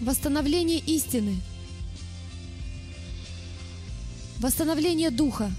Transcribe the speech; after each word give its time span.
Восстановление 0.00 0.78
истины. 0.78 1.36
Восстановление 4.38 5.10
духа. 5.10 5.50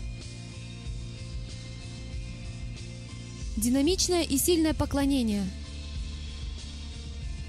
Динамичное 3.57 4.23
и 4.23 4.37
сильное 4.37 4.73
поклонение. 4.73 5.43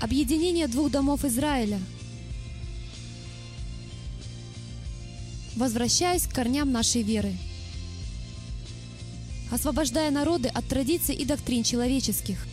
Объединение 0.00 0.66
двух 0.66 0.90
домов 0.90 1.24
Израиля. 1.24 1.78
Возвращаясь 5.54 6.26
к 6.26 6.34
корням 6.34 6.72
нашей 6.72 7.02
веры. 7.02 7.36
Освобождая 9.52 10.10
народы 10.10 10.48
от 10.48 10.66
традиций 10.66 11.14
и 11.14 11.24
доктрин 11.24 11.62
человеческих. 11.62 12.44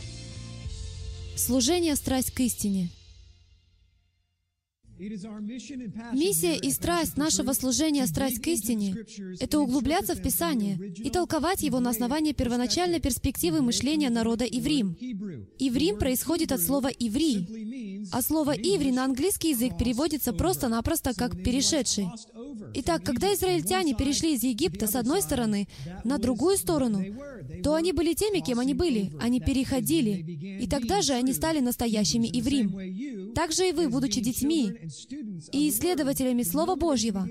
Служение 1.36 1.96
страсть 1.96 2.30
к 2.30 2.38
истине. 2.38 2.90
Миссия 4.98 6.56
и 6.56 6.70
страсть 6.72 7.16
нашего 7.16 7.52
служения 7.52 8.04
«Страсть 8.06 8.40
к 8.40 8.48
истине»— 8.48 8.96
это 9.40 9.60
углубляться 9.60 10.14
в 10.14 10.22
Писание 10.22 10.76
и 10.76 11.08
толковать 11.10 11.62
его 11.62 11.78
на 11.78 11.90
основании 11.90 12.32
первоначальной 12.32 13.00
перспективы 13.00 13.62
мышления 13.62 14.10
народа 14.10 14.44
иврим. 14.44 14.96
Иврим 15.58 15.98
происходит 15.98 16.50
от 16.50 16.60
слова 16.60 16.88
«иври», 16.88 17.97
а 18.10 18.22
слово 18.22 18.52
«иври» 18.52 18.92
на 18.92 19.04
английский 19.04 19.50
язык 19.50 19.76
переводится 19.78 20.32
просто-напросто 20.32 21.14
как 21.14 21.42
«перешедший». 21.42 22.08
Итак, 22.74 23.02
когда 23.02 23.32
израильтяне 23.34 23.94
перешли 23.94 24.34
из 24.34 24.42
Египта 24.42 24.86
с 24.86 24.94
одной 24.94 25.22
стороны 25.22 25.68
на 26.04 26.18
другую 26.18 26.56
сторону, 26.56 27.02
то 27.62 27.74
они 27.74 27.92
были 27.92 28.14
теми, 28.14 28.40
кем 28.40 28.58
они 28.58 28.74
были. 28.74 29.12
Они 29.20 29.40
переходили. 29.40 30.60
И 30.62 30.66
тогда 30.66 31.02
же 31.02 31.12
они 31.12 31.32
стали 31.32 31.60
настоящими 31.60 32.26
иврим. 32.26 33.32
Также 33.34 33.68
и 33.68 33.72
вы, 33.72 33.88
будучи 33.88 34.20
детьми 34.20 34.72
и 35.52 35.68
исследователями 35.68 36.42
Слова 36.42 36.76
Божьего, 36.76 37.28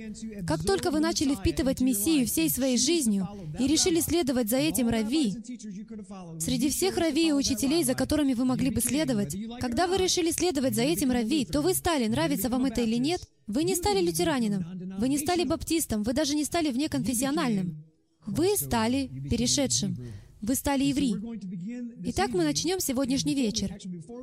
как 0.48 0.64
только 0.64 0.92
вы 0.92 1.00
начали 1.00 1.36
впитывать 1.36 1.82
Мессию 1.82 2.26
всей 2.26 2.50
своей 2.50 2.78
жизнью 2.78 3.28
и 3.60 3.68
решили 3.68 4.00
следовать 4.00 4.50
за 4.50 4.58
этим 4.58 4.90
Рави, 4.90 5.36
среди 6.40 6.70
всех 6.70 6.98
Рави 6.98 7.30
и 7.30 7.34
учителей, 7.34 7.84
за 7.84 7.94
которыми 7.94 8.34
вы 8.34 8.46
могли 8.46 8.70
бы 8.70 8.82
следовать, 8.82 9.36
когда 9.60 9.88
вы 9.88 9.98
решили 9.98 10.32
следовать 10.32 10.67
за 10.76 10.84
этим 10.84 11.12
Рави, 11.12 11.46
то 11.46 11.62
вы 11.62 11.74
стали, 11.74 12.08
нравится 12.08 12.50
вам 12.50 12.66
это 12.66 12.82
или 12.82 12.98
нет, 12.98 13.22
вы 13.48 13.64
не 13.64 13.76
стали 13.76 14.02
лютеранином, 14.02 14.66
вы 15.00 15.10
не 15.10 15.18
стали 15.18 15.44
баптистом, 15.44 16.04
вы 16.04 16.14
даже 16.14 16.36
не 16.36 16.44
стали 16.44 16.72
внеконфессиональным. 16.72 17.84
Вы 18.26 18.58
стали 18.58 19.08
перешедшим. 19.30 19.98
Вы 20.42 20.56
стали 20.56 20.84
еврей. 20.84 21.16
Итак, 22.06 22.30
мы 22.34 22.44
начнем 22.44 22.80
сегодняшний 22.80 23.34
вечер. 23.34 23.76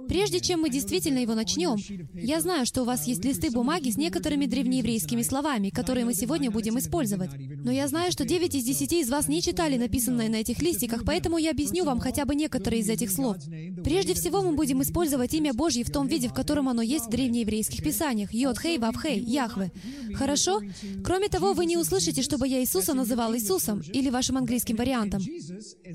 Прежде 0.08 0.40
чем 0.40 0.60
мы 0.60 0.70
действительно 0.70 1.18
его 1.18 1.34
начнем, 1.34 1.76
я 2.14 2.40
знаю, 2.40 2.66
что 2.66 2.82
у 2.82 2.84
вас 2.84 3.06
есть 3.06 3.24
листы 3.24 3.50
бумаги 3.50 3.90
с 3.90 3.96
некоторыми 3.96 4.46
древнееврейскими 4.46 5.22
словами, 5.22 5.70
которые 5.70 6.04
мы 6.04 6.14
сегодня 6.14 6.50
будем 6.50 6.78
использовать. 6.78 7.30
Но 7.64 7.72
я 7.72 7.88
знаю, 7.88 8.12
что 8.12 8.24
9 8.24 8.54
из 8.54 8.64
10 8.64 8.92
из 8.92 9.10
вас 9.10 9.28
не 9.28 9.42
читали 9.42 9.76
написанное 9.76 10.28
на 10.28 10.36
этих 10.36 10.62
листиках, 10.62 11.04
поэтому 11.04 11.38
я 11.38 11.50
объясню 11.50 11.84
вам 11.84 11.98
хотя 11.98 12.24
бы 12.24 12.34
некоторые 12.34 12.80
из 12.80 12.88
этих 12.88 13.10
слов. 13.10 13.36
Прежде 13.82 14.14
всего, 14.14 14.42
мы 14.42 14.54
будем 14.54 14.82
использовать 14.82 15.34
имя 15.34 15.52
Божье 15.52 15.84
в 15.84 15.90
том 15.90 16.06
виде, 16.06 16.28
в 16.28 16.34
котором 16.34 16.68
оно 16.68 16.82
есть 16.82 17.06
в 17.06 17.10
древнееврейских 17.10 17.82
писаниях. 17.82 18.32
Йод, 18.32 18.58
Хей, 18.58 18.78
Вав, 18.78 18.96
Хей, 19.02 19.20
Яхве. 19.20 19.72
Хорошо? 20.14 20.60
Кроме 21.02 21.28
того, 21.28 21.54
вы 21.54 21.66
не 21.66 21.76
услышите, 21.76 22.22
чтобы 22.22 22.46
я 22.46 22.60
Иисуса 22.60 22.94
называл 22.94 23.34
Иисусом 23.34 23.82
или 23.92 24.10
вашим 24.10 24.36
английским 24.36 24.76
вариантом. 24.76 25.20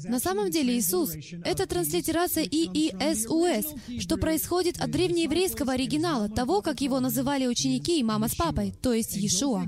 На 0.09 0.19
самом 0.19 0.49
деле 0.49 0.77
Иисус— 0.77 1.13
это 1.45 1.67
транслитерация 1.67 2.43
ИИСУС, 2.43 4.01
что 4.01 4.17
происходит 4.17 4.81
от 4.81 4.89
древнееврейского 4.89 5.73
оригинала, 5.73 6.29
того, 6.29 6.61
как 6.61 6.81
его 6.81 6.99
называли 6.99 7.45
ученики 7.45 7.99
и 7.99 8.03
мама 8.03 8.27
с 8.27 8.35
папой, 8.35 8.73
то 8.81 8.91
есть 8.91 9.15
Иешуа. 9.15 9.67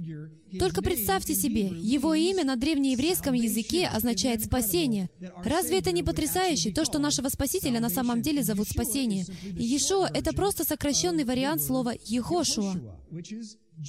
Только 0.60 0.82
представьте 0.82 1.36
себе, 1.36 1.68
его 1.68 2.14
имя 2.14 2.44
на 2.44 2.56
древнееврейском 2.56 3.34
языке 3.34 3.88
означает 3.88 4.44
«спасение». 4.44 5.10
Разве 5.46 5.80
это 5.80 5.92
не 5.92 6.04
потрясающе, 6.04 6.72
то, 6.72 6.86
что 6.86 7.00
нашего 7.00 7.30
Спасителя 7.30 7.80
на 7.80 7.90
самом 7.90 8.22
деле 8.22 8.44
зовут 8.44 8.68
«спасение»? 8.68 9.26
Иешуа— 9.44 10.10
это 10.14 10.34
просто 10.34 10.66
сокращенный 10.66 11.24
вариант 11.24 11.62
слова 11.62 11.94
«Ехошуа». 12.04 12.76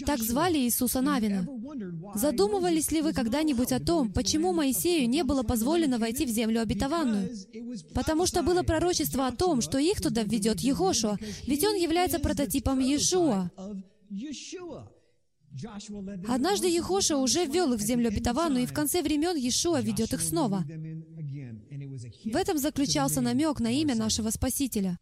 Так 0.07 0.23
звали 0.23 0.59
Иисуса 0.59 1.01
Навина. 1.01 1.47
Задумывались 2.15 2.91
ли 2.91 3.03
вы 3.03 3.13
когда-нибудь 3.13 3.73
о 3.73 3.81
том, 3.81 4.13
почему 4.13 4.53
Моисею 4.53 5.09
не 5.09 5.25
было 5.25 5.43
позволено 5.43 5.99
войти 5.99 6.25
в 6.27 6.31
землю 6.31 6.63
обетованную? 6.63 7.31
Потому 7.95 8.27
что 8.27 8.43
было 8.43 8.63
пророчество 8.63 9.27
о 9.27 9.33
том, 9.33 9.61
что 9.61 9.79
их 9.79 10.01
туда 10.01 10.23
введет 10.23 10.61
Егошуа, 10.61 11.19
ведь 11.47 11.65
он 11.65 11.77
является 11.77 12.19
прототипом 12.19 12.79
Иешуа. 12.79 13.51
Однажды 16.29 16.69
Ехоша 16.69 17.19
уже 17.19 17.45
ввел 17.45 17.73
их 17.75 17.81
в 17.81 17.85
землю 17.85 18.09
обетованную, 18.09 18.65
и 18.65 18.67
в 18.67 18.73
конце 18.73 19.03
времен 19.03 19.37
Иешуа 19.37 19.81
ведет 19.81 20.13
их 20.15 20.23
снова. 20.23 20.65
В 22.25 22.37
этом 22.37 22.59
заключался 22.59 23.21
намек 23.21 23.61
на 23.61 23.71
имя 23.71 23.95
нашего 23.95 24.31
Спасителя. 24.31 24.99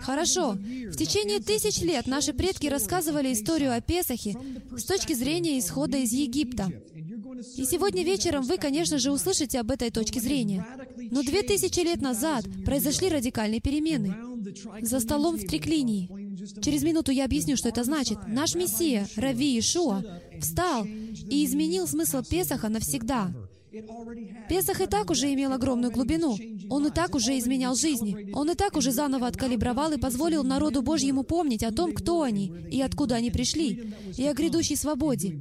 Хорошо. 0.00 0.52
В 0.52 0.96
течение 0.96 1.40
тысяч 1.40 1.80
лет 1.80 2.06
наши 2.06 2.32
предки 2.32 2.66
рассказывали 2.66 3.32
историю 3.32 3.74
о 3.74 3.80
Песахе 3.80 4.36
с 4.76 4.84
точки 4.84 5.14
зрения 5.14 5.58
исхода 5.58 5.98
из 5.98 6.12
Египта. 6.12 6.70
И 7.56 7.64
сегодня 7.64 8.04
вечером 8.04 8.42
вы, 8.42 8.58
конечно 8.58 8.98
же, 8.98 9.10
услышите 9.10 9.58
об 9.60 9.70
этой 9.70 9.90
точке 9.90 10.20
зрения. 10.20 10.64
Но 11.10 11.22
две 11.22 11.42
тысячи 11.42 11.80
лет 11.80 12.00
назад 12.00 12.44
произошли 12.64 13.08
радикальные 13.08 13.60
перемены. 13.60 14.14
За 14.82 15.00
столом 15.00 15.36
в 15.36 15.44
триклинии. 15.44 16.08
Через 16.60 16.82
минуту 16.82 17.10
я 17.10 17.24
объясню, 17.24 17.56
что 17.56 17.70
это 17.70 17.84
значит. 17.84 18.18
Наш 18.28 18.54
Мессия, 18.54 19.08
Рави 19.16 19.58
Ишуа, 19.58 20.02
встал 20.40 20.84
и 20.84 21.44
изменил 21.44 21.86
смысл 21.86 22.22
Песаха 22.22 22.68
навсегда. 22.68 23.32
Песах 24.48 24.80
и 24.80 24.86
так 24.86 25.10
уже 25.10 25.32
имел 25.32 25.52
огромную 25.52 25.92
глубину. 25.92 26.36
Он 26.70 26.86
и 26.86 26.90
так 26.90 27.14
уже 27.14 27.38
изменял 27.38 27.74
жизни. 27.74 28.30
Он 28.32 28.50
и 28.50 28.54
так 28.54 28.76
уже 28.76 28.92
заново 28.92 29.26
откалибровал 29.26 29.92
и 29.92 29.98
позволил 29.98 30.44
народу 30.44 30.82
Божьему 30.82 31.24
помнить 31.24 31.64
о 31.64 31.72
том, 31.72 31.92
кто 31.92 32.22
они 32.22 32.52
и 32.70 32.80
откуда 32.80 33.16
они 33.16 33.30
пришли, 33.30 33.92
и 34.16 34.26
о 34.26 34.34
грядущей 34.34 34.76
свободе, 34.76 35.40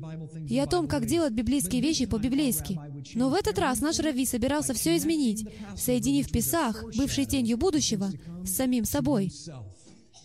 и 0.50 0.58
о 0.58 0.66
том, 0.66 0.88
как 0.88 1.06
делать 1.06 1.34
библейские 1.34 1.82
вещи 1.82 2.06
по-библейски. 2.06 2.80
Но 3.14 3.30
в 3.30 3.34
этот 3.34 3.60
раз 3.60 3.82
наш 3.82 4.00
Рави 4.00 4.26
собирался 4.26 4.74
все 4.74 4.98
изменить, 4.98 5.48
соединив 5.76 6.32
Песах, 6.32 6.84
бывший 6.96 7.26
тенью 7.26 7.58
будущего, 7.58 8.12
с 8.44 8.52
самим 8.52 8.86
собой. 8.86 9.32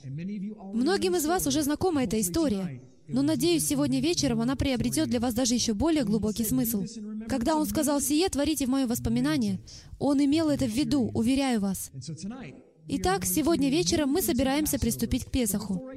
Многим 0.04 1.16
из 1.16 1.26
вас 1.26 1.46
уже 1.46 1.62
знакома 1.62 2.04
эта 2.04 2.20
история. 2.20 2.80
Но, 3.08 3.22
надеюсь, 3.22 3.66
сегодня 3.66 4.00
вечером 4.00 4.40
она 4.40 4.54
приобретет 4.54 5.08
для 5.08 5.18
вас 5.18 5.34
даже 5.34 5.54
еще 5.54 5.74
более 5.74 6.04
глубокий 6.04 6.44
смысл. 6.44 6.84
Когда 7.28 7.56
он 7.56 7.66
сказал 7.66 8.00
«Сие, 8.00 8.28
творите 8.28 8.66
в 8.66 8.68
мое 8.68 8.86
воспоминание», 8.86 9.60
он 9.98 10.22
имел 10.22 10.50
это 10.50 10.66
в 10.66 10.70
виду, 10.70 11.10
уверяю 11.14 11.60
вас. 11.60 11.90
Итак, 12.90 13.26
сегодня 13.26 13.68
вечером 13.68 14.10
мы 14.10 14.22
собираемся 14.22 14.78
приступить 14.78 15.24
к 15.26 15.30
Песаху. 15.30 15.90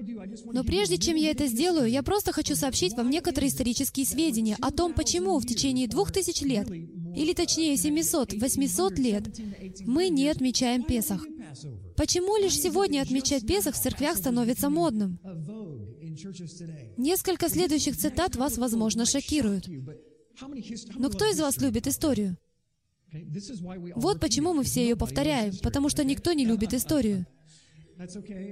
Но 0.52 0.64
прежде 0.64 0.98
чем 0.98 1.16
я 1.16 1.32
это 1.32 1.48
сделаю, 1.48 1.90
я 1.90 2.04
просто 2.04 2.34
хочу 2.34 2.56
сообщить 2.56 2.94
вам 2.94 3.10
некоторые 3.10 3.50
исторические 3.50 4.06
сведения 4.06 4.58
о 4.62 4.72
том, 4.72 4.94
почему 4.94 5.40
в 5.40 5.46
течение 5.46 5.88
двух 5.88 6.12
тысяч 6.12 6.42
лет, 6.42 6.70
или 6.70 7.34
точнее 7.34 7.76
700-800 7.76 8.96
лет, 8.96 9.24
мы 9.86 10.10
не 10.10 10.28
отмечаем 10.28 10.84
Песах. 10.84 11.26
Почему 11.96 12.36
лишь 12.38 12.60
сегодня 12.60 13.02
отмечать 13.02 13.46
Песах 13.46 13.76
в 13.76 13.82
церквях 13.82 14.18
становится 14.18 14.70
модным? 14.70 15.18
Несколько 16.98 17.50
следующих 17.50 17.98
цитат 17.98 18.36
вас, 18.36 18.58
возможно, 18.58 19.06
шокируют. 19.06 19.68
Но 20.96 21.10
кто 21.10 21.30
из 21.30 21.40
вас 21.40 21.58
любит 21.58 21.88
историю? 21.88 22.38
Вот 23.96 24.20
почему 24.20 24.54
мы 24.54 24.64
все 24.64 24.84
ее 24.84 24.96
повторяем, 24.96 25.54
потому 25.62 25.90
что 25.90 26.04
никто 26.04 26.34
не 26.34 26.46
любит 26.46 26.74
историю. 26.74 27.26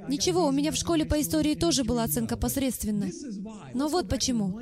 Ничего, 0.07 0.47
у 0.47 0.51
меня 0.51 0.71
в 0.71 0.75
школе 0.75 1.05
по 1.05 1.19
истории 1.19 1.55
тоже 1.55 1.83
была 1.83 2.03
оценка 2.03 2.37
посредственная. 2.37 3.11
Но 3.73 3.87
вот 3.87 4.07
почему. 4.07 4.59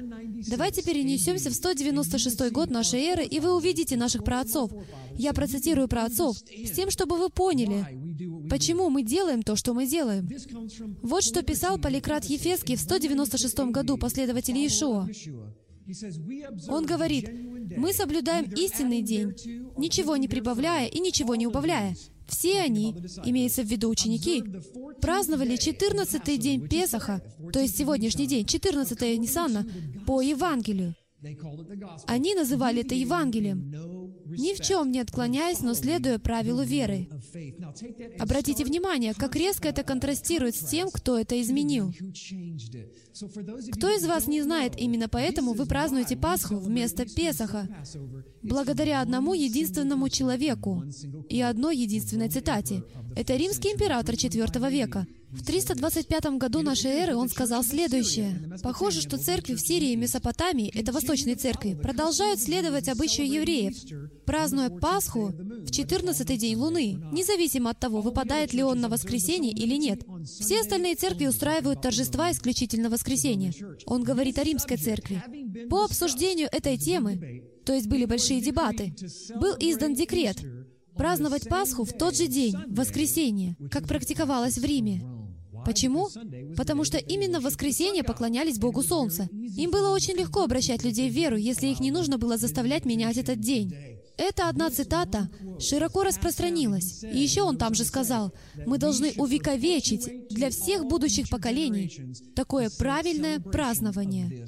Давайте 0.48 0.82
перенесемся 0.82 1.50
в 1.50 1.54
196 1.54 2.52
год 2.52 2.70
нашей 2.70 3.02
эры, 3.02 3.26
и 3.26 3.40
вы 3.40 3.56
увидите 3.56 3.98
наших 3.98 4.24
праотцов. 4.24 4.72
Я 5.16 5.34
процитирую 5.34 5.88
праотцов, 5.88 6.38
с 6.38 6.72
тем, 6.72 6.90
чтобы 6.90 7.18
вы 7.18 7.30
поняли, 7.30 7.86
почему 8.50 8.90
мы 8.90 9.04
делаем 9.04 9.44
то, 9.44 9.56
что 9.56 9.74
мы 9.74 9.88
делаем. 9.88 10.30
Вот 11.02 11.24
что 11.24 11.44
писал 11.44 11.78
Поликрат 11.80 12.26
Ефеский 12.26 12.76
в 12.76 12.82
196 12.82 13.60
году, 13.72 13.98
последователь 13.98 14.58
Иешуа. 14.58 15.08
Он 16.68 16.86
говорит, 16.86 17.30
«Мы 17.78 17.94
соблюдаем 17.94 18.52
истинный 18.54 19.02
день, 19.02 19.34
ничего 19.78 20.18
не 20.18 20.28
прибавляя 20.28 20.88
и 20.88 21.00
ничего 21.00 21.36
не 21.36 21.48
убавляя, 21.48 21.96
все 22.28 22.60
они, 22.62 22.94
имеется 23.24 23.64
в 23.64 23.68
виду 23.68 23.90
ученики, 23.90 24.44
праздновали 25.02 25.56
14-й 25.56 26.38
день 26.38 26.68
Песаха, 26.68 27.22
то 27.54 27.60
есть 27.60 27.78
сегодняшний 27.78 28.28
день, 28.28 28.46
14-е 28.46 29.18
Ниссана, 29.18 29.66
по 30.06 30.22
Евангелию. 30.22 30.96
Они 32.06 32.36
называли 32.36 32.82
это 32.82 32.96
Евангелием. 32.96 33.72
Ни 34.30 34.56
в 34.56 34.62
чем 34.62 34.92
не 34.92 35.00
отклоняясь, 35.00 35.62
но 35.62 35.74
следуя 35.74 36.20
правилу 36.20 36.64
веры. 36.64 37.08
Обратите 38.20 38.64
внимание, 38.66 39.14
как 39.14 39.36
резко 39.36 39.68
это 39.68 39.84
контрастирует 39.84 40.56
с 40.56 40.68
тем, 40.70 40.90
кто 40.92 41.18
это 41.18 41.40
изменил. 41.42 41.94
Кто 43.72 43.90
из 43.90 44.06
вас 44.06 44.28
не 44.28 44.42
знает, 44.42 44.74
именно 44.78 45.10
поэтому 45.10 45.54
вы 45.54 45.66
празднуете 45.66 46.18
Пасху 46.18 46.58
вместо 46.58 47.06
Песаха, 47.06 47.68
благодаря 48.48 49.02
одному 49.02 49.34
единственному 49.34 50.10
человеку 50.10 50.84
и 51.30 51.42
одной 51.42 51.78
единственной 51.78 52.30
цитате. 52.30 52.84
Это 53.16 53.36
римский 53.36 53.70
император 53.74 54.16
IV 54.16 54.72
века. 54.72 55.08
В 55.30 55.46
325 55.46 56.38
году 56.38 56.62
нашей 56.62 56.92
эры 56.92 57.16
он 57.16 57.28
сказал 57.28 57.62
следующее. 57.64 58.58
«Похоже, 58.64 59.02
что 59.02 59.18
церкви 59.18 59.56
в 59.56 59.60
Сирии 59.60 59.92
и 59.92 59.96
Месопотамии, 59.98 60.72
это 60.74 60.94
восточные 60.94 61.36
церкви, 61.36 61.74
продолжают 61.74 62.40
следовать 62.40 62.88
обычаю 62.88 63.30
евреев, 63.30 63.76
празднуя 64.26 64.70
Пасху 64.70 65.34
в 65.34 65.70
14 65.70 66.40
день 66.40 66.56
Луны, 66.56 66.98
независимо 67.12 67.72
от 67.72 67.80
того, 67.80 68.02
выпадает 68.02 68.54
ли 68.54 68.64
он 68.64 68.80
на 68.80 68.88
воскресенье 68.88 69.52
или 69.52 69.76
нет. 69.76 70.02
Все 70.24 70.62
остальные 70.62 70.96
церкви 70.96 71.28
устраивают 71.28 71.82
торжества 71.82 72.32
исключительно 72.32 72.90
воскресенье. 72.90 73.54
Он 73.86 74.04
говорит 74.04 74.40
о 74.40 74.44
римской 74.44 74.78
церкви. 74.78 75.22
По 75.70 75.84
обсуждению 75.84 76.48
этой 76.52 76.78
темы, 76.78 77.44
то 77.68 77.74
есть 77.74 77.88
были 77.88 78.06
большие 78.06 78.40
дебаты, 78.40 78.94
был 79.36 79.54
издан 79.60 79.94
декрет, 79.94 80.38
праздновать 80.96 81.50
Пасху 81.50 81.84
в 81.84 81.92
тот 81.92 82.16
же 82.16 82.28
день, 82.28 82.56
в 82.56 82.76
воскресенье, 82.76 83.58
как 83.70 83.86
практиковалось 83.90 84.58
в 84.58 84.64
Риме. 84.64 85.04
Почему? 85.66 86.08
Потому 86.56 86.86
что 86.86 86.98
именно 86.98 87.42
в 87.42 87.44
воскресенье 87.44 88.06
поклонялись 88.06 88.58
Богу 88.58 88.84
Солнца. 88.84 89.28
Им 89.34 89.70
было 89.70 89.94
очень 89.94 90.16
легко 90.16 90.44
обращать 90.44 90.86
людей 90.86 91.10
в 91.10 91.14
веру, 91.14 91.36
если 91.36 91.68
их 91.68 91.82
не 91.82 91.92
нужно 91.92 92.18
было 92.18 92.38
заставлять 92.38 92.86
менять 92.86 93.18
этот 93.18 93.42
день. 93.42 93.76
Эта 94.18 94.48
одна 94.48 94.70
цитата 94.70 95.30
широко 95.60 96.04
распространилась. 96.04 97.04
И 97.04 97.20
еще 97.20 97.42
он 97.42 97.58
там 97.58 97.74
же 97.74 97.84
сказал, 97.84 98.34
мы 98.66 98.78
должны 98.78 99.12
увековечить 99.18 100.30
для 100.30 100.52
всех 100.52 100.86
будущих 100.86 101.30
поколений 101.30 102.16
такое 102.34 102.70
правильное 102.70 103.42
празднование. 103.42 104.48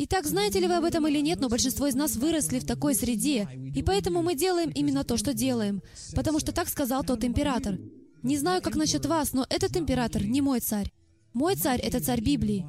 Итак, 0.00 0.26
знаете 0.26 0.60
ли 0.60 0.68
вы 0.68 0.76
об 0.76 0.84
этом 0.84 1.08
или 1.08 1.18
нет, 1.18 1.40
но 1.40 1.48
большинство 1.48 1.88
из 1.88 1.96
нас 1.96 2.14
выросли 2.14 2.60
в 2.60 2.64
такой 2.64 2.94
среде, 2.94 3.48
и 3.74 3.82
поэтому 3.82 4.22
мы 4.22 4.36
делаем 4.36 4.70
именно 4.70 5.02
то, 5.02 5.16
что 5.16 5.34
делаем, 5.34 5.82
потому 6.14 6.38
что 6.38 6.52
так 6.52 6.68
сказал 6.68 7.02
тот 7.02 7.24
император. 7.24 7.80
Не 8.22 8.36
знаю, 8.36 8.62
как 8.62 8.76
насчет 8.76 9.06
вас, 9.06 9.32
но 9.32 9.44
этот 9.50 9.76
император 9.76 10.22
не 10.24 10.40
мой 10.40 10.60
царь. 10.60 10.92
Мой 11.32 11.56
царь— 11.56 11.80
это 11.82 11.98
царь 11.98 12.20
Библии. 12.20 12.64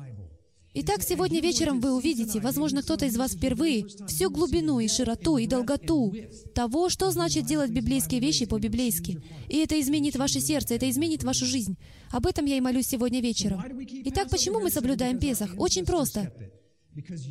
Итак, 0.74 1.04
сегодня 1.04 1.40
вечером 1.40 1.82
вы 1.82 1.94
увидите, 1.96 2.40
возможно, 2.40 2.82
кто-то 2.82 3.06
из 3.06 3.16
вас 3.16 3.34
впервые, 3.34 3.86
всю 4.08 4.32
глубину 4.32 4.80
и 4.80 4.88
широту 4.88 5.38
и 5.38 5.46
долготу 5.46 6.12
того, 6.56 6.90
что 6.90 7.12
значит 7.12 7.46
делать 7.46 7.70
библейские 7.70 8.22
вещи 8.22 8.48
по-библейски. 8.48 9.22
И 9.48 9.58
это 9.58 9.80
изменит 9.80 10.16
ваше 10.16 10.40
сердце, 10.40 10.74
это 10.74 10.90
изменит 10.90 11.24
вашу 11.24 11.46
жизнь. 11.46 11.78
Об 12.10 12.26
этом 12.26 12.46
я 12.46 12.58
и 12.58 12.62
молюсь 12.62 12.88
сегодня 12.88 13.22
вечером. 13.22 13.64
Итак, 14.06 14.32
почему 14.32 14.60
мы 14.62 14.72
соблюдаем 14.72 15.20
Песах? 15.20 15.52
Очень 15.58 15.86
просто. 15.86 16.34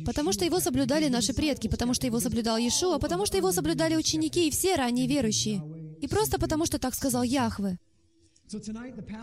Потому 0.05 0.33
что 0.33 0.45
его 0.45 0.59
соблюдали 0.59 1.07
наши 1.09 1.33
предки, 1.33 1.67
потому 1.67 1.93
что 1.93 2.05
его 2.07 2.19
соблюдал 2.19 2.57
Иешуа, 2.57 2.97
потому 2.99 3.25
что 3.25 3.37
его 3.37 3.51
соблюдали 3.51 3.95
ученики 3.95 4.47
и 4.47 4.51
все 4.51 4.75
ранние 4.75 5.07
верующие. 5.07 5.61
И 6.01 6.07
просто 6.07 6.39
потому, 6.39 6.65
что 6.65 6.79
так 6.79 6.95
сказал 6.95 7.23
Яхве. 7.23 7.77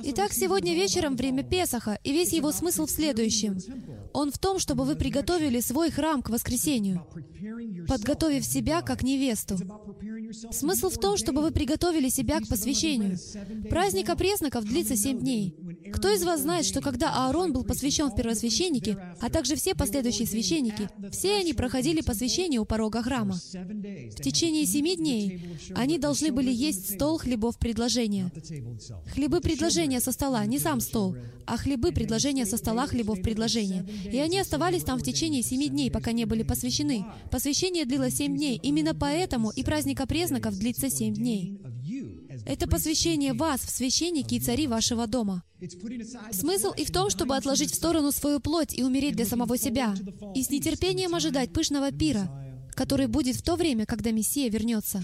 Итак, 0.04 0.32
сегодня 0.32 0.74
вечером 0.74 1.16
время 1.16 1.42
Песаха, 1.42 1.98
и 2.04 2.12
весь 2.12 2.32
его 2.32 2.52
смысл 2.52 2.86
в 2.86 2.90
следующем. 2.90 3.58
Он 4.12 4.30
в 4.30 4.38
том, 4.38 4.60
чтобы 4.60 4.84
вы 4.84 4.94
приготовили 4.94 5.58
свой 5.58 5.90
храм 5.90 6.22
к 6.22 6.30
воскресению, 6.30 7.04
подготовив 7.88 8.44
себя 8.44 8.82
как 8.82 9.02
невесту. 9.02 9.58
Смысл 10.52 10.90
в 10.90 10.98
том, 10.98 11.16
чтобы 11.16 11.42
вы 11.42 11.50
приготовили 11.50 12.08
себя 12.08 12.40
к 12.40 12.48
посвящению. 12.48 13.18
Праздник 13.68 14.10
опресноков 14.10 14.64
длится 14.64 14.96
семь 14.96 15.18
дней. 15.18 15.56
Кто 15.92 16.12
из 16.12 16.22
вас 16.24 16.42
знает, 16.42 16.64
что 16.64 16.80
когда 16.80 17.12
Аарон 17.12 17.52
был 17.52 17.64
посвящен 17.64 18.10
в 18.10 18.16
первосвященники, 18.16 18.96
а 19.20 19.30
также 19.30 19.56
все 19.56 19.74
последующие 19.74 20.26
священники, 20.26 20.88
все 21.10 21.36
они 21.36 21.52
проходили 21.52 22.00
посвящение 22.00 22.60
у 22.60 22.64
порога 22.64 23.02
храма. 23.02 23.34
В 23.34 24.22
течение 24.22 24.66
семи 24.66 24.96
дней 24.96 25.58
они 25.74 25.98
должны 25.98 26.32
были 26.32 26.52
есть 26.52 26.94
стол 26.94 27.18
хлебов 27.18 27.58
предложения. 27.58 28.30
Хлебы 29.16 29.40
предложения 29.40 29.98
со 30.00 30.12
стола, 30.12 30.44
не 30.44 30.58
сам 30.58 30.78
стол, 30.78 31.16
а 31.46 31.56
хлебы 31.56 31.90
предложения 31.90 32.44
со 32.44 32.58
стола 32.58 32.86
хлебов 32.86 33.22
предложения. 33.22 33.88
И 34.12 34.18
они 34.18 34.38
оставались 34.38 34.84
там 34.84 34.98
в 34.98 35.02
течение 35.02 35.42
семи 35.42 35.70
дней, 35.70 35.90
пока 35.90 36.12
не 36.12 36.26
были 36.26 36.42
посвящены. 36.42 37.06
Посвящение 37.30 37.86
длилось 37.86 38.16
семь 38.16 38.36
дней. 38.36 38.60
Именно 38.62 38.94
поэтому 38.94 39.48
и 39.48 39.64
праздник 39.64 40.02
опресноков 40.02 40.58
длится 40.58 40.90
семь 40.90 41.14
дней. 41.14 41.58
Это 42.44 42.68
посвящение 42.68 43.32
вас 43.32 43.62
в 43.62 43.70
священники 43.70 44.34
и 44.34 44.40
цари 44.40 44.66
вашего 44.66 45.06
дома. 45.06 45.42
Смысл 46.30 46.72
и 46.76 46.84
в 46.84 46.90
том, 46.90 47.08
чтобы 47.08 47.36
отложить 47.36 47.72
в 47.72 47.74
сторону 47.74 48.12
свою 48.12 48.38
плоть 48.38 48.76
и 48.76 48.82
умереть 48.82 49.16
для 49.16 49.24
самого 49.24 49.56
себя, 49.56 49.94
и 50.34 50.42
с 50.42 50.50
нетерпением 50.50 51.14
ожидать 51.14 51.54
пышного 51.54 51.90
пира, 51.90 52.28
который 52.76 53.08
будет 53.08 53.34
в 53.36 53.42
то 53.42 53.56
время, 53.56 53.86
когда 53.86 54.12
Мессия 54.12 54.48
вернется. 54.50 55.02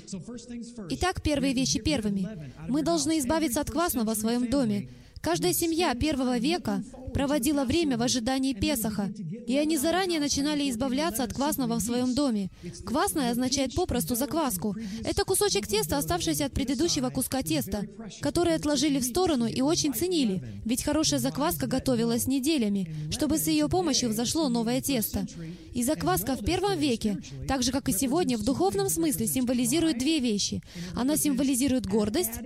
Итак, 0.90 1.22
первые 1.22 1.54
вещи 1.54 1.80
первыми. 1.80 2.28
Мы 2.68 2.82
должны 2.82 3.18
избавиться 3.18 3.60
от 3.60 3.70
квасного 3.70 4.14
в 4.14 4.18
своем 4.18 4.48
доме, 4.48 4.88
Каждая 5.22 5.52
семья 5.52 5.94
первого 5.94 6.38
века 6.38 6.82
проводила 7.14 7.64
время 7.64 7.96
в 7.96 8.02
ожидании 8.02 8.54
Песаха, 8.54 9.12
и 9.46 9.56
они 9.56 9.78
заранее 9.78 10.18
начинали 10.18 10.68
избавляться 10.68 11.22
от 11.22 11.32
квасного 11.32 11.76
в 11.76 11.80
своем 11.80 12.14
доме. 12.14 12.50
Квасное 12.84 13.30
означает 13.30 13.72
попросту 13.74 14.16
закваску. 14.16 14.74
Это 15.04 15.24
кусочек 15.24 15.68
теста, 15.68 15.96
оставшийся 15.98 16.46
от 16.46 16.52
предыдущего 16.52 17.10
куска 17.10 17.42
теста, 17.42 17.86
который 18.20 18.54
отложили 18.54 18.98
в 18.98 19.04
сторону 19.04 19.46
и 19.46 19.60
очень 19.60 19.94
ценили, 19.94 20.42
ведь 20.64 20.82
хорошая 20.82 21.20
закваска 21.20 21.68
готовилась 21.68 22.26
неделями, 22.26 22.92
чтобы 23.12 23.38
с 23.38 23.46
ее 23.46 23.68
помощью 23.68 24.08
взошло 24.08 24.48
новое 24.48 24.80
тесто. 24.80 25.26
И 25.72 25.84
закваска 25.84 26.34
в 26.34 26.44
первом 26.44 26.78
веке, 26.78 27.18
так 27.46 27.62
же 27.62 27.70
как 27.70 27.88
и 27.88 27.92
сегодня, 27.92 28.36
в 28.36 28.44
духовном 28.44 28.88
смысле 28.88 29.28
символизирует 29.28 29.98
две 29.98 30.18
вещи. 30.18 30.62
Она 30.96 31.16
символизирует 31.16 31.86
гордость, 31.86 32.40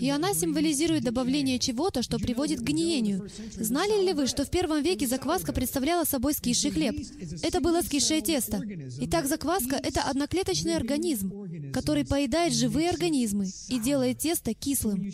и 0.00 0.08
она 0.10 0.34
символизирует 0.34 1.04
добавление 1.04 1.58
чего-то, 1.58 2.02
что 2.02 2.18
приводит 2.18 2.60
к 2.60 2.64
гниению. 2.64 3.28
Знали 3.54 4.04
ли 4.04 4.12
вы, 4.12 4.26
что 4.26 4.44
в 4.44 4.50
первом 4.50 4.82
веке 4.82 5.06
закваска 5.06 5.52
представляла 5.52 6.04
собой 6.04 6.34
скисший 6.34 6.70
хлеб? 6.70 6.96
Это 7.42 7.60
было 7.60 7.82
скисшее 7.82 8.20
тесто. 8.20 8.62
Итак, 9.00 9.26
закваска— 9.26 9.76
это 9.82 10.02
одноклеточный 10.02 10.76
организм, 10.76 11.32
который 11.72 12.04
поедает 12.04 12.52
живые 12.52 12.90
организмы 12.90 13.46
и 13.68 13.78
делает 13.78 14.18
тесто 14.18 14.54
кислым. 14.54 15.10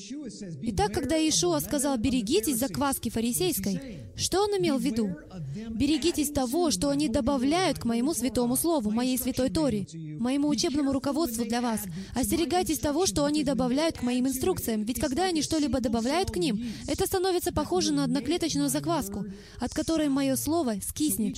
Итак, 0.63 0.93
когда 0.93 1.17
Иешуа 1.17 1.61
сказал 1.61 1.97
«берегитесь 1.97 2.59
закваски 2.59 3.09
фарисейской», 3.09 4.05
что 4.17 4.45
он 4.45 4.51
имел 4.59 4.79
в 4.79 4.83
виду? 4.83 5.17
«Берегитесь 5.71 6.31
того, 6.31 6.71
что 6.71 6.91
они 6.91 7.09
добавляют 7.09 7.79
к 7.79 7.85
моему 7.85 8.15
святому 8.15 8.57
слову, 8.57 8.91
моей 8.91 9.19
святой 9.19 9.51
Торе, 9.51 9.87
моему 10.19 10.49
учебному 10.49 10.93
руководству 10.93 11.45
для 11.45 11.61
вас. 11.61 11.81
Остерегайтесь 12.15 12.79
того, 12.79 13.07
что 13.07 13.25
они 13.25 13.45
добавляют 13.45 13.99
к 13.99 14.03
моим 14.03 14.27
инструкциям, 14.27 14.74
ведь 14.83 15.01
когда 15.01 15.25
они 15.27 15.43
что-либо 15.43 15.81
добавляют 15.81 16.31
к 16.31 16.37
ним, 16.37 16.61
это 16.89 17.07
становится 17.07 17.53
похоже 17.53 17.93
на 17.93 18.05
одноклеточную 18.05 18.69
закваску, 18.69 19.25
от 19.61 19.73
которой 19.73 20.09
мое 20.09 20.37
слово 20.37 20.75
скиснет. 20.83 21.37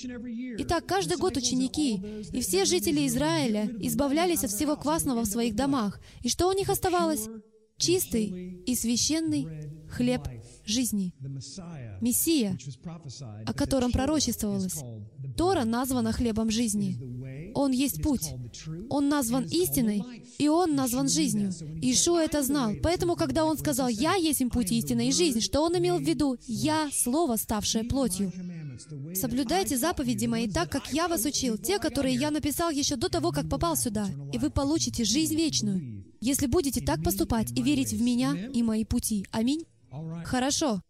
Итак, 0.61 0.87
каждый 0.87 1.19
год 1.19 1.37
ученики 1.37 2.00
и 2.33 2.40
все 2.40 2.64
жители 2.64 3.07
Израиля 3.07 3.71
избавлялись 3.81 4.45
от 4.45 4.50
всего 4.50 4.76
квасного 4.76 5.23
в 5.23 5.26
своих 5.26 5.55
домах. 5.55 6.00
И 6.23 6.28
что 6.28 6.49
у 6.49 6.52
них 6.52 6.69
оставалось? 6.69 7.28
Чистый 7.78 8.62
и 8.64 8.75
священный 8.75 9.47
хлеб 9.90 10.23
жизни. 10.64 11.12
Мессия, 12.00 12.59
о 13.47 13.52
котором 13.52 13.93
пророчествовалось. 13.93 14.83
Тора 15.37 15.64
названа 15.64 16.12
хлебом 16.12 16.50
жизни. 16.50 16.99
Он 17.56 17.72
есть 17.72 18.02
путь. 18.02 18.34
Он 18.90 19.08
назван 19.08 19.44
истиной, 19.44 20.04
и 20.38 20.46
Он 20.48 20.75
назван 20.75 21.08
жизнью. 21.08 21.50
Ишуа 21.80 22.22
это 22.22 22.42
знал. 22.42 22.72
Поэтому, 22.82 23.16
когда 23.16 23.46
Он 23.46 23.56
сказал 23.56 23.88
«Я 23.88 24.14
есть 24.14 24.42
им 24.42 24.50
путь, 24.50 24.72
истина 24.72 25.08
и 25.08 25.12
жизнь», 25.12 25.40
что 25.40 25.62
Он 25.62 25.76
имел 25.78 25.98
в 25.98 26.02
виду? 26.02 26.36
«Я— 26.46 26.90
Слово, 26.92 27.36
ставшее 27.36 27.84
плотью». 27.84 28.30
Соблюдайте 29.14 29.78
заповеди 29.78 30.26
мои 30.26 30.48
так, 30.48 30.70
как 30.70 30.92
я 30.92 31.08
вас 31.08 31.25
учил, 31.25 31.56
те, 31.56 31.78
которые 31.78 32.14
я 32.14 32.30
написал 32.30 32.70
еще 32.70 32.96
до 32.96 33.08
того, 33.08 33.32
как 33.32 33.48
попал 33.48 33.75
сюда, 33.75 34.06
и 34.34 34.38
вы 34.38 34.50
получите 34.50 35.04
жизнь 35.04 35.34
вечную, 35.34 36.04
если 36.20 36.46
будете 36.46 36.82
так 36.82 37.02
поступать 37.02 37.50
и 37.52 37.62
верить 37.62 37.94
в 37.94 38.02
меня 38.02 38.36
и 38.52 38.62
мои 38.62 38.84
пути. 38.84 39.25
Аминь. 39.30 39.64
Хорошо. 40.26 40.82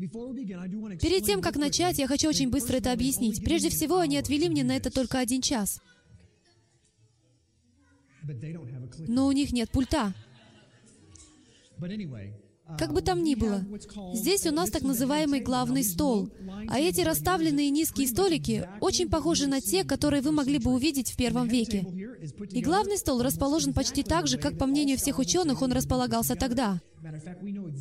Перед 0.00 1.24
тем, 1.24 1.42
как 1.42 1.56
начать, 1.56 1.98
я 1.98 2.06
хочу 2.06 2.28
очень 2.28 2.50
быстро 2.50 2.76
это 2.76 2.92
объяснить. 2.92 3.44
Прежде 3.44 3.68
всего, 3.68 3.98
они 3.98 4.16
отвели 4.16 4.48
мне 4.48 4.64
на 4.64 4.76
это 4.76 4.90
только 4.90 5.18
один 5.18 5.42
час. 5.42 5.80
Но 9.06 9.26
у 9.26 9.32
них 9.32 9.52
нет 9.52 9.70
пульта. 9.70 10.14
Как 12.78 12.92
бы 12.92 13.02
там 13.02 13.24
ни 13.24 13.34
было, 13.34 13.64
здесь 14.14 14.46
у 14.46 14.52
нас 14.52 14.70
так 14.70 14.82
называемый 14.82 15.40
главный 15.40 15.82
стол, 15.82 16.30
а 16.68 16.78
эти 16.78 17.00
расставленные 17.00 17.68
низкие 17.70 18.06
столики 18.06 18.68
очень 18.80 19.08
похожи 19.08 19.46
на 19.48 19.60
те, 19.60 19.82
которые 19.82 20.22
вы 20.22 20.30
могли 20.30 20.58
бы 20.58 20.72
увидеть 20.72 21.10
в 21.10 21.16
первом 21.16 21.48
веке. 21.48 21.84
И 22.50 22.62
главный 22.62 22.96
стол 22.96 23.22
расположен 23.22 23.74
почти 23.74 24.02
так 24.02 24.28
же, 24.28 24.38
как, 24.38 24.56
по 24.56 24.66
мнению 24.66 24.98
всех 24.98 25.18
ученых, 25.18 25.62
он 25.62 25.72
располагался 25.72 26.36
тогда. 26.36 26.80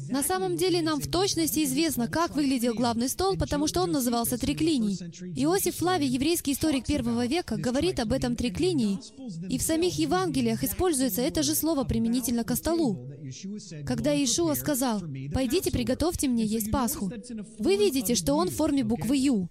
На 0.09 0.23
самом 0.23 0.55
деле 0.55 0.81
нам 0.81 1.01
в 1.01 1.07
точности 1.09 1.63
известно, 1.63 2.07
как 2.07 2.35
выглядел 2.35 2.73
главный 2.73 3.09
стол, 3.09 3.37
потому 3.37 3.67
что 3.67 3.81
он 3.81 3.91
назывался 3.91 4.37
триклиний. 4.37 4.95
Иосиф 5.35 5.75
Флавий, 5.77 6.07
еврейский 6.07 6.53
историк 6.53 6.85
первого 6.85 7.25
века, 7.25 7.57
говорит 7.57 7.99
об 7.99 8.13
этом 8.13 8.35
триклинии, 8.35 8.99
и 9.49 9.57
в 9.57 9.61
самих 9.61 9.97
Евангелиях 9.99 10.63
используется 10.63 11.21
это 11.21 11.43
же 11.43 11.55
слово 11.55 11.83
применительно 11.83 12.43
к 12.43 12.55
столу. 12.55 13.09
Когда 13.85 14.11
Иешуа 14.11 14.55
сказал, 14.55 15.01
«Пойдите, 15.33 15.71
приготовьте 15.71 16.27
мне 16.27 16.45
есть 16.45 16.71
Пасху», 16.71 17.11
вы 17.59 17.77
видите, 17.77 18.15
что 18.15 18.35
он 18.35 18.49
в 18.49 18.55
форме 18.55 18.83
буквы 18.83 19.17
«Ю». 19.17 19.49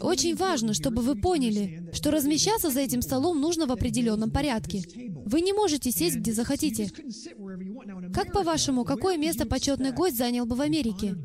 Очень 0.00 0.34
важно, 0.34 0.74
чтобы 0.74 1.02
вы 1.02 1.14
поняли, 1.14 1.88
что 1.92 2.10
размещаться 2.10 2.70
за 2.70 2.80
этим 2.80 3.00
столом 3.00 3.40
нужно 3.40 3.66
в 3.66 3.72
определенном 3.72 4.30
порядке. 4.30 4.82
Вы 5.24 5.40
не 5.40 5.52
можете 5.52 5.92
сесть, 5.92 6.16
где 6.16 6.32
захотите. 6.32 6.90
Как 8.12 8.32
по-вашему, 8.32 8.84
какое 8.84 9.16
место 9.16 9.46
почетный 9.46 9.92
гость 9.92 10.16
занял 10.16 10.46
бы 10.46 10.56
в 10.56 10.60
Америке? 10.60 11.16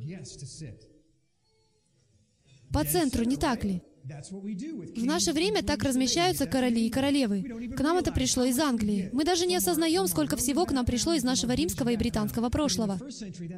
По 2.72 2.84
центру, 2.84 3.24
не 3.24 3.38
так 3.38 3.64
ли? 3.64 3.82
В 4.04 5.06
наше 5.06 5.32
время 5.32 5.64
так 5.64 5.82
размещаются 5.84 6.46
короли 6.46 6.88
и 6.88 6.90
королевы. 6.90 7.42
К 7.76 7.80
нам 7.80 7.98
это 7.98 8.12
пришло 8.12 8.44
из 8.44 8.60
Англии. 8.60 9.10
Мы 9.14 9.24
даже 9.24 9.46
не 9.46 9.56
осознаем, 9.56 10.08
сколько 10.08 10.36
всего 10.36 10.66
к 10.66 10.74
нам 10.74 10.86
пришло 10.86 11.14
из 11.14 11.24
нашего 11.24 11.54
римского 11.54 11.90
и 11.90 11.98
британского 11.98 12.50
прошлого. 12.50 13.00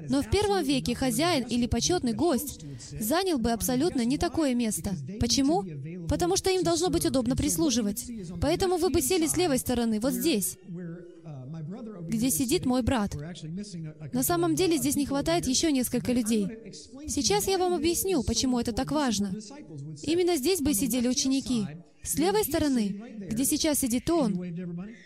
Но 0.08 0.22
в 0.22 0.30
первом 0.30 0.64
веке 0.64 0.94
хозяин 0.94 1.46
или 1.46 1.66
почетный 1.66 2.14
гость 2.14 2.64
занял 2.92 3.40
бы 3.40 3.52
абсолютно 3.52 4.06
не 4.06 4.20
такое 4.20 4.54
место. 4.54 4.92
Почему? 5.20 5.64
Потому 6.08 6.38
что 6.38 6.52
им 6.52 6.64
должно 6.64 6.90
быть 6.90 7.06
удобно 7.06 7.36
прислуживать. 7.36 8.06
Поэтому 8.40 8.78
вы 8.78 8.92
бы 8.92 9.02
сели 9.02 9.26
с 9.26 9.38
левой 9.38 9.58
стороны, 9.58 10.00
вот 10.00 10.14
здесь 10.14 10.58
где 12.08 12.30
сидит 12.30 12.66
мой 12.66 12.82
брат. 12.82 13.16
На 14.14 14.24
самом 14.24 14.56
деле 14.56 14.78
здесь 14.78 14.96
не 14.96 15.06
хватает 15.06 15.48
еще 15.48 15.72
несколько 15.72 16.12
людей. 16.12 16.48
Сейчас 17.08 17.48
я 17.48 17.58
вам 17.58 17.74
объясню, 17.74 18.24
почему 18.24 18.60
это 18.60 18.72
так 18.72 18.92
важно. 18.92 19.34
Именно 20.04 20.38
здесь 20.38 20.62
бы 20.62 20.74
сидели 20.74 21.08
ученики. 21.08 21.66
С 22.04 22.16
левой 22.20 22.44
стороны, 22.44 23.02
где 23.32 23.46
сейчас 23.46 23.80
сидит 23.80 24.10
он. 24.12 24.40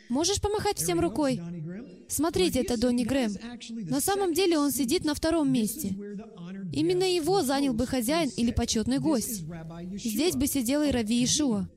Можешь 0.10 0.42
помахать 0.42 0.78
всем 0.78 1.00
рукой? 1.00 1.42
Смотрите, 2.10 2.60
это 2.60 2.78
Донни 2.78 3.06
Грэм. 3.06 3.36
На 3.90 4.02
самом 4.02 4.34
деле 4.34 4.58
он 4.58 4.72
сидит 4.72 5.06
на 5.06 5.14
втором 5.14 5.52
месте. 5.52 5.96
Именно 6.74 7.04
его 7.04 7.42
занял 7.42 7.74
бы 7.74 7.88
хозяин 7.88 8.30
или 8.36 8.52
почетный 8.52 9.00
гость. 9.00 9.46
Здесь 9.94 10.36
бы 10.36 10.48
сидел 10.48 10.84
и 10.84 10.92
Рави 10.92 11.24
Ишуа. 11.24 11.70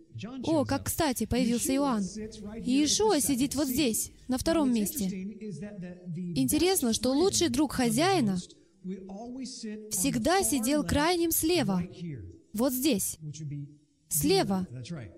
О, 0.44 0.64
как 0.64 0.84
кстати, 0.84 1.26
появился 1.26 1.74
Иоанн. 1.74 2.02
Иешуа 2.02 3.20
сидит 3.20 3.54
вот 3.54 3.68
здесь, 3.68 4.10
на 4.28 4.38
втором 4.38 4.72
месте. 4.72 5.06
Интересно, 6.36 6.92
что 6.92 7.12
лучший 7.12 7.48
друг 7.48 7.72
хозяина 7.72 8.38
всегда 9.90 10.42
сидел 10.42 10.84
крайним 10.84 11.30
слева, 11.30 11.82
вот 12.52 12.72
здесь. 12.72 13.18
Слева, 14.12 14.66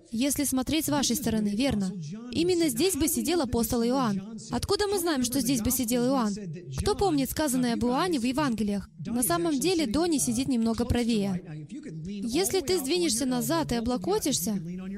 если 0.09 0.45
смотреть 0.45 0.85
с 0.85 0.89
вашей 0.89 1.17
стороны, 1.17 1.49
верно. 1.49 1.91
Именно 2.31 2.69
здесь 2.69 2.95
бы 2.95 3.09
сидел 3.09 3.41
апостол 3.41 3.83
Иоанн. 3.83 4.39
Откуда 4.51 4.87
мы 4.87 4.99
знаем, 4.99 5.25
что 5.25 5.41
здесь 5.41 5.61
бы 5.61 5.69
сидел 5.69 6.05
Иоанн? 6.05 6.33
Кто 6.77 6.95
помнит 6.95 7.29
сказанное 7.29 7.73
об 7.73 7.83
Иоанне 7.83 8.19
в 8.19 8.23
Евангелиях? 8.23 8.89
На 9.05 9.21
самом 9.21 9.59
деле 9.59 9.85
Дони 9.85 10.17
сидит 10.17 10.47
немного 10.47 10.85
правее. 10.85 11.67
Если 12.05 12.61
ты 12.61 12.79
сдвинешься 12.79 13.25
назад 13.25 13.73
и 13.73 13.75
облокотишься, 13.75 14.53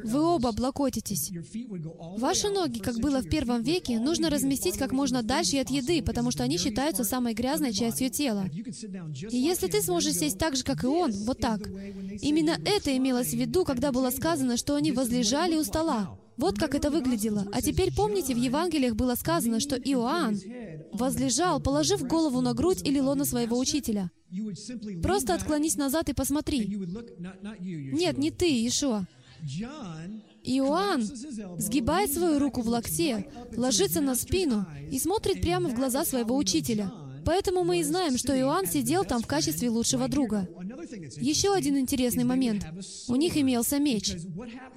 вы 0.07 0.21
оба 0.21 0.49
облокотитесь. 0.49 1.31
Ваши 2.17 2.49
ноги, 2.49 2.79
как 2.79 2.97
было 2.99 3.21
в 3.21 3.29
первом 3.29 3.61
веке, 3.61 3.99
нужно 3.99 4.29
разместить 4.29 4.77
как 4.77 4.91
можно 4.91 5.23
дальше 5.23 5.57
от 5.57 5.69
еды, 5.69 6.01
потому 6.01 6.31
что 6.31 6.43
они 6.43 6.57
считаются 6.57 7.03
самой 7.03 7.33
грязной 7.33 7.73
частью 7.73 8.09
тела. 8.09 8.45
И 8.53 9.37
если 9.37 9.67
ты 9.67 9.81
сможешь 9.81 10.15
сесть 10.15 10.37
так 10.37 10.55
же, 10.55 10.63
как 10.63 10.83
и 10.83 10.87
он, 10.87 11.11
вот 11.11 11.39
так, 11.39 11.67
именно 12.21 12.57
это 12.65 12.95
имелось 12.95 13.29
в 13.29 13.37
виду, 13.37 13.65
когда 13.65 13.91
было 13.91 14.09
сказано, 14.09 14.57
что 14.57 14.75
они 14.75 14.91
возлежали 14.91 15.55
у 15.55 15.63
стола. 15.63 16.17
Вот 16.37 16.59
как 16.59 16.75
это 16.75 16.91
выглядело. 16.91 17.47
А 17.51 17.61
теперь 17.61 17.93
помните, 17.93 18.35
в 18.35 18.37
Евангелиях 18.37 18.95
было 18.95 19.15
сказано, 19.15 19.59
что 19.59 19.75
Иоанн 19.75 20.39
возлежал, 20.93 21.59
положив 21.59 22.03
голову 22.03 22.41
на 22.41 22.53
грудь 22.53 22.83
или 22.83 22.99
лона 22.99 23.25
своего 23.25 23.57
учителя. 23.57 24.11
Просто 25.01 25.33
отклонись 25.33 25.77
назад 25.77 26.09
и 26.09 26.13
посмотри. 26.13 26.67
Нет, 27.59 28.17
не 28.17 28.31
ты, 28.31 28.45
Иешуа. 28.45 29.07
Иоанн 30.43 31.03
сгибает 31.57 32.11
свою 32.11 32.39
руку 32.39 32.61
в 32.61 32.67
локте, 32.67 33.29
ложится 33.55 34.01
на 34.01 34.15
спину 34.15 34.65
и 34.91 34.99
смотрит 34.99 35.41
прямо 35.41 35.69
в 35.69 35.75
глаза 35.75 36.05
своего 36.05 36.35
учителя. 36.35 36.91
Поэтому 37.27 37.65
мы 37.65 37.81
и 37.81 37.83
знаем, 37.83 38.17
что 38.17 38.33
Иоанн 38.39 38.67
сидел 38.67 39.03
там 39.03 39.21
в 39.21 39.27
качестве 39.27 39.69
лучшего 39.69 40.07
друга. 40.07 40.47
Еще 41.17 41.53
один 41.53 41.77
интересный 41.77 42.23
момент. 42.23 42.65
У 43.09 43.17
них 43.17 43.35
имелся 43.35 43.79
меч. 43.79 44.15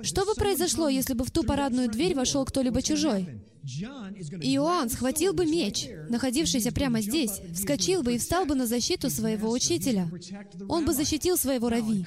Что 0.02 0.24
бы 0.26 0.34
произошло, 0.34 0.88
если 0.88 1.14
бы 1.14 1.24
в 1.24 1.30
ту 1.30 1.44
парадную 1.44 1.88
дверь 1.88 2.16
вошел 2.16 2.44
кто-либо 2.44 2.82
чужой? 2.82 3.28
Иоанн 3.62 4.90
схватил 4.90 5.32
бы 5.32 5.46
меч, 5.46 5.86
находившийся 6.08 6.72
прямо 6.72 7.00
здесь, 7.02 7.40
вскочил 7.54 8.02
бы 8.02 8.14
и 8.14 8.18
встал 8.18 8.46
бы 8.46 8.56
на 8.56 8.66
защиту 8.66 9.10
своего 9.10 9.48
учителя. 9.48 10.10
Он 10.68 10.84
бы 10.84 10.92
защитил 10.92 11.36
своего 11.36 11.68
рави. 11.68 12.04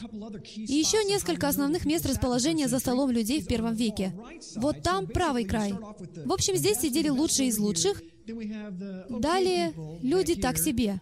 И 0.57 0.73
еще 0.73 1.05
несколько 1.05 1.47
основных 1.47 1.85
мест 1.85 2.05
расположения 2.05 2.67
за 2.67 2.79
столом 2.79 3.12
людей 3.12 3.41
в 3.41 3.47
первом 3.47 3.75
веке. 3.75 4.13
Вот 4.55 4.81
там 4.83 5.07
правый 5.07 5.45
край. 5.45 5.73
В 6.25 6.33
общем, 6.33 6.57
здесь 6.57 6.79
сидели 6.79 7.07
лучшие 7.07 7.47
из 7.47 7.57
лучших. 7.59 8.01
Далее 9.20 9.74
люди 10.01 10.36
так 10.36 10.58
себе. 10.58 11.01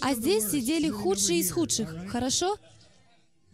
А 0.00 0.14
здесь 0.14 0.50
сидели 0.50 0.88
худшие 0.88 1.40
из 1.40 1.50
худших. 1.50 2.08
Хорошо? 2.08 2.56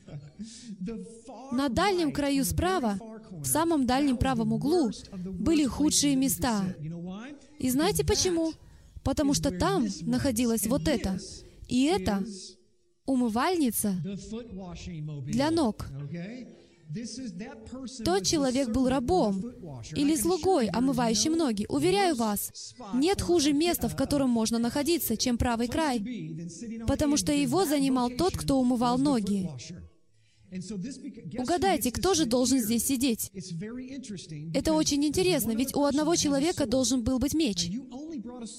На 1.52 1.68
дальнем 1.68 2.12
краю 2.12 2.44
справа, 2.44 2.98
в 3.30 3.44
самом 3.44 3.86
дальнем 3.86 4.16
правом 4.16 4.52
углу, 4.52 4.90
были 5.12 5.64
худшие 5.66 6.16
места. 6.16 6.74
И 7.58 7.70
знаете 7.70 8.04
почему? 8.04 8.52
Потому 9.04 9.34
что 9.34 9.50
там 9.50 9.86
находилось 10.02 10.66
вот 10.66 10.88
это. 10.88 11.18
И 11.68 11.84
это 11.84 12.24
умывальница 13.06 13.94
для 15.26 15.50
ног. 15.50 15.86
Тот 18.04 18.26
человек 18.26 18.68
был 18.68 18.88
рабом 18.88 19.42
или 19.94 20.16
слугой, 20.16 20.68
омывающим 20.68 21.36
ноги. 21.36 21.66
Уверяю 21.68 22.14
вас, 22.14 22.74
нет 22.94 23.20
хуже 23.20 23.52
места, 23.52 23.88
в 23.88 23.96
котором 23.96 24.30
можно 24.30 24.58
находиться, 24.58 25.16
чем 25.16 25.38
правый 25.38 25.68
край, 25.68 26.02
потому 26.86 27.16
что 27.16 27.32
его 27.32 27.64
занимал 27.64 28.10
тот, 28.10 28.36
кто 28.36 28.58
умывал 28.60 28.98
ноги. 28.98 29.48
Угадайте, 31.38 31.90
кто 31.90 32.14
же 32.14 32.26
должен 32.26 32.58
здесь 32.58 32.84
сидеть? 32.84 33.30
Это 34.54 34.74
очень 34.74 35.04
интересно, 35.04 35.52
ведь 35.52 35.74
у 35.74 35.84
одного 35.84 36.14
человека 36.16 36.66
должен 36.66 37.02
был 37.02 37.18
быть 37.18 37.32
меч. 37.32 37.70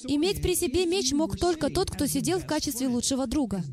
Иметь 0.08 0.42
при 0.42 0.56
себе 0.56 0.86
меч 0.86 1.12
мог 1.12 1.38
только 1.38 1.70
тот, 1.70 1.92
кто 1.92 2.08
сидел 2.08 2.40
в 2.40 2.48
качестве 2.48 2.88
лучшего 2.88 3.28
друга. 3.28 3.64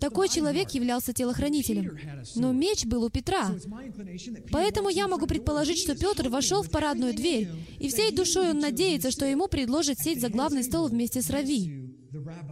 Такой 0.00 0.28
человек 0.28 0.70
являлся 0.70 1.12
телохранителем. 1.12 1.98
Но 2.34 2.52
меч 2.52 2.86
был 2.86 3.04
у 3.04 3.10
Петра. 3.10 3.50
Поэтому 4.50 4.88
я 4.88 5.06
могу 5.06 5.26
предположить, 5.26 5.78
что 5.78 5.94
Петр 5.94 6.28
вошел 6.28 6.62
в 6.62 6.70
парадную 6.70 7.14
дверь, 7.14 7.48
и 7.78 7.88
всей 7.88 8.10
душой 8.12 8.50
он 8.50 8.58
надеется, 8.58 9.10
что 9.10 9.26
ему 9.26 9.48
предложат 9.48 9.98
сесть 9.98 10.22
за 10.22 10.30
главный 10.30 10.64
стол 10.64 10.88
вместе 10.88 11.20
с 11.20 11.28
Рави. 11.28 11.94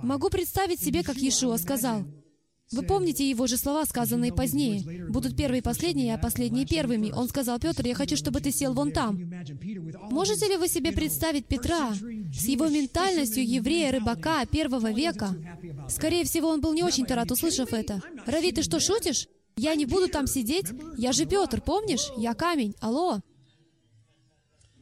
Могу 0.02 0.28
представить 0.28 0.80
себе, 0.80 1.02
как 1.02 1.16
Иешуа 1.16 1.56
сказал, 1.56 2.04
вы 2.72 2.82
помните 2.82 3.28
его 3.28 3.46
же 3.46 3.56
слова, 3.56 3.84
сказанные 3.84 4.32
позднее. 4.32 5.06
«Будут 5.08 5.36
первые 5.36 5.62
последние, 5.62 6.14
а 6.14 6.18
последние 6.18 6.66
первыми». 6.66 7.12
Он 7.12 7.28
сказал, 7.28 7.60
«Петр, 7.60 7.86
я 7.86 7.94
хочу, 7.94 8.16
чтобы 8.16 8.40
ты 8.40 8.50
сел 8.50 8.74
вон 8.74 8.90
там». 8.90 9.18
Можете 10.10 10.48
ли 10.48 10.56
вы 10.56 10.66
себе 10.66 10.90
представить 10.90 11.46
Петра 11.46 11.92
с 11.94 12.44
его 12.46 12.66
ментальностью 12.66 13.46
еврея-рыбака 13.48 14.46
первого 14.46 14.92
века? 14.92 15.36
Скорее 15.88 16.24
всего, 16.24 16.48
он 16.48 16.60
был 16.60 16.72
не 16.72 16.82
очень-то 16.82 17.14
рад, 17.14 17.30
услышав 17.30 17.72
это. 17.72 18.02
«Рави, 18.26 18.50
ты 18.50 18.62
что, 18.62 18.80
шутишь? 18.80 19.28
Я 19.56 19.74
не 19.76 19.86
буду 19.86 20.08
там 20.08 20.26
сидеть? 20.26 20.66
Я 20.98 21.12
же 21.12 21.24
Петр, 21.24 21.60
помнишь? 21.60 22.08
Я 22.16 22.34
камень. 22.34 22.74
Алло!» 22.80 23.20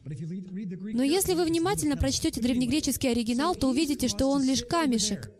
Но 0.05 1.03
если 1.03 1.33
вы 1.33 1.45
внимательно 1.45 1.97
прочтете 1.97 2.41
древнегреческий 2.41 3.11
оригинал, 3.11 3.55
то 3.55 3.67
увидите, 3.67 4.07
что 4.07 4.27
он 4.27 4.43
лишь 4.43 4.63
камешек. 4.63 5.31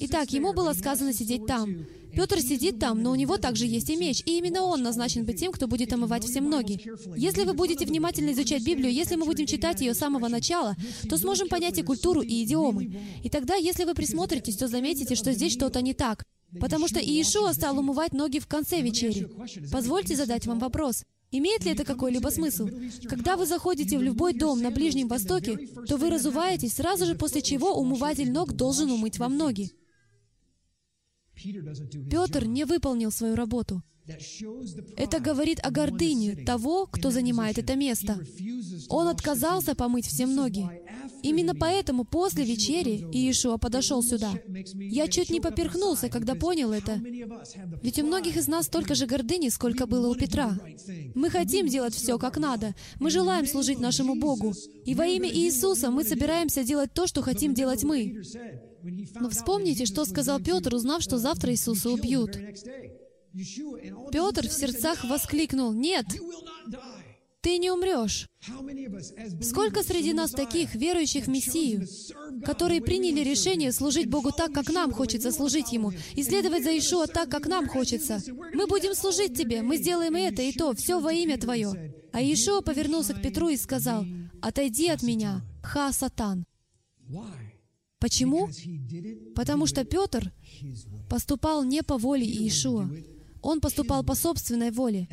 Итак, 0.00 0.32
ему 0.32 0.52
было 0.52 0.72
сказано 0.72 1.12
сидеть 1.12 1.46
там. 1.46 1.86
Петр 2.14 2.40
сидит 2.40 2.78
там, 2.78 3.02
но 3.02 3.10
у 3.10 3.14
него 3.16 3.38
также 3.38 3.66
есть 3.66 3.90
и 3.90 3.96
меч, 3.96 4.22
и 4.24 4.38
именно 4.38 4.62
он 4.62 4.82
назначен 4.82 5.24
быть 5.24 5.40
тем, 5.40 5.50
кто 5.50 5.66
будет 5.66 5.92
омывать 5.92 6.24
все 6.24 6.40
ноги. 6.40 6.80
Если 7.16 7.44
вы 7.44 7.54
будете 7.54 7.84
внимательно 7.84 8.30
изучать 8.30 8.64
Библию, 8.64 8.92
если 8.92 9.16
мы 9.16 9.26
будем 9.26 9.46
читать 9.46 9.80
ее 9.80 9.94
с 9.94 9.98
самого 9.98 10.28
начала, 10.28 10.76
то 11.08 11.16
сможем 11.16 11.48
понять 11.48 11.78
и 11.78 11.82
культуру, 11.82 12.20
и 12.20 12.44
идиомы. 12.44 13.00
И 13.22 13.28
тогда, 13.28 13.56
если 13.56 13.84
вы 13.84 13.94
присмотритесь, 13.94 14.56
то 14.56 14.68
заметите, 14.68 15.16
что 15.16 15.32
здесь 15.32 15.52
что-то 15.52 15.82
не 15.82 15.92
так. 15.92 16.24
Потому 16.60 16.86
что 16.86 17.00
Иешуа 17.00 17.52
стал 17.52 17.78
умывать 17.78 18.12
ноги 18.12 18.38
в 18.38 18.46
конце 18.46 18.80
вечери. 18.80 19.28
Позвольте 19.72 20.14
задать 20.14 20.46
вам 20.46 20.60
вопрос. 20.60 21.02
Имеет 21.36 21.64
ли 21.64 21.72
это 21.72 21.84
какой-либо 21.84 22.28
смысл? 22.28 22.68
Когда 23.08 23.36
вы 23.36 23.44
заходите 23.44 23.98
в 23.98 24.02
любой 24.02 24.34
дом 24.34 24.62
на 24.62 24.70
Ближнем 24.70 25.08
Востоке, 25.08 25.56
то 25.88 25.96
вы 25.96 26.08
разуваетесь, 26.10 26.74
сразу 26.74 27.06
же 27.06 27.16
после 27.16 27.42
чего 27.42 27.74
умыватель 27.76 28.30
ног 28.30 28.52
должен 28.52 28.88
умыть 28.92 29.18
вам 29.18 29.36
ноги. 29.36 29.72
Петр 32.08 32.44
не 32.44 32.64
выполнил 32.64 33.10
свою 33.10 33.34
работу. 33.34 33.82
Это 34.96 35.18
говорит 35.18 35.58
о 35.64 35.72
гордыне 35.72 36.36
того, 36.44 36.86
кто 36.86 37.10
занимает 37.10 37.58
это 37.58 37.74
место. 37.74 38.20
Он 38.88 39.08
отказался 39.08 39.74
помыть 39.74 40.06
всем 40.06 40.36
ноги. 40.36 40.68
Именно 41.24 41.54
поэтому 41.54 42.04
после 42.04 42.44
вечери 42.44 43.08
Иешуа 43.10 43.56
подошел 43.56 44.02
сюда. 44.02 44.32
Я 44.74 45.08
чуть 45.08 45.30
не 45.30 45.40
поперхнулся, 45.40 46.10
когда 46.10 46.34
понял 46.34 46.70
это. 46.70 47.00
Ведь 47.82 47.98
у 47.98 48.06
многих 48.06 48.36
из 48.36 48.46
нас 48.46 48.66
столько 48.66 48.94
же 48.94 49.06
гордыни, 49.06 49.48
сколько 49.48 49.86
было 49.86 50.08
у 50.08 50.14
Петра. 50.14 50.58
Мы 51.14 51.30
хотим 51.30 51.66
делать 51.66 51.94
все 51.94 52.18
как 52.18 52.36
надо. 52.36 52.74
Мы 53.00 53.08
желаем 53.08 53.46
служить 53.46 53.80
нашему 53.80 54.16
Богу. 54.16 54.52
И 54.84 54.94
во 54.94 55.06
имя 55.06 55.30
Иисуса 55.30 55.90
мы 55.90 56.04
собираемся 56.04 56.62
делать 56.62 56.92
то, 56.92 57.06
что 57.06 57.22
хотим 57.22 57.54
делать 57.54 57.84
мы. 57.84 58.22
Но 59.14 59.30
вспомните, 59.30 59.86
что 59.86 60.04
сказал 60.04 60.40
Петр, 60.40 60.74
узнав, 60.74 61.02
что 61.02 61.16
завтра 61.16 61.52
Иисуса 61.52 61.90
убьют. 61.90 62.36
Петр 64.12 64.46
в 64.46 64.52
сердцах 64.52 65.04
воскликнул, 65.04 65.72
«Нет, 65.72 66.04
ты 67.44 67.58
не 67.58 67.70
умрешь. 67.70 68.26
Сколько 69.42 69.82
среди 69.82 70.14
нас 70.14 70.30
таких, 70.30 70.74
верующих 70.74 71.26
в 71.26 71.28
Мессию, 71.28 71.86
которые 72.42 72.80
приняли 72.80 73.20
решение 73.20 73.70
служить 73.70 74.08
Богу 74.08 74.32
так, 74.32 74.52
как 74.52 74.70
нам 74.70 74.90
хочется 74.92 75.30
служить 75.30 75.70
Ему, 75.70 75.92
и 76.16 76.22
следовать 76.22 76.64
за 76.64 76.76
Ишуа 76.76 77.06
так, 77.06 77.28
как 77.28 77.46
нам 77.46 77.68
хочется. 77.68 78.22
Мы 78.54 78.66
будем 78.66 78.94
служить 78.94 79.36
Тебе, 79.36 79.60
мы 79.60 79.76
сделаем 79.76 80.16
это 80.16 80.40
и 80.40 80.52
то, 80.52 80.74
все 80.74 80.98
во 81.00 81.12
имя 81.12 81.38
Твое. 81.38 81.94
А 82.12 82.22
Ишуа 82.22 82.62
повернулся 82.62 83.12
к 83.12 83.20
Петру 83.20 83.50
и 83.50 83.58
сказал, 83.58 84.06
«Отойди 84.40 84.88
от 84.88 85.02
меня, 85.02 85.42
ха, 85.62 85.92
сатан». 85.92 86.46
Почему? 87.98 88.48
Потому 89.34 89.66
что 89.66 89.84
Петр 89.84 90.32
поступал 91.10 91.62
не 91.62 91.82
по 91.82 91.98
воле 91.98 92.24
Иешуа. 92.26 92.88
Он 93.44 93.60
поступал 93.60 94.02
по 94.02 94.14
собственной 94.14 94.70
воле. 94.70 95.06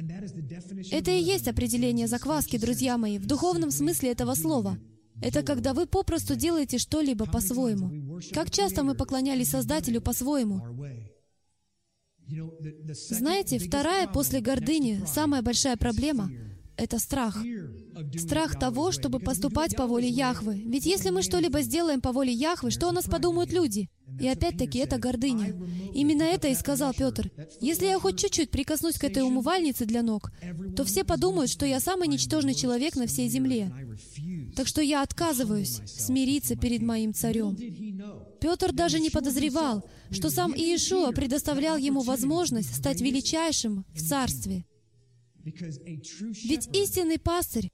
Это 0.90 1.12
и 1.12 1.22
есть 1.22 1.50
определение 1.50 2.08
закваски, 2.08 2.58
друзья 2.58 2.98
мои, 2.98 3.20
в 3.20 3.26
духовном 3.26 3.72
смысле 3.72 4.12
этого 4.12 4.36
слова. 4.36 4.80
Это 5.22 5.44
когда 5.44 5.74
вы 5.74 5.86
попросту 5.86 6.36
делаете 6.36 6.78
что-либо 6.78 7.26
по-своему. 7.26 8.22
Как 8.34 8.50
часто 8.50 8.84
мы 8.84 8.96
поклонялись 8.96 9.50
Создателю 9.50 10.02
по-своему? 10.02 10.62
Знаете, 13.10 13.60
вторая 13.60 14.08
после 14.08 14.40
гордыни, 14.40 15.04
самая 15.06 15.42
большая 15.42 15.76
проблема— 15.76 16.32
это 16.78 17.00
страх. 17.00 17.38
Страх 18.18 18.60
того, 18.60 18.92
чтобы 18.92 19.20
поступать 19.20 19.76
по 19.76 19.88
воле 19.88 20.08
Яхвы. 20.08 20.62
Ведь 20.66 20.86
если 20.86 21.10
мы 21.10 21.22
что-либо 21.22 21.62
сделаем 21.62 22.02
по 22.02 22.12
воле 22.12 22.34
Яхвы, 22.34 22.72
что 22.72 22.90
о 22.90 22.92
нас 22.92 23.06
подумают 23.06 23.52
люди? 23.52 23.90
И 24.20 24.28
опять-таки 24.28 24.80
это 24.80 24.98
гордыня. 24.98 25.56
Именно 25.94 26.24
это 26.24 26.48
и 26.48 26.56
сказал 26.56 26.94
Петр. 26.94 27.32
Если 27.60 27.86
я 27.86 28.00
хоть 28.00 28.20
чуть-чуть 28.20 28.52
прикоснусь 28.52 28.98
к 28.98 29.04
этой 29.04 29.24
умывальнице 29.24 29.86
для 29.86 30.02
ног, 30.02 30.32
то 30.76 30.84
все 30.84 31.04
подумают, 31.04 31.50
что 31.50 31.66
я 31.66 31.80
самый 31.80 32.08
ничтожный 32.08 32.54
человек 32.54 32.96
на 32.96 33.08
всей 33.08 33.30
земле. 33.30 33.72
Так 34.56 34.68
что 34.68 34.82
я 34.82 35.02
отказываюсь 35.02 35.82
смириться 35.86 36.56
перед 36.56 36.82
моим 36.82 37.14
царем. 37.14 37.58
Петр 38.40 38.74
даже 38.74 39.00
не 39.00 39.10
подозревал, 39.10 39.84
что 40.10 40.30
сам 40.30 40.54
Иешуа 40.54 41.12
предоставлял 41.12 41.78
ему 41.78 42.02
возможность 42.02 42.76
стать 42.76 43.02
величайшим 43.02 43.86
в 43.94 44.02
царстве. 44.02 44.66
Ведь 45.44 46.68
истинный 46.76 47.20
пастырь 47.20 47.72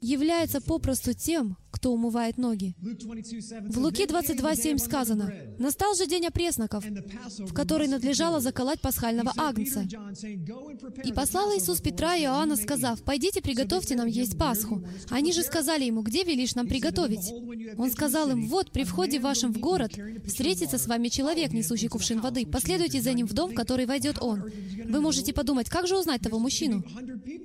является 0.00 0.60
попросту 0.60 1.14
тем, 1.14 1.56
кто 1.70 1.92
умывает 1.92 2.38
ноги. 2.38 2.74
В 2.80 3.78
Луки 3.78 4.04
22.7 4.04 4.78
сказано, 4.78 5.32
«Настал 5.58 5.94
же 5.94 6.06
день 6.06 6.26
опресноков, 6.26 6.84
в 6.84 7.52
который 7.52 7.88
надлежало 7.88 8.40
заколоть 8.40 8.80
пасхального 8.80 9.32
агнца. 9.36 9.86
И 11.04 11.12
послал 11.12 11.56
Иисус 11.56 11.80
Петра 11.80 12.16
и 12.16 12.22
Иоанна, 12.22 12.56
сказав, 12.56 13.02
«Пойдите, 13.02 13.40
приготовьте 13.40 13.96
нам 13.96 14.06
есть 14.06 14.38
Пасху». 14.38 14.82
Они 15.10 15.32
же 15.32 15.42
сказали 15.42 15.84
ему, 15.84 16.02
«Где 16.02 16.24
велишь 16.24 16.54
нам 16.54 16.66
приготовить?» 16.66 17.32
Он 17.76 17.90
сказал 17.90 18.30
им, 18.30 18.48
«Вот, 18.48 18.72
при 18.72 18.84
входе 18.84 19.20
вашем 19.20 19.52
в 19.52 19.58
город 19.58 19.92
встретится 20.26 20.78
с 20.78 20.86
вами 20.86 21.08
человек, 21.08 21.52
несущий 21.52 21.88
кувшин 21.88 22.20
воды. 22.20 22.46
Последуйте 22.46 23.00
за 23.00 23.12
ним 23.12 23.26
в 23.26 23.32
дом, 23.32 23.50
в 23.50 23.54
который 23.54 23.86
войдет 23.86 24.18
он». 24.20 24.44
Вы 24.88 25.00
можете 25.00 25.32
подумать, 25.32 25.68
как 25.68 25.86
же 25.86 25.98
узнать 25.98 26.22
того 26.22 26.38
мужчину? 26.38 26.82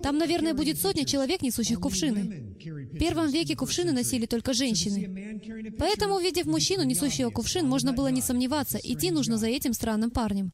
Там, 0.01 0.17
наверное, 0.17 0.53
будет 0.53 0.79
сотня 0.79 1.05
человек, 1.05 1.41
несущих 1.41 1.79
кувшины. 1.79 2.55
В 2.93 2.97
первом 2.99 3.29
веке 3.29 3.55
кувшины 3.55 3.91
носили 3.91 4.27
только 4.27 4.53
женщины. 4.53 5.41
Поэтому, 5.79 6.15
увидев 6.15 6.45
мужчину, 6.45 6.83
несущего 6.83 7.31
кувшин, 7.31 7.67
можно 7.67 7.91
было 7.91 8.09
не 8.09 8.21
сомневаться, 8.21 8.77
идти 8.77 9.09
нужно 9.09 9.37
за 9.37 9.47
этим 9.47 9.73
странным 9.73 10.11
парнем. 10.11 10.51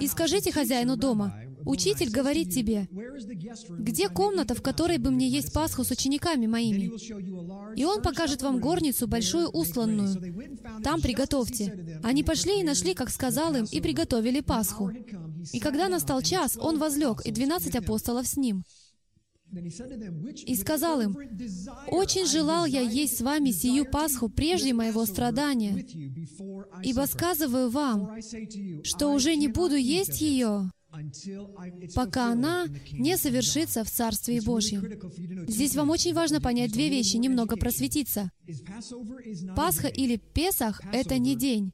И 0.00 0.06
скажите 0.06 0.52
хозяину 0.52 0.96
дома, 0.96 1.34
«Учитель 1.64 2.10
говорит 2.10 2.50
тебе, 2.50 2.88
где 3.68 4.08
комната, 4.08 4.54
в 4.54 4.62
которой 4.62 4.98
бы 4.98 5.10
мне 5.10 5.28
есть 5.28 5.52
Пасху 5.52 5.84
с 5.84 5.90
учениками 5.90 6.46
моими?» 6.46 6.90
И 7.76 7.84
он 7.84 8.02
покажет 8.02 8.42
вам 8.42 8.60
горницу, 8.60 9.06
большую 9.06 9.48
устланную. 9.48 10.52
Там 10.82 11.00
приготовьте. 11.00 12.00
Они 12.02 12.22
пошли 12.22 12.60
и 12.60 12.64
нашли, 12.64 12.94
как 12.94 13.10
сказал 13.10 13.54
им, 13.54 13.66
и 13.70 13.80
приготовили 13.80 14.40
Пасху. 14.40 14.90
И 15.52 15.60
когда 15.60 15.88
настал 15.88 16.22
час, 16.22 16.56
он 16.60 16.78
возлег, 16.78 17.22
и 17.24 17.30
двенадцать 17.30 17.76
апостолов 17.76 18.26
с 18.26 18.36
ним. 18.36 18.64
И 20.46 20.54
сказал 20.54 21.00
им, 21.00 21.16
«Очень 21.88 22.26
желал 22.26 22.66
я 22.66 22.80
есть 22.80 23.18
с 23.18 23.20
вами 23.20 23.50
сию 23.50 23.84
Пасху 23.84 24.28
прежде 24.28 24.72
моего 24.72 25.04
страдания, 25.06 25.84
ибо 26.82 27.06
сказываю 27.06 27.70
вам, 27.70 28.16
что 28.84 29.12
уже 29.12 29.34
не 29.34 29.48
буду 29.48 29.74
есть 29.74 30.20
ее, 30.20 30.70
пока 31.94 32.32
она 32.32 32.66
не 32.92 33.16
совершится 33.16 33.82
в 33.82 33.90
Царстве 33.90 34.40
Божьем». 34.40 34.84
Здесь 35.48 35.74
вам 35.74 35.90
очень 35.90 36.14
важно 36.14 36.40
понять 36.40 36.72
две 36.72 36.88
вещи, 36.88 37.16
немного 37.16 37.56
просветиться. 37.56 38.30
Пасха 39.56 39.88
или 39.88 40.16
Песах— 40.16 40.80
это 40.92 41.18
не 41.18 41.34
день. 41.34 41.72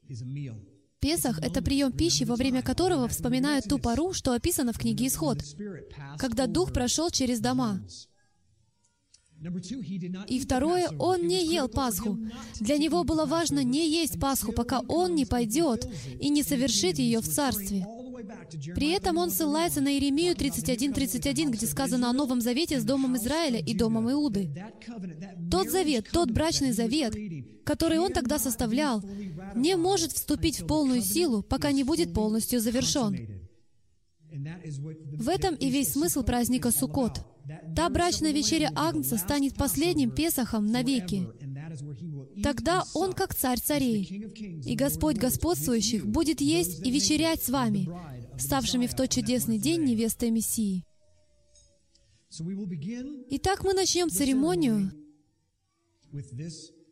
Песах— 1.07 1.39
это 1.41 1.61
прием 1.61 1.93
пищи, 1.93 2.25
во 2.25 2.35
время 2.35 2.61
которого 2.61 3.07
вспоминают 3.07 3.63
ту 3.63 3.79
пору, 3.79 4.11
что 4.11 4.33
описано 4.33 4.73
в 4.73 4.77
книге 4.77 5.07
Исход, 5.07 5.41
когда 6.17 6.47
Дух 6.47 6.73
прошел 6.73 7.09
через 7.09 7.39
дома. 7.39 7.79
И 10.27 10.39
второе, 10.41 10.89
он 10.99 11.25
не 11.25 11.45
ел 11.45 11.69
Пасху. 11.69 12.17
Для 12.59 12.77
него 12.77 13.05
было 13.05 13.25
важно 13.25 13.63
не 13.63 13.89
есть 13.89 14.19
Пасху, 14.19 14.51
пока 14.51 14.81
он 14.81 15.15
не 15.15 15.25
пойдет 15.25 15.87
и 16.19 16.27
не 16.27 16.43
совершит 16.43 16.99
ее 16.99 17.21
в 17.21 17.29
Царстве. 17.29 17.87
При 18.75 18.89
этом 18.89 19.17
он 19.17 19.31
ссылается 19.31 19.79
на 19.79 19.93
Иеремию 19.93 20.35
31.31, 20.35 21.51
где 21.51 21.67
сказано 21.67 22.09
о 22.09 22.13
Новом 22.13 22.41
Завете 22.41 22.79
с 22.79 22.83
Домом 22.83 23.15
Израиля 23.15 23.59
и 23.59 23.73
Домом 23.73 24.11
Иуды. 24.11 24.49
Тот 25.49 25.69
завет, 25.69 26.09
тот 26.11 26.31
брачный 26.31 26.73
завет, 26.73 27.15
который 27.63 27.99
он 27.99 28.11
тогда 28.11 28.39
составлял, 28.39 29.03
не 29.61 29.75
может 29.75 30.11
вступить 30.11 30.59
в 30.59 30.67
полную 30.67 31.01
силу, 31.01 31.43
пока 31.43 31.71
не 31.71 31.83
будет 31.83 32.13
полностью 32.13 32.59
завершен. 32.59 33.47
В 34.29 35.29
этом 35.29 35.55
и 35.55 35.69
весь 35.69 35.93
смысл 35.93 36.23
праздника 36.23 36.71
Суккот. 36.71 37.21
Та 37.75 37.89
брачная 37.89 38.31
вечеря 38.31 38.71
Агнца 38.75 39.17
станет 39.17 39.55
последним 39.55 40.11
Песохом 40.11 40.67
навеки. 40.67 41.27
Тогда 42.43 42.83
Он, 42.93 43.13
как 43.13 43.33
царь 43.33 43.59
царей, 43.59 44.03
и 44.03 44.75
Господь 44.75 45.17
господствующих, 45.17 46.05
будет 46.05 46.41
есть 46.41 46.85
и 46.85 46.91
вечерять 46.91 47.41
с 47.41 47.49
вами, 47.49 47.89
ставшими 48.37 48.87
в 48.87 48.95
тот 48.95 49.09
чудесный 49.09 49.57
день 49.57 49.83
невестой 49.83 50.29
Мессии. 50.31 50.83
Итак, 53.29 53.63
мы 53.63 53.73
начнем 53.73 54.09
церемонию 54.09 54.91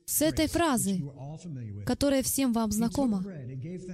с 0.06 0.22
этой 0.22 0.48
фразы, 0.48 1.02
которая 1.86 2.24
всем 2.24 2.54
вам 2.54 2.72
знакома. 2.72 3.24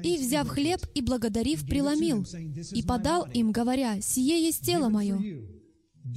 «И, 0.04 0.18
взяв 0.18 0.48
хлеб 0.48 0.82
и 0.94 1.02
благодарив, 1.02 1.66
преломил, 1.66 2.26
и 2.72 2.84
подал 2.84 3.26
им, 3.34 3.52
говоря, 3.52 4.02
«Сие 4.02 4.44
есть 4.44 4.66
тело 4.66 4.90
мое». 4.90 5.20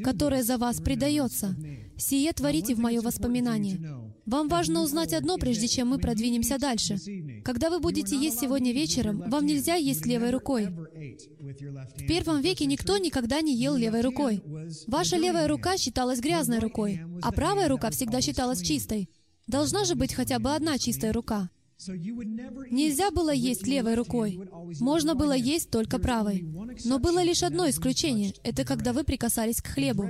которое 0.02 0.42
за 0.42 0.58
вас 0.58 0.80
предается. 0.80 1.56
Сие 1.96 2.32
творите 2.32 2.74
в 2.74 2.78
мое 2.78 3.00
воспоминание. 3.00 3.78
Вам 4.26 4.48
важно 4.48 4.82
узнать 4.82 5.12
одно, 5.12 5.36
прежде 5.36 5.68
чем 5.68 5.88
мы 5.88 5.98
продвинемся 5.98 6.58
дальше. 6.58 6.96
Когда 7.44 7.68
вы 7.68 7.80
будете 7.80 8.16
есть 8.16 8.40
сегодня 8.40 8.72
вечером, 8.72 9.22
вам 9.28 9.44
нельзя 9.44 9.74
есть 9.74 10.06
левой 10.06 10.30
рукой. 10.30 10.66
В 10.66 12.06
первом 12.06 12.40
веке 12.40 12.64
никто 12.64 12.96
никогда 12.96 13.42
не 13.42 13.54
ел 13.54 13.76
левой 13.76 14.00
рукой. 14.00 14.42
Ваша 14.86 15.16
левая 15.16 15.46
рука 15.46 15.76
считалась 15.76 16.20
грязной 16.20 16.58
рукой, 16.58 17.00
а 17.22 17.32
правая 17.32 17.68
рука 17.68 17.90
всегда 17.90 18.20
считалась 18.20 18.62
чистой. 18.62 19.10
Должна 19.46 19.84
же 19.84 19.94
быть 19.94 20.14
хотя 20.14 20.38
бы 20.38 20.54
одна 20.54 20.78
чистая 20.78 21.12
рука. 21.12 21.50
Нельзя 21.86 23.10
было 23.10 23.30
есть 23.30 23.66
левой 23.66 23.94
рукой. 23.94 24.40
Можно 24.80 25.14
было 25.14 25.32
есть 25.32 25.70
только 25.70 25.98
правой. 25.98 26.46
Но 26.84 26.98
было 26.98 27.22
лишь 27.22 27.42
одно 27.42 27.68
исключение. 27.68 28.32
Это 28.42 28.64
когда 28.64 28.92
вы 28.92 29.04
прикасались 29.04 29.60
к 29.60 29.66
хлебу. 29.66 30.08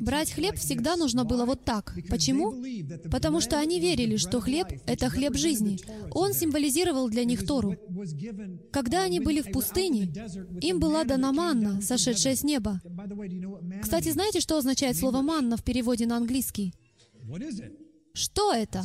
Брать 0.00 0.32
хлеб 0.32 0.56
всегда 0.56 0.96
нужно 0.96 1.24
было 1.24 1.44
вот 1.44 1.64
так. 1.64 1.94
Почему? 2.08 2.54
Потому 3.10 3.40
что 3.40 3.58
они 3.58 3.78
верили, 3.78 4.16
что 4.16 4.40
хлеб— 4.40 4.68
это 4.86 5.10
хлеб 5.10 5.36
жизни. 5.36 5.78
Он 6.12 6.32
символизировал 6.32 7.08
для 7.08 7.24
них 7.24 7.46
Тору. 7.46 7.76
Когда 8.72 9.02
они 9.02 9.20
были 9.20 9.42
в 9.42 9.52
пустыне, 9.52 10.12
им 10.60 10.80
была 10.80 11.04
дана 11.04 11.32
манна, 11.32 11.80
сошедшая 11.82 12.36
с 12.36 12.42
неба. 12.42 12.80
Кстати, 13.82 14.10
знаете, 14.10 14.40
что 14.40 14.58
означает 14.58 14.96
слово 14.96 15.22
«манна» 15.22 15.56
в 15.56 15.62
переводе 15.62 16.06
на 16.06 16.16
английский? 16.16 16.74
Что 18.12 18.52
это? 18.52 18.84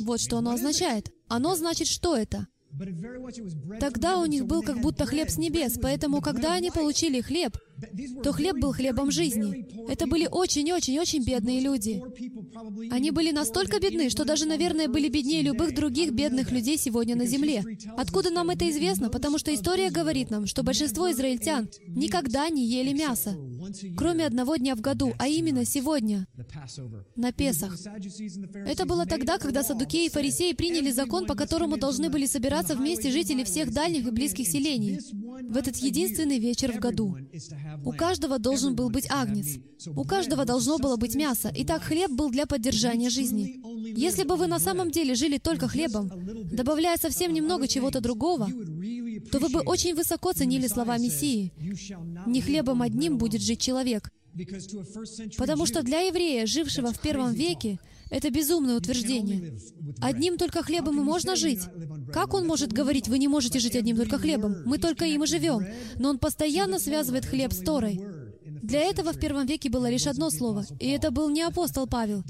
Вот 0.00 0.20
что 0.20 0.38
оно 0.38 0.52
означает. 0.52 1.12
Оно 1.28 1.54
значит, 1.54 1.88
что 1.88 2.16
это? 2.16 2.46
Тогда 3.80 4.18
у 4.18 4.26
них 4.26 4.46
был 4.46 4.62
как 4.62 4.80
будто 4.80 5.04
хлеб 5.06 5.28
с 5.28 5.38
небес, 5.38 5.78
поэтому, 5.82 6.20
когда 6.20 6.54
они 6.54 6.70
получили 6.70 7.20
хлеб, 7.20 7.56
то 8.22 8.32
хлеб 8.32 8.58
был 8.58 8.72
хлебом 8.72 9.10
жизни. 9.10 9.66
Это 9.90 10.06
были 10.06 10.28
очень-очень-очень 10.30 11.24
бедные 11.24 11.60
люди. 11.60 12.02
Они 12.90 13.10
были 13.10 13.32
настолько 13.32 13.80
бедны, 13.80 14.10
что 14.10 14.24
даже, 14.24 14.46
наверное, 14.46 14.88
были 14.88 15.08
беднее 15.08 15.42
любых 15.42 15.74
других 15.74 16.12
бедных 16.12 16.50
людей 16.50 16.78
сегодня 16.78 17.16
на 17.16 17.26
земле. 17.26 17.64
Откуда 17.96 18.30
нам 18.30 18.50
это 18.50 18.68
известно? 18.70 19.10
Потому 19.10 19.38
что 19.38 19.54
история 19.54 19.90
говорит 19.90 20.30
нам, 20.30 20.46
что 20.46 20.62
большинство 20.62 21.10
израильтян 21.10 21.68
никогда 21.88 22.48
не 22.48 22.66
ели 22.66 22.92
мясо, 22.92 23.36
кроме 23.96 24.26
одного 24.26 24.56
дня 24.56 24.74
в 24.74 24.80
году, 24.80 25.12
а 25.18 25.28
именно 25.28 25.64
сегодня, 25.64 26.26
на 27.16 27.32
Песах. 27.32 27.76
Это 28.54 28.84
было 28.86 29.06
тогда, 29.06 29.38
когда 29.38 29.62
садукеи 29.62 30.06
и 30.06 30.10
фарисеи 30.10 30.52
приняли 30.52 30.90
закон, 30.90 31.26
по 31.26 31.34
которому 31.34 31.76
должны 31.76 32.10
были 32.10 32.26
собираться 32.26 32.74
вместе 32.74 33.10
жители 33.10 33.44
всех 33.44 33.72
дальних 33.72 34.06
и 34.06 34.10
близких 34.10 34.46
селений 34.46 35.00
в 35.48 35.56
этот 35.56 35.76
единственный 35.76 36.38
вечер 36.38 36.72
в 36.72 36.78
году. 36.78 37.16
У 37.84 37.92
каждого 37.92 38.38
должен 38.38 38.74
был 38.74 38.90
быть 38.90 39.06
агнец. 39.10 39.58
У 39.96 40.04
каждого 40.04 40.44
должно 40.44 40.78
было 40.78 40.96
быть 40.96 41.14
мясо. 41.14 41.50
Итак, 41.54 41.82
хлеб 41.82 42.10
был 42.10 42.30
для 42.30 42.46
поддержания 42.46 43.10
жизни. 43.10 43.60
Если 43.96 44.24
бы 44.24 44.36
вы 44.36 44.46
на 44.46 44.58
самом 44.58 44.90
деле 44.90 45.14
жили 45.14 45.38
только 45.38 45.68
хлебом, 45.68 46.10
добавляя 46.52 46.96
совсем 46.96 47.32
немного 47.32 47.68
чего-то 47.68 48.00
другого, 48.00 48.48
то 49.30 49.38
вы 49.38 49.48
бы 49.48 49.60
очень 49.60 49.94
высоко 49.94 50.32
ценили 50.32 50.66
слова 50.66 50.98
Мессии. 50.98 51.52
«Не 52.26 52.40
хлебом 52.40 52.82
одним 52.82 53.18
будет 53.18 53.42
жить 53.42 53.60
человек». 53.60 54.10
Потому 55.36 55.66
что 55.66 55.82
для 55.82 56.00
еврея, 56.00 56.46
жившего 56.46 56.92
в 56.92 57.00
первом 57.00 57.32
веке, 57.32 57.78
это 58.10 58.30
безумное 58.30 58.76
утверждение. 58.76 59.58
Одним 60.00 60.36
только 60.36 60.62
хлебом 60.62 61.00
и 61.00 61.04
можно 61.04 61.36
жить. 61.36 61.62
Как 62.12 62.34
он 62.34 62.46
может 62.46 62.72
говорить, 62.72 63.08
вы 63.08 63.18
не 63.18 63.28
можете 63.28 63.58
жить 63.58 63.76
одним 63.76 63.96
только 63.96 64.18
хлебом? 64.18 64.56
Мы 64.64 64.78
только 64.78 65.04
им 65.04 65.24
и 65.24 65.26
живем. 65.26 65.64
Но 65.96 66.10
он 66.10 66.18
постоянно 66.18 66.78
связывает 66.78 67.24
хлеб 67.24 67.52
с 67.52 67.58
Торой. 67.58 68.00
Для 68.62 68.80
этого 68.82 69.12
в 69.12 69.18
первом 69.18 69.46
веке 69.46 69.70
было 69.70 69.88
лишь 69.88 70.06
одно 70.06 70.30
слово, 70.30 70.64
и 70.78 70.90
это 70.90 71.10
был 71.10 71.30
не 71.30 71.42
апостол 71.42 71.86
Павел. 71.86 72.22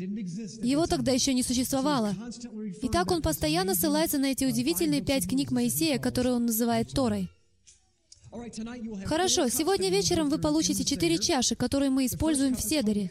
Его 0.62 0.86
тогда 0.86 1.12
еще 1.12 1.34
не 1.34 1.42
существовало. 1.42 2.14
Итак, 2.82 3.10
он 3.10 3.20
постоянно 3.20 3.74
ссылается 3.74 4.18
на 4.18 4.26
эти 4.26 4.44
удивительные 4.44 5.02
пять 5.02 5.28
книг 5.28 5.50
Моисея, 5.50 5.98
которые 5.98 6.34
он 6.34 6.46
называет 6.46 6.90
Торой. 6.92 7.30
Хорошо, 9.06 9.48
сегодня 9.48 9.90
вечером 9.90 10.28
вы 10.28 10.38
получите 10.38 10.84
четыре 10.84 11.18
чаши, 11.18 11.56
которые 11.56 11.90
мы 11.90 12.06
используем 12.06 12.54
в 12.54 12.60
Седере. 12.60 13.10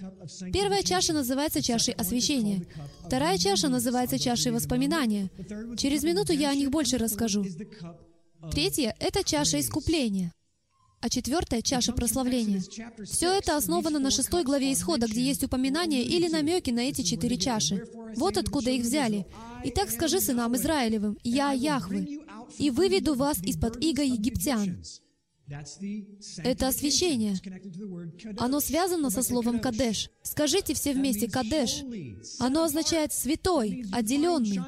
Первая 0.53 0.81
чаша 0.81 1.13
называется 1.13 1.61
чашей 1.61 1.93
освящения. 1.93 2.65
Вторая 3.05 3.37
чаша 3.37 3.67
называется 3.67 4.17
чашей 4.17 4.51
воспоминания. 4.51 5.29
Через 5.77 6.03
минуту 6.03 6.31
я 6.31 6.51
о 6.51 6.55
них 6.55 6.71
больше 6.71 6.97
расскажу. 6.97 7.45
Третья— 8.51 8.95
это 8.99 9.23
чаша 9.23 9.59
искупления. 9.59 10.31
А 11.01 11.09
четвертая— 11.09 11.61
чаша 11.63 11.91
прославления. 11.91 12.61
Все 13.05 13.37
это 13.37 13.57
основано 13.57 13.99
на 13.99 14.11
шестой 14.11 14.43
главе 14.43 14.71
Исхода, 14.71 15.07
где 15.07 15.21
есть 15.21 15.43
упоминания 15.43 16.03
или 16.03 16.29
намеки 16.29 16.71
на 16.71 16.81
эти 16.81 17.01
четыре 17.01 17.37
чаши. 17.37 17.85
Вот 18.15 18.37
откуда 18.37 18.71
их 18.71 18.83
взяли. 18.83 19.25
«Итак 19.65 19.91
скажи 19.91 20.21
сынам 20.21 20.55
Израилевым, 20.55 21.17
«Я 21.23 21.51
Яхвы, 21.51 22.21
и 22.57 22.69
выведу 22.69 23.15
вас 23.15 23.41
из-под 23.43 23.83
иго 23.83 24.01
египтян». 24.01 24.81
Это 26.43 26.67
освящение. 26.67 27.35
Оно 28.37 28.59
связано 28.59 29.09
со 29.09 29.23
словом 29.23 29.59
«кадеш». 29.59 30.09
Скажите 30.21 30.73
все 30.73 30.93
вместе 30.93 31.29
«кадеш». 31.29 31.83
Оно 32.39 32.63
означает 32.63 33.13
«святой», 33.13 33.85
«отделенный». 33.91 34.59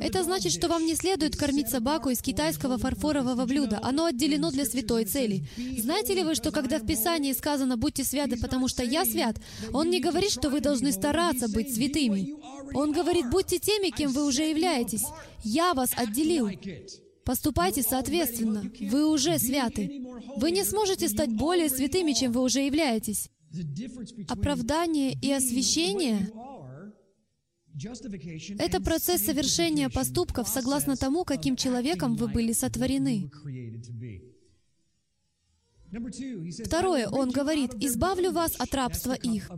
Это 0.00 0.22
значит, 0.22 0.52
что 0.52 0.68
вам 0.68 0.86
не 0.86 0.94
следует 0.94 1.36
кормить 1.36 1.68
собаку 1.68 2.10
из 2.10 2.22
китайского 2.22 2.78
фарфорового 2.78 3.44
блюда. 3.46 3.80
Оно 3.82 4.06
отделено 4.06 4.50
для 4.50 4.64
святой 4.64 5.04
цели. 5.04 5.48
Знаете 5.78 6.14
ли 6.14 6.22
вы, 6.22 6.34
что 6.34 6.52
когда 6.52 6.78
в 6.78 6.86
Писании 6.86 7.32
сказано 7.32 7.76
«будьте 7.76 8.04
святы, 8.04 8.36
потому 8.36 8.68
что 8.68 8.84
я 8.84 9.04
свят», 9.04 9.40
он 9.72 9.90
не 9.90 10.00
говорит, 10.00 10.30
что 10.30 10.48
вы 10.48 10.60
должны 10.60 10.92
стараться 10.92 11.48
быть 11.48 11.74
святыми. 11.74 12.34
Он 12.74 12.92
говорит 12.92 13.30
«будьте 13.30 13.58
теми, 13.58 13.90
кем 13.90 14.12
вы 14.12 14.26
уже 14.26 14.44
являетесь». 14.44 15.04
«Я 15.44 15.74
вас 15.74 15.90
отделил». 15.96 16.48
Поступайте 17.24 17.82
соответственно. 17.82 18.64
Вы 18.90 19.06
уже 19.06 19.38
святы. 19.38 20.02
Вы 20.36 20.50
не 20.50 20.64
сможете 20.64 21.08
стать 21.08 21.32
более 21.32 21.68
святыми, 21.68 22.12
чем 22.12 22.32
вы 22.32 22.42
уже 22.42 22.60
являетесь. 22.60 23.30
Оправдание 24.28 25.12
и 25.12 25.30
освящение— 25.30 26.30
это 28.58 28.82
процесс 28.82 29.22
совершения 29.22 29.88
поступков 29.88 30.48
согласно 30.48 30.96
тому, 30.96 31.24
каким 31.24 31.56
человеком 31.56 32.16
вы 32.16 32.28
были 32.28 32.52
сотворены. 32.52 33.30
Второе, 36.64 37.06
он 37.08 37.30
говорит, 37.30 37.72
«Избавлю 37.80 38.32
вас 38.32 38.54
от 38.58 38.74
рабства 38.74 39.12
их». 39.12 39.50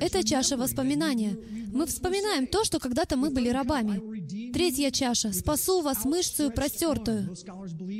Это 0.00 0.24
чаша 0.24 0.56
воспоминания. 0.56 1.36
Мы 1.72 1.86
вспоминаем 1.86 2.46
то, 2.48 2.64
что 2.64 2.80
когда-то 2.80 3.16
мы 3.16 3.30
были 3.30 3.50
рабами. 3.50 4.52
Третья 4.52 4.90
чаша, 4.90 5.32
«Спасу 5.32 5.82
вас 5.82 6.04
мышцу 6.04 6.50
простертую». 6.50 7.36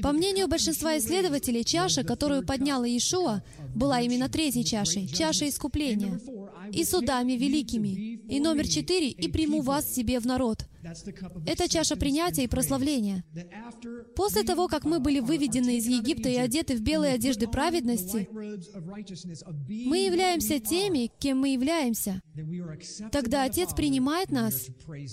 По 0.02 0.12
мнению 0.12 0.48
большинства 0.48 0.98
исследователей, 0.98 1.62
чаша, 1.62 2.02
которую 2.02 2.44
подняла 2.44 2.86
Иешуа, 2.86 3.42
была 3.74 4.00
именно 4.00 4.28
третьей 4.28 4.64
чашей, 4.64 5.06
чашей 5.06 5.50
искупления, 5.50 6.20
и 6.72 6.84
судами 6.84 7.34
великими. 7.34 8.20
И 8.28 8.40
номер 8.40 8.66
четыре, 8.66 9.10
«И 9.10 9.28
приму 9.28 9.60
вас 9.60 9.94
себе 9.94 10.18
в 10.18 10.26
народ». 10.26 10.66
Это 11.46 11.68
чаша 11.68 11.96
принятия 11.96 12.44
и 12.44 12.48
прославления. 12.48 13.24
После 14.14 14.42
того, 14.42 14.68
как 14.68 14.84
мы 14.84 15.00
были 15.00 15.20
выведены 15.20 15.78
из 15.78 15.86
Египта 15.86 16.28
и 16.28 16.36
одеты 16.36 16.76
в 16.76 16.82
белые 16.82 17.14
одежды 17.14 17.48
праведности, 17.48 18.28
мы 18.30 19.98
являемся 19.98 20.60
теми, 20.60 21.10
кем 21.18 21.38
мы 21.38 21.50
являемся. 21.50 22.20
Тогда 23.10 23.44
Отец 23.44 23.74
принимает 23.74 24.30
нас, 24.30 24.66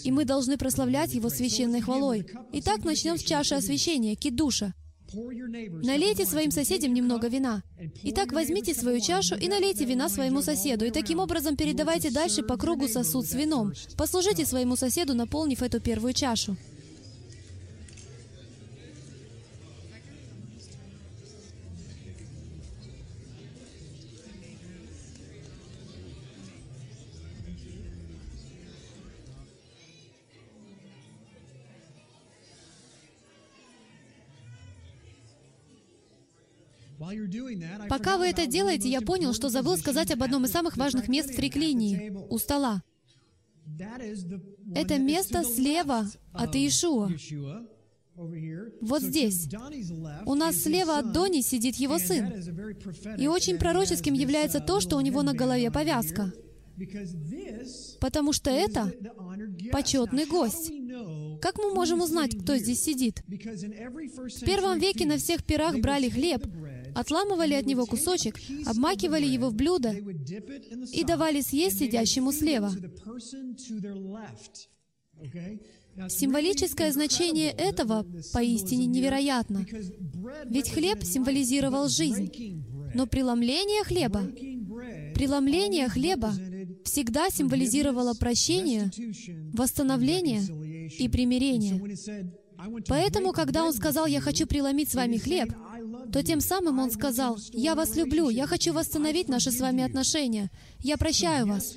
и 0.04 0.12
мы 0.12 0.26
должны 0.26 0.58
прославлять 0.58 1.14
Его 1.14 1.30
священной 1.30 1.82
хвалой. 1.82 2.28
Итак, 2.54 2.84
начнем 2.84 3.18
с 3.18 3.24
чаши 3.24 3.56
освящения, 3.56 4.16
кидуша. 4.16 4.74
Налейте 5.14 6.26
своим 6.26 6.52
соседям 6.52 6.94
немного 6.94 7.28
вина. 7.28 7.64
Итак, 8.04 8.32
возьмите 8.32 8.74
свою 8.74 9.00
чашу 9.00 9.36
и 9.36 9.48
налейте 9.48 9.86
вина 9.86 10.10
своему 10.10 10.42
соседу, 10.42 10.86
и 10.86 10.92
таким 10.92 11.20
образом 11.20 11.56
передавайте 11.56 12.10
дальше 12.10 12.42
по 12.44 12.58
кругу 12.58 12.88
сосуд 12.88 13.26
с 13.26 13.34
вином. 13.34 13.74
Послужите 13.98 14.46
своему 14.46 14.76
соседу, 14.76 15.14
наполнив 15.14 15.62
эту 15.62 15.80
первую 15.80 16.14
чашу. 16.14 16.58
Пока 37.90 38.18
вы 38.18 38.28
это 38.28 38.46
делаете, 38.46 38.90
я 38.90 39.02
понял, 39.02 39.34
что 39.34 39.50
забыл 39.50 39.78
сказать 39.78 40.12
об 40.12 40.24
одном 40.24 40.46
из 40.46 40.52
самых 40.52 40.78
важных 40.78 41.08
мест 41.08 41.32
в 41.32 41.36
триклинии— 41.36 42.12
у 42.30 42.38
стола. 42.38 42.84
Это 44.76 45.00
место 45.00 45.44
слева 45.44 46.10
от 46.34 46.56
Иешуа. 46.56 47.10
Вот 48.82 49.02
здесь. 49.02 49.50
У 50.26 50.36
нас 50.36 50.56
слева 50.58 51.00
от 51.00 51.14
Дони 51.14 51.42
сидит 51.42 51.76
его 51.78 51.98
сын. 51.98 52.32
И 53.18 53.28
очень 53.28 53.58
пророческим 53.58 54.14
является 54.14 54.60
то, 54.60 54.80
что 54.80 54.98
у 54.98 55.02
него 55.02 55.24
на 55.24 55.34
голове 55.34 55.72
повязка. 55.72 56.32
Потому 58.00 58.34
что 58.34 58.50
это 58.50 58.92
почетный 59.72 60.26
гость. 60.26 60.72
Как 61.42 61.58
мы 61.58 61.74
можем 61.74 62.02
узнать, 62.02 62.38
кто 62.38 62.58
здесь 62.58 62.84
сидит? 62.84 63.24
В 63.28 64.46
первом 64.46 64.80
веке 64.80 65.06
на 65.06 65.18
всех 65.18 65.44
пирах 65.44 65.80
брали 65.80 66.10
хлеб, 66.10 66.46
отламывали 66.96 67.54
от 67.54 67.66
него 67.66 67.86
кусочек, 67.86 68.38
обмакивали 68.66 69.26
его 69.26 69.50
в 69.50 69.56
блюдо 69.56 69.92
и 69.92 71.04
давали 71.04 71.42
съесть 71.42 71.80
сидящему 71.80 72.32
слева. 72.32 72.72
Символическое 76.10 76.92
значение 76.92 77.52
этого 77.52 78.06
поистине 78.34 78.88
невероятно. 78.88 79.66
Ведь 80.46 80.70
хлеб 80.72 81.04
символизировал 81.04 81.88
жизнь. 81.88 82.66
Но 82.96 83.08
преломление 83.08 83.84
хлеба, 83.84 84.22
преломление 85.14 85.88
хлеба 85.90 86.34
всегда 86.84 87.30
символизировало 87.30 88.14
прощение, 88.14 88.92
восстановление 89.54 90.42
и 90.98 91.08
примирение. 91.10 91.82
Поэтому, 92.88 93.32
когда 93.32 93.66
он 93.66 93.74
сказал, 93.74 94.06
«Я 94.06 94.22
хочу 94.22 94.48
преломить 94.48 94.90
с 94.90 94.96
вами 94.96 95.18
хлеб», 95.18 95.54
то 96.14 96.22
тем 96.22 96.42
самым 96.42 96.78
он 96.78 96.92
сказал, 96.92 97.40
«Я 97.52 97.74
вас 97.74 97.96
люблю, 97.96 98.30
я 98.30 98.46
хочу 98.46 98.72
восстановить 98.72 99.30
наши 99.30 99.52
с 99.52 99.60
вами 99.60 99.84
отношения, 99.84 100.52
я 100.78 100.96
прощаю 100.96 101.48
вас». 101.48 101.76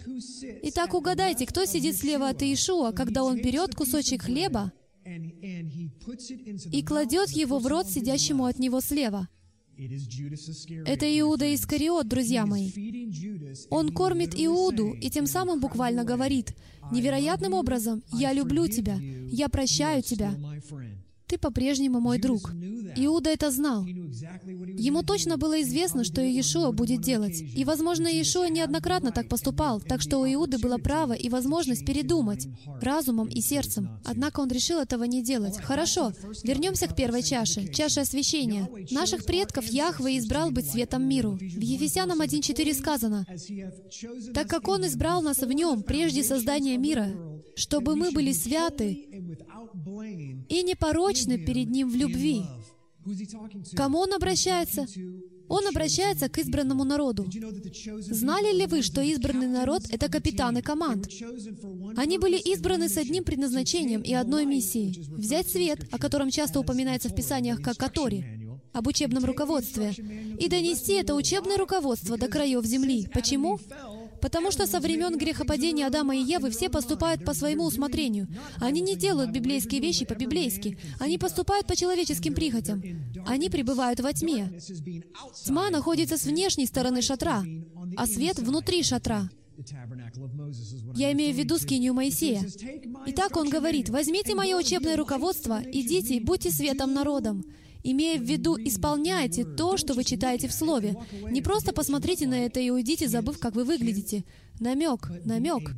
Итак, 0.65 0.93
угадайте, 0.93 1.47
кто 1.47 1.65
сидит 1.65 1.97
слева 1.97 2.29
от 2.29 2.43
Иешуа, 2.43 2.93
когда 2.93 3.25
он 3.25 3.41
берет 3.41 3.75
кусочек 3.75 4.25
хлеба 4.25 4.73
и 5.07 6.83
кладет 6.83 7.31
его 7.31 7.59
в 7.59 7.67
рот 7.67 7.89
сидящему 7.89 8.45
от 8.45 8.59
него 8.59 8.83
слева. 8.83 9.27
Это 10.85 11.19
Иуда 11.21 11.55
Искариот, 11.55 12.07
друзья 12.07 12.45
мои. 12.45 12.71
Он 13.71 13.91
кормит 13.91 14.35
Иуду 14.37 14.93
и 14.93 15.09
тем 15.09 15.27
самым 15.27 15.61
буквально 15.61 16.05
говорит, 16.05 16.55
невероятным 16.93 17.55
образом, 17.55 18.03
«Я 18.13 18.35
люблю 18.35 18.67
тебя, 18.69 18.99
я 19.01 19.49
прощаю 19.49 20.03
тебя, 20.03 20.35
ты 21.27 21.39
по-прежнему 21.39 22.01
мой 22.01 22.19
друг». 22.19 22.53
Иуда 22.97 23.31
это 23.31 23.51
знал. 23.51 23.85
Ему 23.85 25.03
точно 25.03 25.37
было 25.37 25.61
известно, 25.63 26.05
что 26.05 26.23
Иешуа 26.23 26.73
будет 26.73 27.01
делать. 27.03 27.41
И, 27.41 27.65
возможно, 27.65 28.09
Иешуа 28.09 28.49
неоднократно 28.49 29.13
так 29.13 29.29
поступал, 29.29 29.81
так 29.81 30.01
что 30.01 30.19
у 30.19 30.27
Иуды 30.27 30.59
было 30.59 30.79
право 30.79 31.13
и 31.13 31.29
возможность 31.29 31.85
передумать 31.85 32.47
разумом 32.81 33.29
и 33.29 33.41
сердцем. 33.41 34.01
Однако 34.05 34.41
он 34.41 34.51
решил 34.51 34.79
этого 34.79 35.05
не 35.05 35.23
делать. 35.23 35.59
Хорошо, 35.59 36.13
вернемся 36.43 36.87
к 36.87 36.97
первой 36.97 37.23
чаше, 37.23 37.73
чаше 37.73 38.01
освящения. 38.01 38.69
Наших 38.91 39.25
предков 39.25 39.67
Яхве 39.67 40.19
избрал 40.19 40.51
быть 40.51 40.71
светом 40.71 41.09
миру. 41.09 41.33
В 41.33 41.61
Ефесянам 41.61 42.21
1.4 42.21 42.75
сказано, 42.75 43.27
«Так 44.35 44.49
как 44.49 44.69
Он 44.69 44.87
избрал 44.87 45.23
нас 45.23 45.39
в 45.39 45.53
Нем 45.53 45.83
прежде 45.83 46.23
создания 46.23 46.77
мира, 46.77 47.09
чтобы 47.57 47.97
мы 47.97 48.13
были 48.13 48.33
святы 48.33 48.93
и 50.49 50.63
непорочны 50.63 51.39
перед 51.39 51.69
Ним 51.71 51.91
в 51.91 51.97
любви». 51.97 52.45
Кому 53.75 53.99
он 53.99 54.13
обращается? 54.15 54.87
Он 55.49 55.67
обращается 55.69 56.29
к 56.29 56.39
избранному 56.39 56.85
народу. 56.85 57.25
Знали 58.01 58.57
ли 58.57 58.67
вы, 58.67 58.83
что 58.83 59.01
избранный 59.01 59.47
народ— 59.47 59.83
это 59.91 60.09
капитаны 60.09 60.61
команд? 60.61 61.09
Они 61.97 62.19
были 62.19 62.37
избраны 62.37 62.89
с 62.89 62.97
одним 62.97 63.23
предназначением 63.23 64.03
и 64.03 64.13
одной 64.13 64.45
миссией— 64.45 65.07
взять 65.17 65.49
свет, 65.49 65.87
о 65.93 65.99
котором 65.99 66.31
часто 66.31 66.59
упоминается 66.59 67.09
в 67.09 67.15
Писаниях 67.15 67.63
как 67.63 67.77
«Катори», 67.77 68.25
об 68.73 68.89
учебном 68.89 69.25
руководстве, 69.25 69.93
и 70.39 70.49
донести 70.49 70.95
это 70.95 71.15
учебное 71.15 71.57
руководство 71.57 72.19
до 72.19 72.29
краев 72.29 72.65
земли. 72.67 73.09
Почему? 73.15 73.59
Потому 74.21 74.51
что 74.51 74.67
со 74.67 74.81
времен 74.81 75.17
грехопадения 75.17 75.87
Адама 75.87 76.17
и 76.17 76.21
Евы 76.21 76.51
все 76.51 76.69
поступают 76.69 77.25
по 77.25 77.35
своему 77.35 77.65
усмотрению. 77.65 78.29
Они 78.59 78.81
не 78.81 78.97
делают 78.97 79.31
библейские 79.31 79.81
вещи 79.81 80.05
по-библейски. 80.05 80.79
Они 80.99 81.19
поступают 81.19 81.67
по 81.67 81.77
человеческим 81.77 82.35
прихотям. 82.35 82.83
Они 83.27 83.51
пребывают 83.51 84.01
во 84.01 84.13
тьме. 84.13 84.59
Тьма 85.45 85.71
находится 85.71 86.17
с 86.17 86.25
внешней 86.25 86.67
стороны 86.67 87.03
шатра, 87.03 87.45
а 87.97 88.07
свет 88.07 88.39
внутри 88.39 88.83
шатра. 88.83 89.29
Я 90.95 91.13
имею 91.13 91.35
в 91.35 91.39
виду 91.39 91.59
скинию 91.59 91.95
Моисея. 91.95 92.45
Итак, 93.07 93.37
он 93.37 93.49
говорит, 93.49 93.89
«Возьмите 93.89 94.35
мое 94.35 94.57
учебное 94.57 94.97
руководство, 94.97 95.63
идите 95.65 96.21
будьте 96.21 96.51
светом 96.51 96.93
народом» 96.93 97.45
имея 97.91 98.19
в 98.19 98.23
виду, 98.23 98.57
исполняйте 98.57 99.45
то, 99.45 99.77
что 99.77 99.95
вы 99.95 100.05
читаете 100.05 100.49
в 100.49 100.53
Слове. 100.53 100.97
Не 101.31 101.43
просто 101.43 101.73
посмотрите 101.73 102.27
на 102.27 102.45
это 102.45 102.61
и 102.61 102.71
уйдите, 102.71 103.09
забыв, 103.09 103.39
как 103.39 103.55
вы 103.55 103.65
выглядите. 103.65 104.25
Намек, 104.61 105.11
намек. 105.25 105.75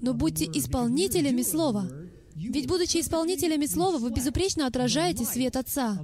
Но 0.00 0.14
будьте 0.14 0.44
исполнителями 0.46 1.42
Слова. 1.42 1.88
Ведь, 2.34 2.68
будучи 2.68 2.98
исполнителями 2.98 3.66
Слова, 3.66 3.98
вы 3.98 4.10
безупречно 4.10 4.66
отражаете 4.66 5.24
свет 5.24 5.56
Отца. 5.56 5.98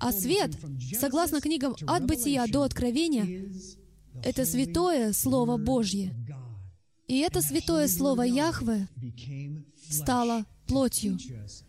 А 0.00 0.12
свет, 0.12 0.56
согласно 0.98 1.40
книгам 1.40 1.74
от 1.86 2.06
Бытия 2.06 2.46
до 2.46 2.62
Откровения, 2.62 3.50
это 4.24 4.44
святое 4.44 5.12
Слово 5.12 5.56
Божье. 5.56 6.14
И 7.08 7.18
это 7.18 7.40
святое 7.40 7.88
Слово 7.88 8.22
Яхве 8.22 8.88
стало 9.88 10.44
плотью, 10.66 11.18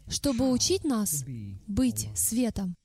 чтобы 0.07 0.51
учить 0.51 0.83
нас 0.83 1.23
быть 1.67 2.09
светом. 2.15 2.75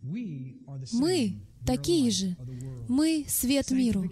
Мы 0.00 1.40
такие 1.66 2.10
же. 2.10 2.36
Мы— 2.88 3.26
свет 3.28 3.70
миру. 3.70 4.04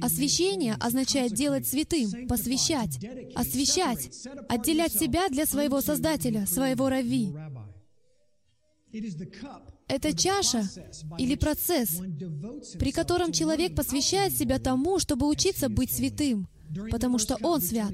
Освящение 0.00 0.74
означает 0.74 1.34
делать 1.34 1.66
святым, 1.68 2.26
посвящать, 2.26 2.98
освящать, 3.34 4.10
отделять 4.48 4.92
себя 4.92 5.28
для 5.28 5.46
своего 5.46 5.80
Создателя, 5.80 6.46
своего 6.46 6.88
Рави. 6.88 7.32
Это 9.86 10.16
чаша 10.16 10.68
или 11.18 11.34
процесс, 11.34 12.00
при 12.78 12.92
котором 12.92 13.32
человек 13.32 13.74
посвящает 13.74 14.36
себя 14.36 14.58
тому, 14.58 14.98
чтобы 14.98 15.28
учиться 15.28 15.68
быть 15.68 15.92
святым— 15.92 16.48
потому 16.90 17.18
что 17.18 17.36
Он 17.42 17.60
свят. 17.60 17.92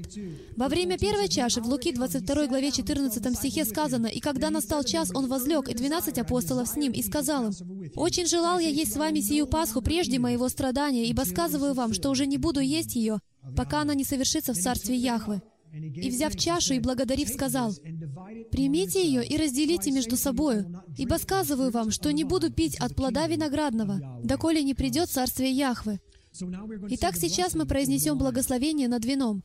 Во 0.55 0.67
время 0.67 0.97
первой 0.97 1.27
чаши 1.27 1.61
в 1.61 1.67
Луки 1.67 1.91
22 1.91 2.47
главе 2.47 2.71
14 2.71 3.35
стихе 3.35 3.65
сказано, 3.65 4.07
«И 4.07 4.19
когда 4.19 4.49
настал 4.49 4.83
час, 4.83 5.11
Он 5.13 5.27
возлег, 5.27 5.69
и 5.69 5.73
двенадцать 5.73 6.17
апостолов 6.17 6.67
с 6.67 6.75
Ним, 6.75 6.91
и 6.91 7.01
сказал 7.01 7.47
им, 7.47 7.91
«Очень 7.95 8.25
желал 8.25 8.59
я 8.59 8.69
есть 8.69 8.93
с 8.93 8.97
вами 8.97 9.19
сию 9.19 9.47
Пасху 9.47 9.81
прежде 9.81 10.19
моего 10.19 10.49
страдания, 10.49 11.05
ибо 11.05 11.21
сказываю 11.21 11.73
вам, 11.73 11.93
что 11.93 12.09
уже 12.09 12.25
не 12.25 12.37
буду 12.37 12.59
есть 12.59 12.95
ее, 12.95 13.19
пока 13.55 13.81
она 13.81 13.93
не 13.93 14.03
совершится 14.03 14.53
в 14.53 14.57
Царстве 14.57 14.95
Яхвы». 14.95 15.41
И, 15.73 16.09
взяв 16.09 16.35
чашу 16.35 16.75
и 16.75 16.79
благодарив, 16.79 17.29
сказал, 17.29 17.73
«Примите 18.51 19.05
ее 19.05 19.25
и 19.25 19.37
разделите 19.37 19.91
между 19.91 20.15
собою, 20.15 20.81
ибо 20.97 21.15
сказываю 21.15 21.71
вам, 21.71 21.91
что 21.91 22.11
не 22.11 22.23
буду 22.23 22.51
пить 22.51 22.77
от 22.77 22.95
плода 22.95 23.27
виноградного, 23.27 24.21
доколе 24.23 24.63
не 24.63 24.73
придет 24.73 25.09
Царствие 25.09 25.51
Яхвы». 25.51 25.99
Итак, 26.89 27.15
сейчас 27.15 27.55
мы 27.55 27.65
произнесем 27.65 28.17
благословение 28.17 28.87
над 28.87 29.05
вином. 29.05 29.43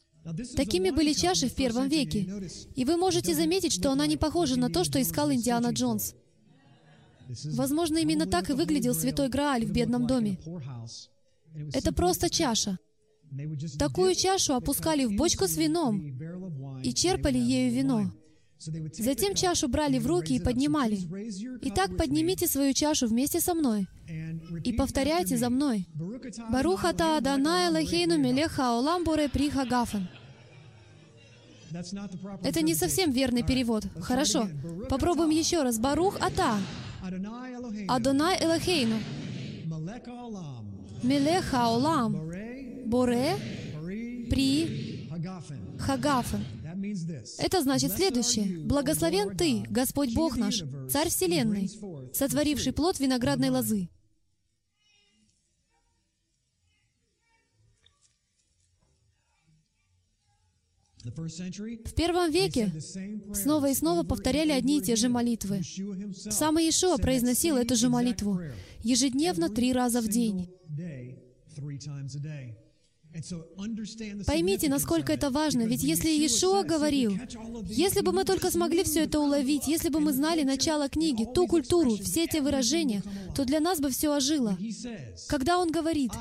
Такими 0.57 0.90
были 0.90 1.12
чаши 1.12 1.48
в 1.48 1.55
первом 1.55 1.88
веке. 1.88 2.28
И 2.74 2.85
вы 2.85 2.96
можете 2.96 3.35
заметить, 3.35 3.72
что 3.72 3.90
она 3.90 4.07
не 4.07 4.16
похожа 4.16 4.59
на 4.59 4.68
то, 4.68 4.85
что 4.85 5.00
искал 5.00 5.33
Индиана 5.33 5.70
Джонс. 5.72 6.14
Возможно, 7.44 7.98
именно 7.98 8.26
так 8.26 8.50
и 8.50 8.52
выглядел 8.52 8.94
святой 8.94 9.28
Грааль 9.28 9.64
в 9.64 9.72
бедном 9.72 10.07
доме. 10.07 10.38
Это 11.72 11.92
просто 11.92 12.31
чаша. 12.31 12.78
Такую 13.78 14.14
чашу 14.14 14.55
опускали 14.55 15.05
в 15.05 15.16
бочку 15.16 15.46
с 15.46 15.57
вином 15.57 16.00
и 16.83 16.92
черпали 16.92 17.38
ею 17.38 17.72
вино. 17.72 18.12
Затем 18.98 19.35
чашу 19.35 19.68
брали 19.68 19.98
в 19.98 20.07
руки 20.07 20.35
и 20.35 20.40
поднимали. 20.40 20.98
Итак, 21.62 21.96
поднимите 21.96 22.46
свою 22.46 22.72
чашу 22.72 23.07
вместе 23.09 23.40
со 23.40 23.55
мной 23.55 23.88
и 24.64 24.72
повторяйте 24.72 25.37
за 25.37 25.51
мной. 25.51 25.88
Барухата 26.51 27.16
Адонай 27.16 27.68
Элохейну 27.68 28.18
Мелеха 28.18 28.72
Олам 28.72 29.05
Боре 29.05 29.29
Приха. 29.29 29.66
Это 32.44 32.62
не 32.62 32.75
совсем 32.75 33.11
верный 33.11 33.42
перевод. 33.42 33.85
Хорошо. 34.01 34.48
Попробуем 34.88 35.31
еще 35.31 35.62
раз. 35.62 35.79
Барух 35.79 36.16
Ата. 36.20 36.59
Адонай 37.88 38.44
Элохейну. 38.44 38.96
Мелеха 41.03 41.68
Олам. 41.68 42.31
Боре 42.87 43.37
При 44.31 45.09
Хагафан. 45.79 46.44
Это 47.38 47.62
значит 47.62 47.92
следующее. 47.92 48.59
«Благословен 48.66 49.37
Ты, 49.37 49.64
Господь 49.68 50.14
Бог 50.14 50.37
наш, 50.37 50.62
Царь 50.90 51.09
Вселенной, 51.09 51.71
сотворивший 52.12 52.73
плод 52.73 52.99
виноградной 53.01 53.51
лозы». 53.51 53.88
В 61.05 61.95
первом 61.95 62.31
веке 62.31 62.73
снова 63.35 63.71
и 63.71 63.75
снова 63.75 64.05
повторяли 64.05 64.53
одни 64.53 64.79
и 64.79 64.83
те 64.83 64.95
же 64.95 65.09
молитвы. 65.09 65.62
Сам 66.14 66.59
Иешуа 66.59 66.97
произносил 66.97 67.57
эту 67.57 67.75
же 67.75 67.88
молитву 67.88 68.40
ежедневно 68.83 69.49
три 69.49 69.73
раза 69.73 70.01
в 70.01 70.09
день. 70.09 70.49
Поймите, 74.27 74.68
насколько 74.68 75.12
это 75.12 75.31
важно, 75.31 75.62
ведь 75.62 75.83
если 75.83 76.09
Иешуа 76.09 76.62
говорил, 76.62 77.18
если 77.66 78.01
бы 78.01 78.12
мы 78.12 78.25
только 78.25 78.51
смогли 78.51 78.85
все 78.85 79.01
это 79.01 79.20
уловить, 79.20 79.68
если 79.68 79.90
бы 79.90 80.01
мы 80.01 80.12
знали 80.12 80.44
начало 80.44 80.88
книги, 80.88 81.27
ту 81.35 81.46
культуру, 81.46 81.96
все 81.96 82.25
эти 82.25 82.38
выражения, 82.38 83.03
то 83.35 83.44
для 83.44 83.61
нас 83.61 83.81
бы 83.81 83.90
все 83.90 84.14
ожило. 84.14 84.57
Когда 85.29 85.59
Он 85.59 85.70
говорит, 85.70 86.12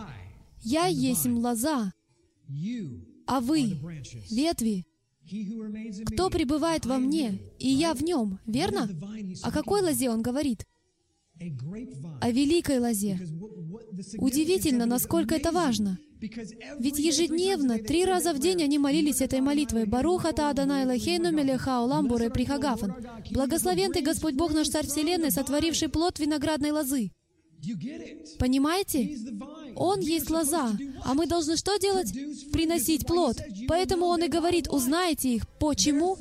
«Я 0.63 0.85
есть 0.87 1.25
лоза, 1.25 1.93
а 3.25 3.39
вы— 3.39 3.77
ветви, 4.29 4.85
кто 6.07 6.29
пребывает 6.29 6.85
во 6.85 6.97
мне, 6.97 7.39
и 7.57 7.69
я 7.69 7.93
в 7.93 8.03
нем, 8.03 8.39
верно? 8.45 8.89
О 9.43 9.51
какой 9.51 9.81
лозе 9.81 10.09
он 10.09 10.21
говорит? 10.21 10.67
О 12.19 12.29
великой 12.29 12.79
лозе. 12.79 13.19
Удивительно, 14.17 14.85
насколько 14.85 15.35
это 15.35 15.51
важно. 15.51 15.97
Ведь 16.79 16.99
ежедневно, 16.99 17.79
три 17.79 18.05
раза 18.05 18.33
в 18.33 18.39
день 18.39 18.61
они 18.63 18.77
молились 18.77 19.21
этой 19.21 19.41
молитвой. 19.41 19.85
«Баруха 19.85 20.33
та 20.33 20.49
Адонай 20.51 20.85
Лахейну 20.85 21.31
Мелеха 21.31 21.81
Уламбуре 21.81 22.29
Прихагафан». 22.29 22.93
«Благословен 23.31 23.91
Ты, 23.91 24.01
Господь 24.01 24.35
Бог 24.35 24.53
наш 24.53 24.69
Царь 24.69 24.85
Вселенной, 24.85 25.31
сотворивший 25.31 25.89
плод 25.89 26.19
виноградной 26.19 26.71
лозы». 26.71 27.11
Понимаете? 28.39 29.17
Он 29.75 29.99
есть 29.99 30.29
лоза, 30.29 30.71
а 31.03 31.13
мы 31.13 31.27
должны 31.27 31.57
что 31.57 31.77
делать? 31.77 32.11
Приносить 32.51 33.05
плод. 33.05 33.37
Поэтому 33.67 34.05
Он 34.05 34.23
и 34.23 34.27
говорит, 34.27 34.67
узнайте 34.67 35.35
их. 35.35 35.47
Почему? 35.59 36.17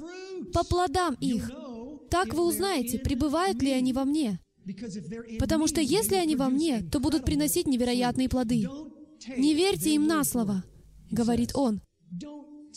По 0.52 0.64
плодам 0.64 1.14
их. 1.20 1.50
Так 2.10 2.34
вы 2.34 2.44
узнаете, 2.44 2.98
пребывают 2.98 3.62
ли 3.62 3.70
они 3.70 3.92
во 3.92 4.04
мне. 4.04 4.38
Потому 5.38 5.66
что 5.66 5.80
если 5.80 6.16
они 6.16 6.36
во 6.36 6.48
мне, 6.48 6.82
то 6.82 7.00
будут 7.00 7.24
приносить 7.24 7.66
невероятные 7.66 8.28
плоды. 8.28 8.66
Не 9.28 9.54
верьте 9.54 9.94
им 9.94 10.06
на 10.06 10.24
слово, 10.24 10.64
говорит 11.10 11.50
Он. 11.54 11.80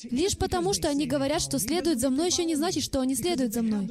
Лишь 0.10 0.38
потому, 0.38 0.74
что 0.74 0.90
они 0.90 1.06
говорят, 1.06 1.42
что 1.42 1.60
следуют 1.60 2.00
за 2.00 2.10
мной, 2.10 2.28
еще 2.28 2.46
не 2.46 2.56
значит, 2.56 2.84
что 2.84 3.00
они 3.00 3.16
следуют 3.16 3.54
за 3.54 3.62
мной. 3.62 3.90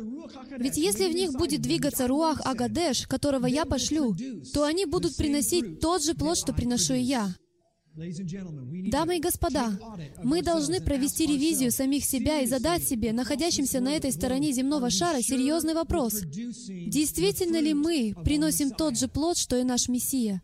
Ведь 0.58 0.76
если 0.76 1.08
в 1.08 1.14
них 1.14 1.32
будет 1.32 1.62
двигаться 1.62 2.08
Руах 2.08 2.40
Агадеш, 2.44 3.06
которого 3.06 3.46
я 3.46 3.64
пошлю, 3.64 4.16
то 4.52 4.64
они 4.64 4.84
будут 4.84 5.16
приносить 5.16 5.80
тот 5.80 6.02
же 6.02 6.14
плод, 6.14 6.38
что 6.38 6.52
приношу 6.52 6.94
и 6.94 7.00
я. 7.00 7.34
Дамы 7.94 9.18
и 9.18 9.20
господа, 9.20 9.78
мы 10.22 10.42
должны 10.42 10.80
провести 10.80 11.26
ревизию 11.26 11.70
самих 11.70 12.06
себя 12.06 12.40
и 12.40 12.46
задать 12.46 12.84
себе, 12.84 13.12
находящимся 13.12 13.80
на 13.80 13.92
этой 13.92 14.12
стороне 14.12 14.50
земного 14.52 14.88
шара, 14.88 15.20
серьезный 15.20 15.74
вопрос. 15.74 16.22
Действительно 16.22 17.60
ли 17.60 17.74
мы 17.74 18.14
приносим 18.24 18.70
тот 18.70 18.98
же 18.98 19.08
плод, 19.08 19.36
что 19.36 19.58
и 19.58 19.64
наш 19.64 19.88
Мессия? 19.88 20.42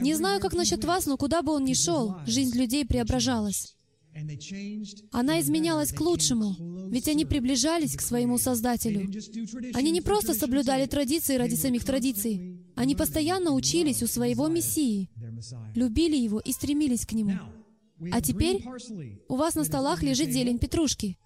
Не 0.00 0.14
знаю, 0.14 0.40
как 0.40 0.52
насчет 0.52 0.84
вас, 0.84 1.06
но 1.06 1.16
куда 1.16 1.40
бы 1.40 1.52
он 1.52 1.64
ни 1.64 1.74
шел, 1.74 2.16
жизнь 2.26 2.58
людей 2.58 2.84
преображалась. 2.84 3.74
Она 5.10 5.40
изменялась 5.40 5.92
к 5.92 6.00
лучшему, 6.00 6.54
ведь 6.90 7.08
они 7.08 7.24
приближались 7.24 7.96
к 7.96 8.02
своему 8.02 8.36
Создателю. 8.36 9.10
Они 9.72 9.90
не 9.90 10.02
просто 10.02 10.34
соблюдали 10.34 10.86
традиции 10.86 11.36
ради 11.36 11.54
самих 11.54 11.84
традиций, 11.84 12.51
они 12.74 12.94
постоянно 12.94 13.52
учились 13.52 14.02
у 14.02 14.06
своего 14.06 14.48
Мессии, 14.48 15.10
любили 15.74 16.16
его 16.16 16.40
и 16.40 16.52
стремились 16.52 17.06
к 17.06 17.12
нему. 17.12 17.38
А 18.10 18.20
теперь 18.20 18.64
у 19.28 19.36
вас 19.36 19.54
на 19.54 19.64
столах 19.64 20.02
лежит 20.02 20.30
зелень 20.30 20.58
петрушки. 20.58 21.18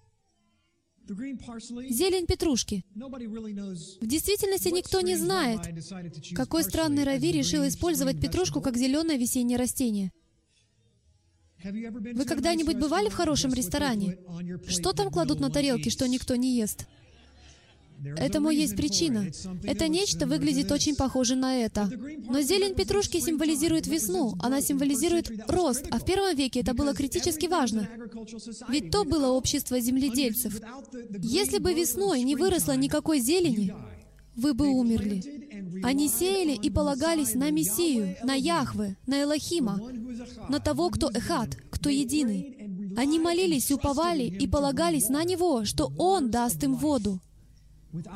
Зелень 1.07 2.25
петрушки. 2.25 2.83
В 2.95 4.05
действительности 4.05 4.69
никто 4.69 5.01
не 5.01 5.15
знает, 5.15 5.61
какой 6.35 6.63
странный 6.63 7.05
Рави 7.05 7.31
решил 7.31 7.65
использовать 7.67 8.19
петрушку 8.19 8.61
как 8.61 8.77
зеленое 8.77 9.17
весеннее 9.17 9.57
растение. 9.57 10.11
Вы 11.63 12.25
когда-нибудь 12.25 12.77
бывали 12.77 13.09
в 13.09 13.13
хорошем 13.13 13.53
ресторане? 13.53 14.17
Что 14.67 14.93
там 14.93 15.09
кладут 15.09 15.39
на 15.39 15.49
тарелки, 15.49 15.89
что 15.89 16.07
никто 16.07 16.35
не 16.35 16.55
ест? 16.57 16.87
Этому 18.15 18.51
есть 18.51 18.75
причина. 18.75 19.27
Это 19.63 19.87
нечто 19.87 20.27
выглядит 20.27 20.71
очень 20.71 20.95
похоже 20.95 21.35
на 21.35 21.57
это. 21.57 21.89
Но 22.29 22.41
зелень 22.41 22.75
петрушки 22.75 23.19
символизирует 23.19 23.87
весну, 23.87 24.35
она 24.39 24.61
символизирует 24.61 25.31
рост, 25.47 25.85
а 25.89 25.99
в 25.99 26.05
первом 26.05 26.35
веке 26.35 26.61
это 26.61 26.73
было 26.73 26.93
критически 26.93 27.47
важно. 27.47 27.89
Ведь 28.69 28.91
то 28.91 29.03
было 29.03 29.29
общество 29.29 29.79
земледельцев. 29.79 30.59
Если 31.21 31.57
бы 31.57 31.73
весной 31.73 32.21
не 32.23 32.35
выросло 32.35 32.75
никакой 32.75 33.19
зелени, 33.19 33.73
вы 34.35 34.53
бы 34.53 34.67
умерли. 34.67 35.81
Они 35.83 36.07
сеяли 36.07 36.53
и 36.53 36.69
полагались 36.69 37.33
на 37.33 37.49
Мессию, 37.49 38.15
на 38.23 38.35
Яхве, 38.35 38.95
на 39.07 39.23
Элохима, 39.23 39.79
на 40.49 40.59
того, 40.59 40.89
кто 40.89 41.09
Эхат, 41.09 41.57
кто 41.71 41.89
единый. 41.89 42.55
Они 42.95 43.19
молились, 43.19 43.71
уповали 43.71 44.23
и 44.23 44.47
полагались 44.47 45.09
на 45.09 45.23
Него, 45.23 45.65
что 45.65 45.91
Он 45.97 46.29
даст 46.29 46.63
им 46.63 46.75
воду, 46.75 47.19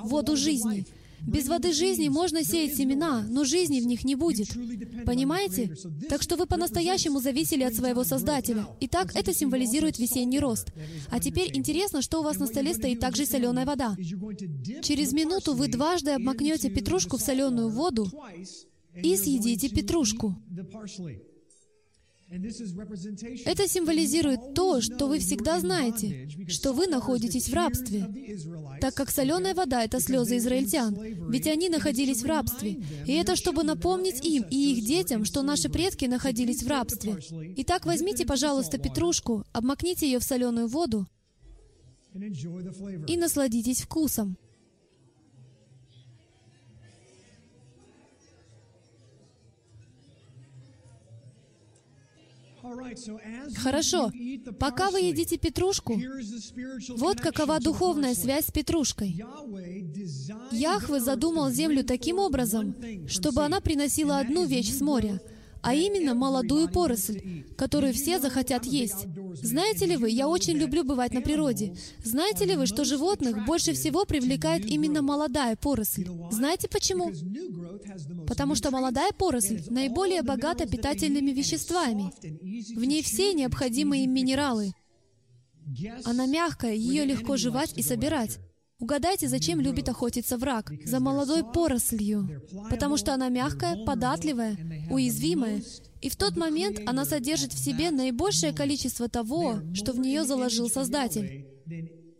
воду 0.03 0.35
жизни. 0.35 0.85
Без 1.27 1.47
воды 1.47 1.71
жизни 1.71 2.09
можно 2.09 2.43
сеять 2.43 2.75
семена, 2.75 3.23
но 3.29 3.43
жизни 3.43 3.79
в 3.79 3.85
них 3.85 4.03
не 4.03 4.15
будет. 4.15 4.49
Понимаете? 5.05 5.75
Так 6.09 6.21
что 6.21 6.35
вы 6.35 6.47
по-настоящему 6.47 7.19
зависели 7.19 7.63
от 7.63 7.75
своего 7.75 8.03
Создателя. 8.03 8.65
Итак, 8.79 9.15
это 9.15 9.33
символизирует 9.33 9.99
весенний 9.99 10.39
рост. 10.39 10.71
А 11.09 11.19
теперь 11.19 11.55
интересно, 11.55 12.01
что 12.01 12.19
у 12.19 12.23
вас 12.23 12.37
на 12.37 12.47
столе 12.47 12.73
стоит 12.73 12.99
также 12.99 13.25
соленая 13.25 13.65
вода. 13.65 13.95
Через 14.81 15.13
минуту 15.13 15.53
вы 15.53 15.67
дважды 15.67 16.11
обмакнете 16.11 16.69
петрушку 16.69 17.17
в 17.17 17.21
соленую 17.21 17.69
воду 17.69 18.11
и 18.95 19.15
съедите 19.15 19.69
петрушку. 19.69 20.35
Это 22.31 23.67
символизирует 23.67 24.53
то, 24.53 24.79
что 24.79 25.07
вы 25.07 25.19
всегда 25.19 25.59
знаете, 25.59 26.29
что 26.47 26.71
вы 26.71 26.87
находитесь 26.87 27.49
в 27.49 27.53
рабстве, 27.53 28.07
так 28.79 28.93
как 28.93 29.11
соленая 29.11 29.53
вода— 29.53 29.83
это 29.85 29.99
слезы 29.99 30.37
израильтян, 30.37 30.97
ведь 31.29 31.47
они 31.47 31.67
находились 31.67 32.23
в 32.23 32.25
рабстве. 32.25 32.81
И 33.05 33.11
это 33.11 33.35
чтобы 33.35 33.63
напомнить 33.63 34.23
им 34.25 34.45
и 34.49 34.73
их 34.73 34.85
детям, 34.85 35.25
что 35.25 35.41
наши 35.41 35.67
предки 35.67 36.05
находились 36.05 36.63
в 36.63 36.67
рабстве. 36.69 37.17
Итак, 37.57 37.85
возьмите, 37.85 38.25
пожалуйста, 38.25 38.77
петрушку, 38.77 39.43
обмакните 39.51 40.05
ее 40.05 40.19
в 40.19 40.23
соленую 40.23 40.67
воду 40.67 41.07
и 43.07 43.17
насладитесь 43.17 43.81
вкусом. 43.81 44.37
Хорошо. 53.57 54.11
Пока 54.59 54.91
вы 54.91 55.01
едите 55.01 55.37
петрушку, 55.37 55.99
вот 56.89 57.19
какова 57.19 57.59
духовная 57.59 58.15
связь 58.15 58.47
с 58.47 58.51
петрушкой. 58.51 59.23
Яхве 60.51 60.99
задумал 60.99 61.49
землю 61.49 61.83
таким 61.83 62.19
образом, 62.19 62.75
чтобы 63.07 63.43
она 63.43 63.61
приносила 63.61 64.19
одну 64.19 64.45
вещь 64.45 64.71
с 64.71 64.81
моря— 64.81 65.19
а 65.61 65.73
именно 65.73 66.13
молодую 66.13 66.69
поросль, 66.69 67.45
которую 67.57 67.93
все 67.93 68.19
захотят 68.19 68.65
есть. 68.65 69.07
Знаете 69.35 69.85
ли 69.85 69.97
вы, 69.97 70.09
я 70.09 70.27
очень 70.27 70.57
люблю 70.57 70.83
бывать 70.83 71.13
на 71.13 71.21
природе. 71.21 71.75
Знаете 72.03 72.45
ли 72.45 72.55
вы, 72.55 72.65
что 72.65 72.83
животных 72.83 73.45
больше 73.45 73.73
всего 73.73 74.05
привлекает 74.05 74.65
именно 74.65 75.01
молодая 75.01 75.55
поросль? 75.55 76.07
Знаете 76.31 76.67
почему? 76.67 77.11
Потому 78.27 78.55
что 78.55 78.71
молодая 78.71 79.11
поросль 79.11 79.61
наиболее 79.69 80.23
богата 80.23 80.67
питательными 80.67 81.31
веществами. 81.31 82.11
В 82.75 82.83
ней 82.83 83.03
все 83.03 83.33
необходимые 83.33 84.07
минералы. 84.07 84.73
Она 86.05 86.25
мягкая, 86.25 86.73
ее 86.73 87.05
легко 87.05 87.37
жевать 87.37 87.73
и 87.77 87.83
собирать. 87.83 88.39
Угадайте, 88.81 89.27
зачем 89.27 89.61
любит 89.61 89.87
охотиться 89.89 90.37
враг? 90.37 90.71
За 90.85 90.99
молодой 90.99 91.43
порослью. 91.43 92.41
Потому 92.69 92.97
что 92.97 93.13
она 93.13 93.29
мягкая, 93.29 93.85
податливая, 93.85 94.57
уязвимая. 94.89 95.61
И 96.01 96.09
в 96.09 96.15
тот 96.15 96.35
момент 96.35 96.79
она 96.87 97.05
содержит 97.05 97.53
в 97.53 97.63
себе 97.63 97.91
наибольшее 97.91 98.53
количество 98.53 99.07
того, 99.07 99.59
что 99.75 99.93
в 99.93 99.99
нее 99.99 100.23
заложил 100.23 100.67
Создатель. 100.67 101.45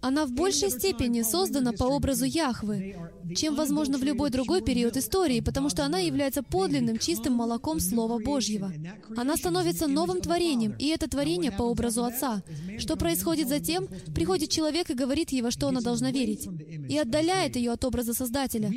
Она 0.01 0.25
в 0.25 0.31
большей 0.31 0.71
степени 0.71 1.21
создана 1.21 1.73
по 1.73 1.83
образу 1.83 2.25
Яхвы, 2.25 2.95
чем, 3.35 3.55
возможно, 3.55 3.97
в 3.97 4.03
любой 4.03 4.31
другой 4.31 4.61
период 4.61 4.97
истории, 4.97 5.41
потому 5.41 5.69
что 5.69 5.85
она 5.85 5.99
является 5.99 6.41
подлинным, 6.43 6.97
чистым 6.97 7.33
молоком 7.33 7.79
Слова 7.79 8.19
Божьего. 8.19 8.73
Она 9.15 9.37
становится 9.37 9.87
новым 9.87 10.21
творением, 10.21 10.75
и 10.79 10.87
это 10.87 11.07
творение 11.07 11.51
по 11.51 11.63
образу 11.63 12.03
Отца. 12.03 12.41
Что 12.79 12.95
происходит 12.95 13.47
затем? 13.47 13.87
Приходит 14.13 14.49
человек 14.49 14.89
и 14.89 14.95
говорит 14.95 15.31
ей, 15.31 15.41
во 15.41 15.51
что 15.51 15.67
она 15.67 15.81
должна 15.81 16.11
верить, 16.11 16.47
и 16.89 16.97
отдаляет 16.97 17.55
ее 17.55 17.71
от 17.71 17.85
образа 17.85 18.13
Создателя. 18.13 18.71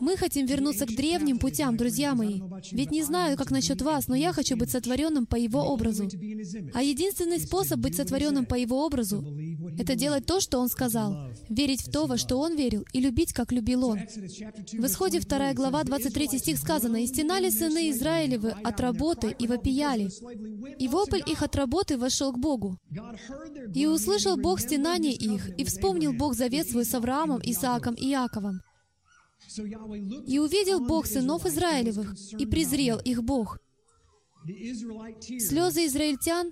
Мы 0.00 0.16
хотим 0.16 0.46
вернуться 0.46 0.86
к 0.86 0.94
древним 0.94 1.38
путям, 1.38 1.76
друзья 1.76 2.14
мои. 2.14 2.40
Ведь 2.70 2.90
не 2.90 3.02
знаю, 3.02 3.36
как 3.36 3.50
насчет 3.50 3.80
вас, 3.82 4.08
но 4.08 4.14
я 4.14 4.32
хочу 4.32 4.56
быть 4.56 4.70
сотворенным 4.70 5.26
по 5.26 5.36
Его 5.36 5.60
образу. 5.60 6.08
А 6.74 6.82
единственный 6.82 7.40
способ 7.40 7.78
быть 7.78 7.96
сотворенным 7.96 8.44
по 8.44 8.54
Его 8.54 8.84
образу— 8.84 9.24
это 9.78 9.94
делать 9.94 10.26
то, 10.26 10.40
что 10.40 10.58
Он 10.58 10.68
сказал, 10.68 11.30
верить 11.48 11.82
в 11.82 11.90
то, 11.90 12.06
во 12.06 12.16
что 12.16 12.38
Он 12.38 12.56
верил, 12.56 12.84
и 12.92 13.00
любить, 13.00 13.32
как 13.32 13.52
любил 13.52 13.84
Он. 13.84 13.98
В 13.98 14.86
Исходе 14.86 15.20
2 15.20 15.54
глава, 15.54 15.84
23 15.84 16.38
стих 16.38 16.58
сказано, 16.58 17.02
«И 17.02 17.06
стенали 17.06 17.50
сыны 17.50 17.90
Израилевы 17.90 18.50
от 18.50 18.80
работы 18.80 19.34
и 19.38 19.46
вопияли, 19.46 20.10
и 20.78 20.88
вопль 20.88 21.22
их 21.26 21.42
от 21.42 21.56
работы 21.56 21.98
вошел 21.98 22.32
к 22.32 22.38
Богу. 22.38 22.78
И 23.74 23.86
услышал 23.86 24.36
Бог 24.36 24.60
стенание 24.60 25.14
их, 25.14 25.48
и 25.58 25.64
вспомнил 25.64 26.12
Бог 26.12 26.34
завет 26.34 26.68
свой 26.68 26.84
с 26.84 26.94
Авраамом, 26.94 27.40
Исааком 27.42 27.94
и 27.94 28.10
Иаковом. 28.10 28.60
И 30.26 30.38
увидел 30.38 30.80
Бог 30.80 31.06
сынов 31.06 31.46
Израилевых, 31.46 32.14
и 32.38 32.46
презрел 32.46 32.98
их 32.98 33.22
Бог. 33.22 33.58
Слезы 34.44 35.86
израильтян 35.86 36.50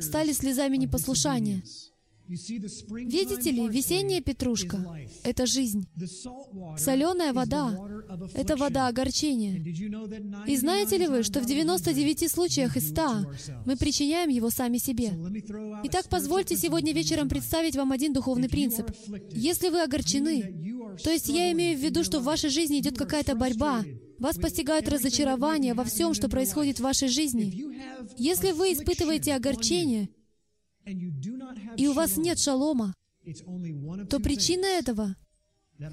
стали 0.00 0.32
слезами 0.32 0.76
непослушания. 0.76 1.62
Видите 2.28 3.50
ли, 3.50 3.68
весенняя 3.68 4.20
петрушка— 4.20 4.84
это 5.24 5.46
жизнь. 5.46 5.88
Соленая 6.76 7.32
вода— 7.32 7.74
это 8.34 8.56
вода 8.56 8.88
огорчения. 8.88 9.56
И 10.46 10.56
знаете 10.56 10.98
ли 10.98 11.06
вы, 11.06 11.22
что 11.22 11.40
в 11.40 11.46
99 11.46 12.30
случаях 12.30 12.76
из 12.76 12.90
100 12.90 13.32
мы 13.64 13.76
причиняем 13.76 14.28
его 14.28 14.50
сами 14.50 14.76
себе? 14.76 15.12
Итак, 15.84 16.08
позвольте 16.10 16.56
сегодня 16.56 16.92
вечером 16.92 17.28
представить 17.28 17.76
вам 17.76 17.92
один 17.92 18.12
духовный 18.12 18.48
принцип. 18.48 18.90
Если 19.32 19.70
вы 19.70 19.82
огорчены, 19.82 20.96
то 21.02 21.10
есть 21.10 21.28
я 21.28 21.50
имею 21.52 21.78
в 21.78 21.82
виду, 21.82 22.04
что 22.04 22.20
в 22.20 22.24
вашей 22.24 22.50
жизни 22.50 22.80
идет 22.80 22.98
какая-то 22.98 23.36
борьба, 23.36 23.84
вас 24.18 24.36
постигает 24.36 24.88
разочарование 24.88 25.74
во 25.74 25.84
всем, 25.84 26.12
что 26.12 26.28
происходит 26.28 26.78
в 26.78 26.82
вашей 26.82 27.08
жизни. 27.08 27.64
Если 28.18 28.50
вы 28.50 28.72
испытываете 28.72 29.34
огорчение, 29.34 30.10
и 31.76 31.86
у 31.86 31.92
вас 31.92 32.16
нет 32.16 32.38
шалома, 32.38 32.94
то 34.08 34.20
причина 34.20 34.66
этого 34.66 35.16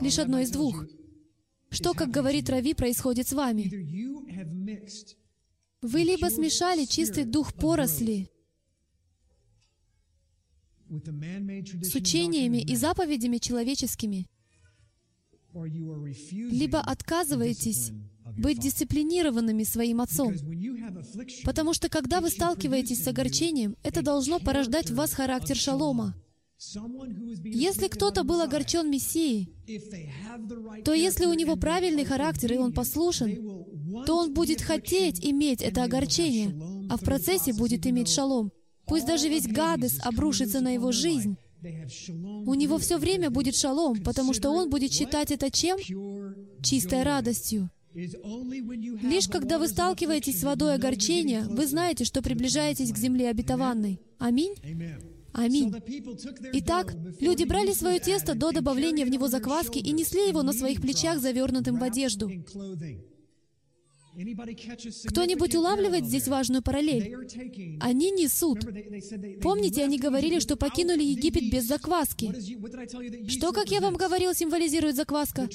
лишь 0.02 0.20
одно 0.20 0.40
из 0.40 0.52
двух. 0.52 0.86
Что, 1.70 1.94
как 1.94 2.10
говорит 2.10 2.50
Рави, 2.50 2.74
происходит 2.74 3.28
с 3.28 3.34
вами? 3.34 3.64
Вы 5.82 6.00
либо 6.00 6.28
смешали 6.28 6.86
чистый 6.86 7.26
дух 7.26 7.54
поросли 7.54 8.30
с 10.88 11.96
учениями 11.96 12.62
и 12.62 12.76
заповедями 12.76 13.38
человеческими, 13.38 14.28
либо 15.54 16.80
отказываетесь 16.80 17.92
быть 18.38 18.60
дисциплинированными 18.60 19.64
своим 19.64 20.02
отцом. 20.02 20.34
Потому 21.44 21.74
что 21.74 21.90
когда 21.90 22.22
вы 22.22 22.30
сталкиваетесь 22.30 23.04
с 23.04 23.08
огорчением, 23.08 23.76
это 23.84 24.02
должно 24.02 24.40
порождать 24.40 24.90
в 24.90 24.96
вас 24.96 25.14
характер 25.14 25.56
шалома. 25.56 26.16
Если 27.44 27.88
кто-то 27.88 28.24
был 28.24 28.42
огорчен 28.42 28.90
Мессией, 28.90 29.54
то 30.84 30.94
если 30.94 31.26
у 31.26 31.34
него 31.34 31.58
правильный 31.58 32.06
характер 32.06 32.54
и 32.54 32.58
он 32.58 32.72
послушен, 32.72 33.66
то 34.06 34.18
он 34.18 34.34
будет 34.34 34.62
хотеть 34.62 35.24
иметь 35.24 35.62
это 35.62 35.84
огорчение, 35.84 36.56
а 36.90 36.98
в 36.98 37.02
процессе 37.02 37.54
будет 37.54 37.86
иметь 37.86 38.10
шалом. 38.10 38.52
Пусть 38.88 39.06
даже 39.06 39.28
весь 39.30 39.48
гадес 39.48 40.00
обрушится 40.04 40.62
на 40.62 40.74
его 40.74 40.92
жизнь, 40.92 41.38
у 42.46 42.54
него 42.54 42.78
все 42.78 42.98
время 42.98 43.30
будет 43.30 43.56
шалом, 43.56 44.02
потому 44.04 44.34
что 44.34 44.52
он 44.52 44.70
будет 44.70 44.94
считать 44.94 45.32
это 45.32 45.50
чем? 45.52 45.78
Чистой 46.62 47.04
радостью. 47.04 47.70
Лишь 47.96 49.28
когда 49.30 49.58
вы 49.58 49.70
сталкиваетесь 49.70 50.42
с 50.42 50.44
водой 50.44 50.76
огорчения, 50.76 51.44
вы 51.44 51.66
знаете, 51.66 52.04
что 52.04 52.22
приближаетесь 52.22 52.92
к 52.92 52.98
земле 52.98 53.30
обетованной. 53.30 54.02
Аминь. 54.20 54.54
Аминь. 55.32 55.74
Итак, 56.54 56.94
люди 57.20 57.44
брали 57.44 57.74
свое 57.74 58.00
тесто 58.00 58.36
до 58.36 58.52
добавления 58.52 59.06
в 59.06 59.10
него 59.10 59.28
закваски 59.28 59.80
и 59.80 59.92
несли 59.92 60.28
его 60.28 60.44
на 60.44 60.54
своих 60.54 60.82
плечах, 60.82 61.20
завернутым 61.20 61.78
в 61.78 61.84
одежду. 61.84 62.30
Кто-нибудь 65.08 65.56
улавливает 65.56 66.06
здесь 66.06 66.28
важную 66.28 66.62
параллель? 66.62 67.16
Они 67.82 68.12
несут. 68.12 68.60
Помните, 69.42 69.84
они 69.84 69.98
говорили, 69.98 70.40
что 70.40 70.56
покинули 70.56 71.04
Египет 71.04 71.52
без 71.52 71.66
закваски. 71.66 72.34
Что, 73.30 73.52
как 73.52 73.70
я 73.72 73.82
вам 73.82 73.96
говорил, 73.96 74.34
символизирует 74.34 74.96
закваска? 74.96 75.50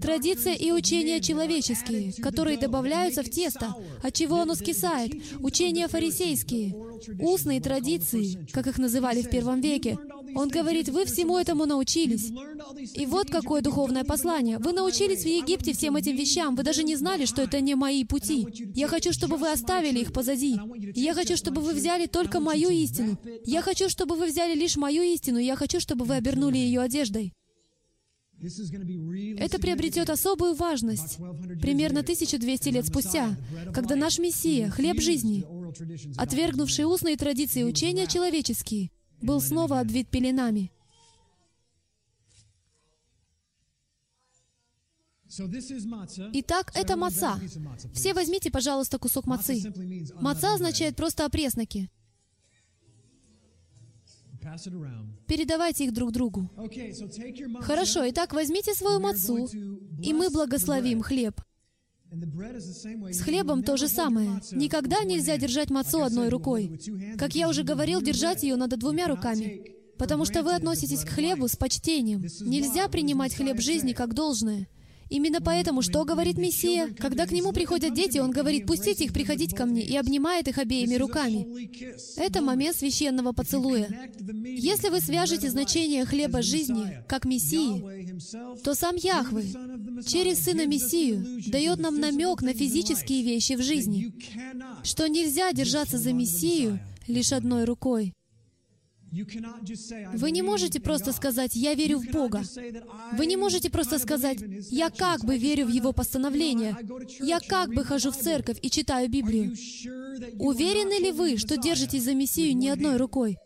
Традиция 0.00 0.54
и 0.54 0.70
учения 0.70 1.20
человеческие, 1.20 2.12
которые 2.22 2.58
добавляются 2.58 3.22
в 3.22 3.30
тесто, 3.30 3.74
от 4.02 4.14
чего 4.14 4.40
оно 4.40 4.54
скисает. 4.54 5.12
Учения 5.40 5.88
фарисейские, 5.88 6.74
устные 7.20 7.60
традиции, 7.60 8.46
как 8.52 8.66
их 8.68 8.78
называли 8.78 9.22
в 9.22 9.30
первом 9.30 9.60
веке. 9.60 9.98
Он 10.34 10.48
говорит, 10.48 10.88
вы 10.88 11.04
всему 11.04 11.38
этому 11.38 11.66
научились. 11.66 12.32
И 12.94 13.06
вот 13.06 13.30
какое 13.30 13.60
духовное 13.60 14.04
послание. 14.04 14.58
Вы 14.58 14.72
научились 14.72 15.22
в 15.22 15.28
Египте 15.28 15.72
всем 15.72 15.96
этим 15.96 16.16
вещам. 16.16 16.56
Вы 16.56 16.62
даже 16.62 16.82
не 16.82 16.96
знали, 16.96 17.24
что 17.24 17.42
это 17.42 17.60
не 17.60 17.74
мои 17.74 18.04
пути. 18.04 18.46
Я 18.74 18.88
хочу, 18.88 19.12
чтобы 19.12 19.36
вы 19.36 19.50
оставили 19.50 20.00
их 20.00 20.12
позади. 20.12 20.58
Я 20.94 21.14
хочу, 21.14 21.36
чтобы 21.36 21.60
вы 21.60 21.74
взяли 21.74 22.06
только 22.06 22.40
мою 22.40 22.70
истину. 22.70 23.18
Я 23.44 23.62
хочу, 23.62 23.88
чтобы 23.88 24.16
вы 24.16 24.26
взяли 24.26 24.54
лишь 24.54 24.76
мою 24.76 25.02
истину. 25.02 25.38
Я 25.38 25.56
хочу, 25.56 25.80
чтобы 25.80 26.04
вы 26.04 26.14
обернули 26.14 26.56
ее 26.56 26.80
одеждой. 26.80 27.32
Это 29.38 29.60
приобретет 29.60 30.10
особую 30.10 30.54
важность 30.54 31.18
примерно 31.60 32.00
1200 32.00 32.68
лет 32.70 32.86
спустя, 32.86 33.36
когда 33.72 33.94
наш 33.94 34.18
Мессия, 34.18 34.68
хлеб 34.68 35.00
жизни, 35.00 35.44
отвергнувший 36.16 36.84
устные 36.86 37.16
традиции 37.16 37.62
учения 37.62 38.08
человеческие, 38.08 38.90
был 39.22 39.40
снова 39.40 39.80
обвит 39.80 40.08
пеленами. 40.08 40.70
Итак, 46.34 46.72
это 46.74 46.96
маца. 46.96 47.40
Все 47.94 48.12
возьмите, 48.12 48.50
пожалуйста, 48.50 48.98
кусок 48.98 49.26
мацы. 49.26 49.62
Маца 50.20 50.54
означает 50.54 50.94
просто 50.96 51.24
опресноки. 51.24 51.90
Передавайте 55.26 55.84
их 55.84 55.92
друг 55.94 56.12
другу. 56.12 56.50
Хорошо, 57.60 58.10
итак, 58.10 58.32
возьмите 58.34 58.74
свою 58.74 59.00
мацу, 59.00 59.46
и 60.02 60.12
мы 60.12 60.30
благословим 60.30 61.00
хлеб. 61.00 61.40
С 62.12 63.20
хлебом 63.22 63.62
то 63.62 63.76
же 63.76 63.88
самое. 63.88 64.40
Никогда 64.52 65.02
нельзя 65.02 65.38
держать 65.38 65.70
мацу 65.70 66.02
одной 66.02 66.28
рукой. 66.28 66.78
Как 67.16 67.34
я 67.34 67.48
уже 67.48 67.62
говорил, 67.62 68.02
держать 68.02 68.42
ее 68.42 68.56
надо 68.56 68.76
двумя 68.76 69.08
руками, 69.08 69.72
потому 69.96 70.26
что 70.26 70.42
вы 70.42 70.54
относитесь 70.54 71.04
к 71.04 71.08
хлебу 71.08 71.48
с 71.48 71.56
почтением. 71.56 72.20
Нельзя 72.40 72.88
принимать 72.88 73.34
хлеб 73.34 73.60
жизни 73.60 73.92
как 73.92 74.14
должное. 74.14 74.68
Именно 75.12 75.42
поэтому, 75.42 75.82
что 75.82 76.06
говорит 76.06 76.38
Мессия? 76.38 76.88
Когда 76.98 77.26
к 77.26 77.32
Нему 77.32 77.52
приходят 77.52 77.92
дети, 77.92 78.16
Он 78.16 78.30
говорит, 78.30 78.64
«Пустите 78.66 79.04
их 79.04 79.12
приходить 79.12 79.54
ко 79.54 79.66
мне», 79.66 79.82
и 79.82 79.94
обнимает 79.94 80.48
их 80.48 80.56
обеими 80.56 80.94
руками. 80.94 81.46
Это 82.16 82.40
момент 82.40 82.76
священного 82.76 83.32
поцелуя. 83.32 83.88
Если 84.18 84.88
вы 84.88 85.00
свяжете 85.00 85.50
значение 85.50 86.06
хлеба 86.06 86.40
жизни, 86.40 87.04
как 87.06 87.26
Мессии, 87.26 87.84
то 88.64 88.74
сам 88.74 88.96
Яхвы 88.96 89.44
через 90.06 90.44
Сына 90.44 90.66
Мессию 90.66 91.42
дает 91.50 91.78
нам 91.78 92.00
намек 92.00 92.40
на 92.40 92.54
физические 92.54 93.22
вещи 93.22 93.52
в 93.52 93.62
жизни, 93.62 94.14
что 94.82 95.08
нельзя 95.08 95.52
держаться 95.52 95.98
за 95.98 96.14
Мессию 96.14 96.80
лишь 97.06 97.32
одной 97.34 97.64
рукой. 97.64 98.14
Вы 99.12 100.30
не 100.30 100.42
можете 100.42 100.80
просто 100.80 101.12
сказать 101.12 101.54
«я 101.54 101.74
верю 101.74 101.98
в 101.98 102.10
Бога». 102.10 102.42
Вы 103.12 103.26
не 103.26 103.36
можете 103.36 103.68
просто 103.68 103.98
сказать 103.98 104.38
«я 104.70 104.88
как 104.88 105.24
бы 105.24 105.36
верю 105.36 105.66
в 105.66 105.68
Его 105.68 105.92
постановления», 105.92 106.76
«я 107.20 107.38
как 107.40 107.74
бы 107.74 107.84
хожу 107.84 108.10
в 108.10 108.16
церковь 108.16 108.58
и 108.62 108.70
читаю 108.70 109.10
Библию». 109.10 109.54
Уверены 110.38 111.02
ли 111.02 111.12
вы, 111.12 111.36
что 111.36 111.58
держитесь 111.58 112.04
за 112.04 112.14
Мессию 112.14 112.56
не 112.56 112.70
одной 112.70 112.96
рукой? 112.96 113.36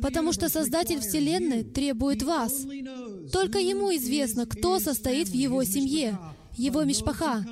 Потому 0.00 0.32
что 0.32 0.48
Создатель 0.48 1.00
Вселенной 1.00 1.64
требует 1.64 2.22
вас. 2.22 2.66
Только 3.32 3.58
Ему 3.58 3.94
известно, 3.96 4.46
кто 4.46 4.78
состоит 4.78 5.28
в 5.28 5.34
Его 5.34 5.62
семье, 5.64 6.18
Его 6.56 6.84
мишпаха, 6.84 7.44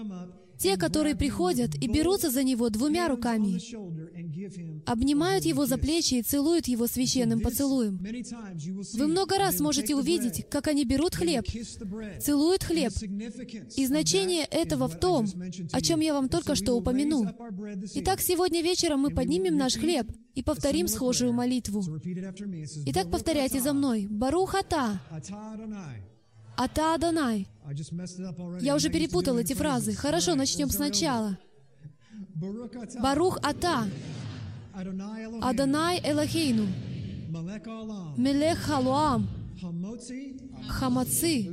те, 0.58 0.78
которые 0.78 1.14
приходят 1.14 1.74
и 1.74 1.88
берутся 1.88 2.30
за 2.30 2.42
Него 2.42 2.70
двумя 2.70 3.08
руками, 3.08 3.60
обнимают 4.86 5.44
Его 5.44 5.66
за 5.66 5.78
плечи 5.78 6.14
и 6.14 6.22
целуют 6.22 6.68
Его 6.68 6.86
священным 6.86 7.40
поцелуем. 7.40 7.98
Вы 8.94 9.06
много 9.06 9.38
раз 9.38 9.60
можете 9.60 9.94
увидеть, 9.94 10.46
как 10.48 10.68
они 10.68 10.84
берут 10.84 11.14
хлеб, 11.14 11.44
целуют 12.20 12.64
хлеб. 12.64 12.92
И 13.76 13.86
значение 13.86 14.44
этого 14.44 14.88
в 14.88 14.98
том, 14.98 15.26
о 15.72 15.80
чем 15.80 16.00
я 16.00 16.14
вам 16.14 16.28
только 16.28 16.54
что 16.54 16.74
упомянул. 16.74 17.26
Итак, 17.94 18.20
сегодня 18.20 18.62
вечером 18.62 19.00
мы 19.00 19.10
поднимем 19.10 19.56
наш 19.56 19.76
хлеб 19.76 20.10
и 20.34 20.42
повторим 20.42 20.88
схожую 20.88 21.32
молитву. 21.32 21.82
Итак, 22.86 23.10
повторяйте 23.10 23.60
за 23.60 23.72
мной. 23.72 24.06
Барухата. 24.10 25.00
Ата 26.56 26.94
Адонай. 26.94 27.48
Я 28.60 28.74
уже 28.76 28.90
перепутал 28.90 29.38
эти 29.38 29.54
фразы. 29.54 29.94
Хорошо, 29.94 30.34
начнем 30.34 30.70
сначала. 30.70 31.38
Барух 33.00 33.38
Ата. 33.42 33.88
Адонай 34.74 36.00
Элохейну. 36.04 36.66
Мелех 38.16 38.58
Халуам. 38.58 39.28
Хамаци. 40.68 41.48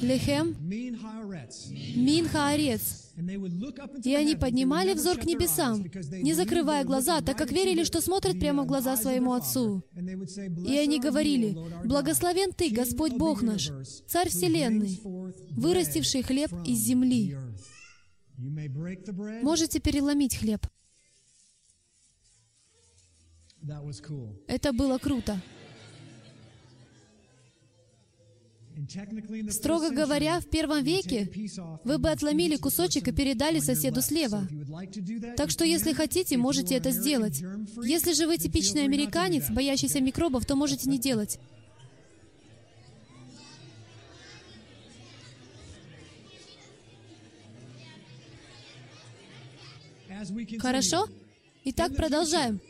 Лехем. 0.00 0.56
Мин 1.94 2.28
Хаарец. 2.28 3.10
И 4.04 4.14
они 4.14 4.34
поднимали 4.36 4.94
взор 4.94 5.18
к 5.18 5.26
небесам, 5.26 5.84
не 6.22 6.32
закрывая 6.32 6.84
глаза, 6.84 7.20
так 7.20 7.36
как 7.36 7.52
верили, 7.52 7.84
что 7.84 8.00
смотрят 8.00 8.40
прямо 8.40 8.62
в 8.62 8.66
глаза 8.66 8.96
своему 8.96 9.34
Отцу. 9.34 9.82
И 10.66 10.76
они 10.78 10.98
говорили, 10.98 11.54
«Благословен 11.84 12.52
Ты, 12.52 12.70
Господь 12.70 13.12
Бог 13.12 13.42
наш, 13.42 13.70
Царь 14.06 14.30
Вселенной, 14.30 14.98
вырастивший 15.50 16.22
хлеб 16.22 16.50
из 16.64 16.78
земли». 16.78 17.36
Можете 19.42 19.78
переломить 19.78 20.36
хлеб. 20.36 20.66
Это 24.48 24.72
было 24.72 24.98
круто. 24.98 25.40
Строго 29.50 29.90
говоря, 29.90 30.40
в 30.40 30.46
первом 30.46 30.82
веке 30.82 31.30
вы 31.84 31.98
бы 31.98 32.10
отломили 32.10 32.56
кусочек 32.56 33.06
и 33.08 33.12
передали 33.12 33.60
соседу 33.60 34.00
слева. 34.00 34.48
Так 35.36 35.50
что, 35.50 35.64
если 35.64 35.92
хотите, 35.92 36.36
можете 36.36 36.76
это 36.76 36.90
сделать. 36.90 37.42
Если 37.84 38.12
же 38.14 38.26
вы 38.26 38.38
типичный 38.38 38.84
американец, 38.84 39.50
боящийся 39.50 40.00
микробов, 40.00 40.46
то 40.46 40.56
можете 40.56 40.88
не 40.88 40.98
делать. 40.98 41.38
Хорошо? 50.60 51.06
Итак, 51.64 51.94
продолжаем. 51.94 52.60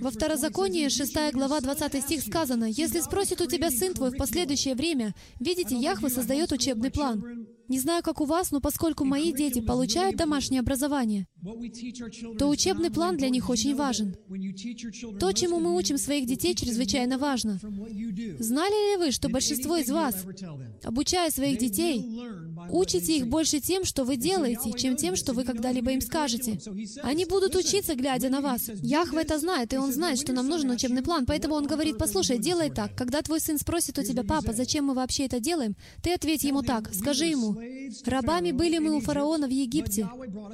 Во 0.00 0.10
Второзаконии, 0.10 0.88
6 0.88 1.32
глава, 1.32 1.60
20 1.60 2.02
стих 2.02 2.22
сказано, 2.22 2.64
«Если 2.64 3.00
спросит 3.00 3.40
у 3.40 3.46
тебя 3.46 3.70
сын 3.70 3.94
твой 3.94 4.10
в 4.10 4.16
последующее 4.16 4.74
время, 4.74 5.14
видите, 5.38 5.76
Яхве 5.76 6.08
создает 6.08 6.52
учебный 6.52 6.90
план. 6.90 7.46
Не 7.72 7.78
знаю, 7.78 8.02
как 8.02 8.20
у 8.20 8.26
вас, 8.26 8.50
но 8.50 8.60
поскольку 8.60 9.06
мои 9.06 9.32
дети 9.32 9.60
получают 9.60 10.16
домашнее 10.16 10.60
образование, 10.60 11.26
то 12.38 12.50
учебный 12.50 12.90
план 12.90 13.16
для 13.16 13.30
них 13.30 13.48
очень 13.48 13.74
важен. 13.74 14.14
То, 15.18 15.32
чему 15.32 15.58
мы 15.58 15.74
учим 15.74 15.96
своих 15.96 16.26
детей, 16.26 16.54
чрезвычайно 16.54 17.16
важно. 17.16 17.58
Знали 18.38 18.92
ли 18.92 18.96
вы, 18.98 19.10
что 19.10 19.30
большинство 19.30 19.78
из 19.78 19.88
вас, 19.88 20.26
обучая 20.84 21.30
своих 21.30 21.56
детей, 21.56 22.04
учите 22.68 23.16
их 23.16 23.28
больше 23.28 23.58
тем, 23.58 23.86
что 23.86 24.04
вы 24.04 24.16
делаете, 24.16 24.72
чем 24.76 24.94
тем, 24.94 25.16
что 25.16 25.32
вы 25.32 25.44
когда-либо 25.44 25.92
им 25.92 26.02
скажете? 26.02 26.60
Они 27.02 27.24
будут 27.24 27.56
учиться, 27.56 27.94
глядя 27.94 28.28
на 28.28 28.42
вас. 28.42 28.68
Яхва 28.82 29.20
это 29.20 29.38
знает, 29.38 29.72
и 29.72 29.78
он 29.78 29.94
знает, 29.94 30.20
что 30.20 30.34
нам 30.34 30.46
нужен 30.46 30.68
учебный 30.68 31.02
план, 31.02 31.24
поэтому 31.24 31.54
он 31.54 31.66
говорит, 31.66 31.96
послушай, 31.96 32.38
делай 32.38 32.68
так. 32.68 32.94
Когда 32.94 33.22
твой 33.22 33.40
сын 33.40 33.58
спросит 33.58 33.98
у 33.98 34.02
тебя, 34.02 34.24
папа, 34.24 34.52
зачем 34.52 34.84
мы 34.84 34.92
вообще 34.94 35.24
это 35.24 35.40
делаем, 35.40 35.74
ты 36.02 36.12
ответь 36.12 36.44
ему 36.44 36.62
так, 36.62 36.92
скажи 36.92 37.24
ему, 37.24 37.61
Рабами 38.06 38.52
были 38.52 38.78
мы 38.78 38.96
у 38.96 39.00
фараона 39.00 39.46
в 39.46 39.50
Египте, 39.50 40.08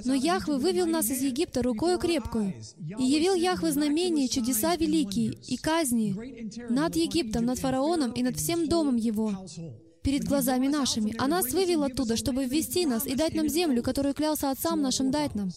но 0.05 0.15
Яхве 0.15 0.55
вывел 0.57 0.87
нас 0.87 1.11
из 1.11 1.23
Египта 1.23 1.63
рукою 1.63 1.99
крепкую, 1.99 2.55
и 2.99 3.05
явил 3.05 3.35
Яхве 3.35 3.73
знамения, 3.73 4.29
чудеса 4.29 4.77
великие 4.77 5.33
и 5.33 5.57
казни 5.57 6.15
над 6.69 6.97
Египтом, 6.97 7.45
над 7.47 7.59
фараоном 7.59 8.13
и 8.13 8.23
над 8.23 8.37
всем 8.37 8.69
домом 8.69 8.97
его 8.97 9.33
перед 10.03 10.25
глазами 10.25 10.69
нашими. 10.69 11.15
А 11.19 11.27
нас 11.27 11.53
вывел 11.53 11.83
оттуда, 11.85 12.17
чтобы 12.17 12.47
ввести 12.47 12.87
нас 12.87 13.07
и 13.07 13.15
дать 13.15 13.35
нам 13.35 13.49
землю, 13.49 13.83
которую 13.83 14.15
клялся 14.15 14.51
отцам 14.51 14.81
нашим 14.81 15.11
дать 15.11 15.35
нам. 15.35 15.51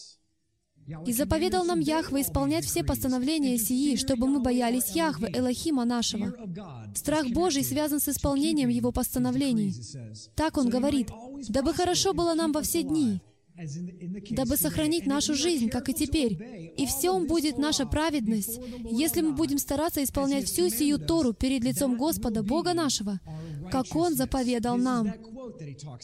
И 1.05 1.13
заповедал 1.13 1.63
нам 1.63 1.79
Яхве 1.79 2.21
исполнять 2.21 2.65
все 2.65 2.84
постановления 2.84 3.57
сии, 3.57 3.95
чтобы 3.95 4.27
мы 4.27 4.41
боялись 4.41 4.95
Яхве, 4.95 5.32
Элохима 5.34 5.86
нашего. 5.86 6.34
Страх 6.95 7.27
Божий 7.29 7.63
связан 7.63 7.99
с 7.99 8.09
исполнением 8.09 8.69
Его 8.69 8.91
постановлений. 8.91 9.73
Так 10.36 10.57
Он 10.57 10.69
говорит, 10.69 11.09
«Дабы 11.49 11.73
хорошо 11.73 12.13
было 12.13 12.34
нам 12.34 12.51
во 12.51 12.61
все 12.61 12.84
дни, 12.84 13.21
дабы 14.32 14.57
сохранить 14.57 15.05
нашу 15.05 15.36
жизнь, 15.36 15.69
как 15.69 15.89
и 15.89 15.93
теперь. 15.93 16.73
И 16.77 16.86
всем 16.86 17.27
будет 17.27 17.57
наша 17.57 17.86
праведность, 17.86 18.59
если 18.89 19.21
мы 19.21 19.34
будем 19.34 19.57
стараться 19.57 20.03
исполнять 20.03 20.45
всю 20.45 20.69
сию 20.69 20.99
Тору 20.99 21.34
перед 21.34 21.63
лицом 21.63 21.97
Господа, 21.97 22.43
Бога 22.43 22.73
нашего, 22.73 23.19
как 23.71 23.95
Он 23.95 24.15
заповедал 24.15 24.77
нам. 24.77 25.13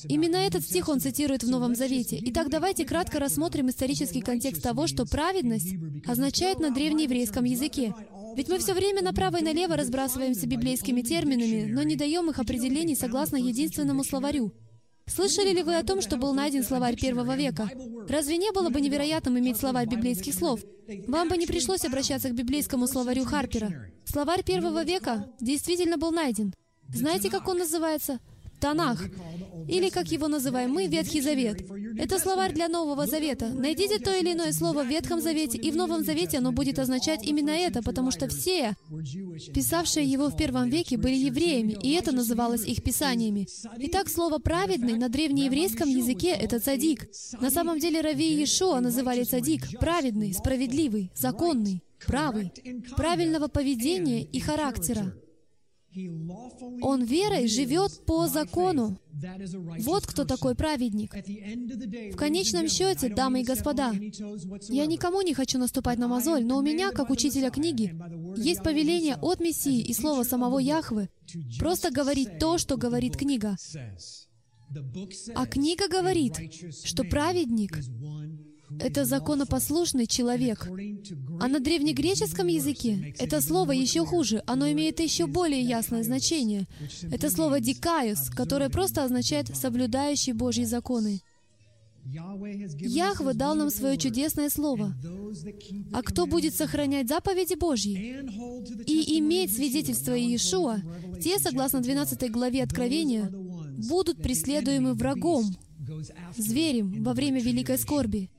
Именно 0.08 0.38
этот 0.38 0.64
стих 0.64 0.90
он 0.90 1.00
цитирует 1.00 1.44
в 1.44 1.50
Новом 1.50 1.76
Завете. 1.76 2.20
Итак, 2.26 2.50
давайте 2.50 2.86
кратко 2.86 3.20
рассмотрим 3.20 3.70
исторический 3.70 4.22
контекст 4.22 4.64
того, 4.64 4.88
что 4.88 5.06
праведность 5.06 5.76
означает 6.06 6.60
на 6.60 6.72
древнееврейском 6.72 7.44
языке. 7.44 7.94
Ведь 8.36 8.50
мы 8.50 8.60
все 8.60 8.74
время 8.74 9.02
направо 9.02 9.38
и 9.38 9.44
налево 9.44 9.76
разбрасываемся 9.76 10.48
библейскими 10.48 11.02
терминами, 11.02 11.72
но 11.72 11.84
не 11.84 11.96
даем 11.96 12.30
их 12.30 12.40
определений 12.40 12.96
согласно 12.96 13.38
единственному 13.38 14.04
словарю. 14.04 14.54
Слышали 15.08 15.54
ли 15.54 15.64
вы 15.64 15.76
о 15.78 15.84
том, 15.84 16.02
что 16.02 16.18
был 16.18 16.34
найден 16.34 16.64
словарь 16.64 16.98
первого 16.98 17.36
века? 17.36 17.70
Разве 18.10 18.38
не 18.38 18.52
было 18.52 18.70
бы 18.70 18.82
невероятным 18.82 19.40
иметь 19.40 19.58
словарь 19.58 19.88
библейских 19.88 20.34
слов? 20.34 20.62
Вам 21.08 21.30
бы 21.30 21.38
не 21.38 21.48
пришлось 21.48 21.86
обращаться 21.86 22.30
к 22.30 22.36
библейскому 22.36 22.88
словарю 22.88 23.24
Харпера. 23.24 23.90
Словарь 24.06 24.44
первого 24.44 24.84
века 24.84 25.30
действительно 25.40 25.98
был 25.98 26.12
найден. 26.12 26.54
Знаете, 26.94 27.30
как 27.30 27.48
он 27.48 27.58
называется? 27.58 28.20
Танах, 28.60 29.04
или, 29.68 29.90
как 29.90 30.08
его 30.12 30.28
называем 30.28 30.72
мы, 30.72 30.88
Ветхий 30.88 31.22
Завет. 31.22 31.62
Это 31.98 32.20
словарь 32.20 32.54
для 32.54 32.68
Нового 32.68 33.06
Завета. 33.06 33.48
Найдите 33.48 34.00
то 34.00 34.16
или 34.16 34.34
иное 34.34 34.54
слово 34.54 34.84
в 34.84 34.88
Ветхом 34.88 35.22
Завете, 35.22 35.58
и 35.58 35.72
в 35.72 35.76
Новом 35.76 36.04
Завете 36.04 36.38
оно 36.38 36.52
будет 36.52 36.80
означать 36.80 37.26
именно 37.26 37.52
это, 37.52 37.82
потому 37.84 38.12
что 38.12 38.28
все, 38.28 38.76
писавшие 39.54 40.06
его 40.06 40.30
в 40.30 40.38
первом 40.38 40.70
веке, 40.70 40.98
были 40.98 41.16
евреями, 41.16 41.78
и 41.82 41.92
это 41.94 42.12
называлось 42.12 42.66
их 42.66 42.84
писаниями. 42.84 43.48
Итак, 43.80 44.10
слово 44.10 44.38
«праведный» 44.38 44.98
на 44.98 45.10
древнееврейском 45.10 45.90
языке— 45.90 46.30
это 46.40 46.60
«цадик». 46.60 47.10
На 47.42 47.50
самом 47.50 47.80
деле 47.80 48.02
Рави 48.02 48.34
и 48.34 48.38
Иешуа 48.38 48.80
называли 48.80 49.24
«цадик»— 49.24 49.64
праведный, 49.80 50.34
справедливый, 50.34 51.12
законный, 51.16 51.84
правый, 52.06 52.52
правильного 52.96 53.48
поведения 53.48 54.24
и 54.24 54.40
характера. 54.40 55.14
Он 56.82 57.04
верой 57.04 57.48
живет 57.48 58.06
по 58.06 58.28
закону. 58.28 59.00
Вот 59.80 60.06
кто 60.06 60.26
такой 60.26 60.56
праведник. 60.56 61.14
В 61.14 62.16
конечном 62.16 62.68
счете, 62.68 63.10
дамы 63.10 63.42
и 63.42 63.44
господа, 63.44 63.92
я 64.70 64.86
никому 64.86 65.22
не 65.22 65.34
хочу 65.34 65.58
наступать 65.58 65.98
на 65.98 66.08
мозоль, 66.08 66.46
но 66.46 66.58
у 66.58 66.62
меня, 66.62 66.92
как 66.92 67.10
учителя 67.10 67.50
книги, 67.50 67.96
есть 68.38 68.64
повеление 68.64 69.18
от 69.22 69.40
Мессии 69.40 69.82
и 69.82 69.94
слова 69.94 70.24
самого 70.24 70.60
Яхвы 70.60 71.10
просто 71.60 71.92
говорить 71.92 72.40
то, 72.40 72.58
что 72.58 72.78
говорит 72.78 73.18
книга. 73.18 73.56
А 75.36 75.46
книга 75.46 75.88
говорит, 75.88 76.36
что 76.84 77.04
праведник 77.04 77.80
это 78.80 79.06
законопослушный 79.06 80.08
человек. 80.08 80.68
А 81.40 81.48
на 81.48 81.60
древнегреческом 81.60 82.48
языке 82.48 83.14
это 83.20 83.42
слово 83.42 83.72
еще 83.72 84.06
хуже, 84.06 84.44
оно 84.46 84.72
имеет 84.72 85.00
еще 85.00 85.28
более 85.28 85.62
ясное 85.62 86.04
значение. 86.04 86.68
Это 87.12 87.30
слово 87.30 87.60
«дикаюс», 87.60 88.30
которое 88.30 88.70
просто 88.70 89.04
означает 89.04 89.56
«соблюдающий 89.56 90.34
Божьи 90.34 90.64
законы». 90.64 91.22
Яхве 92.80 93.34
дал 93.34 93.56
нам 93.56 93.70
свое 93.70 93.98
чудесное 93.98 94.50
слово. 94.50 94.94
А 95.92 96.02
кто 96.02 96.26
будет 96.26 96.56
сохранять 96.56 97.10
заповеди 97.10 97.56
Божьи 97.56 98.24
и 98.86 99.20
иметь 99.20 99.54
свидетельство 99.54 100.14
Иешуа, 100.14 100.78
те, 101.22 101.38
согласно 101.38 101.82
12 101.82 102.32
главе 102.32 102.64
Откровения, 102.64 103.30
будут 103.90 104.22
преследуемы 104.22 104.94
врагом, 104.94 105.56
зверем 106.36 107.04
во 107.04 107.14
время 107.14 107.42
великой 107.42 107.78
скорби. 107.78 108.30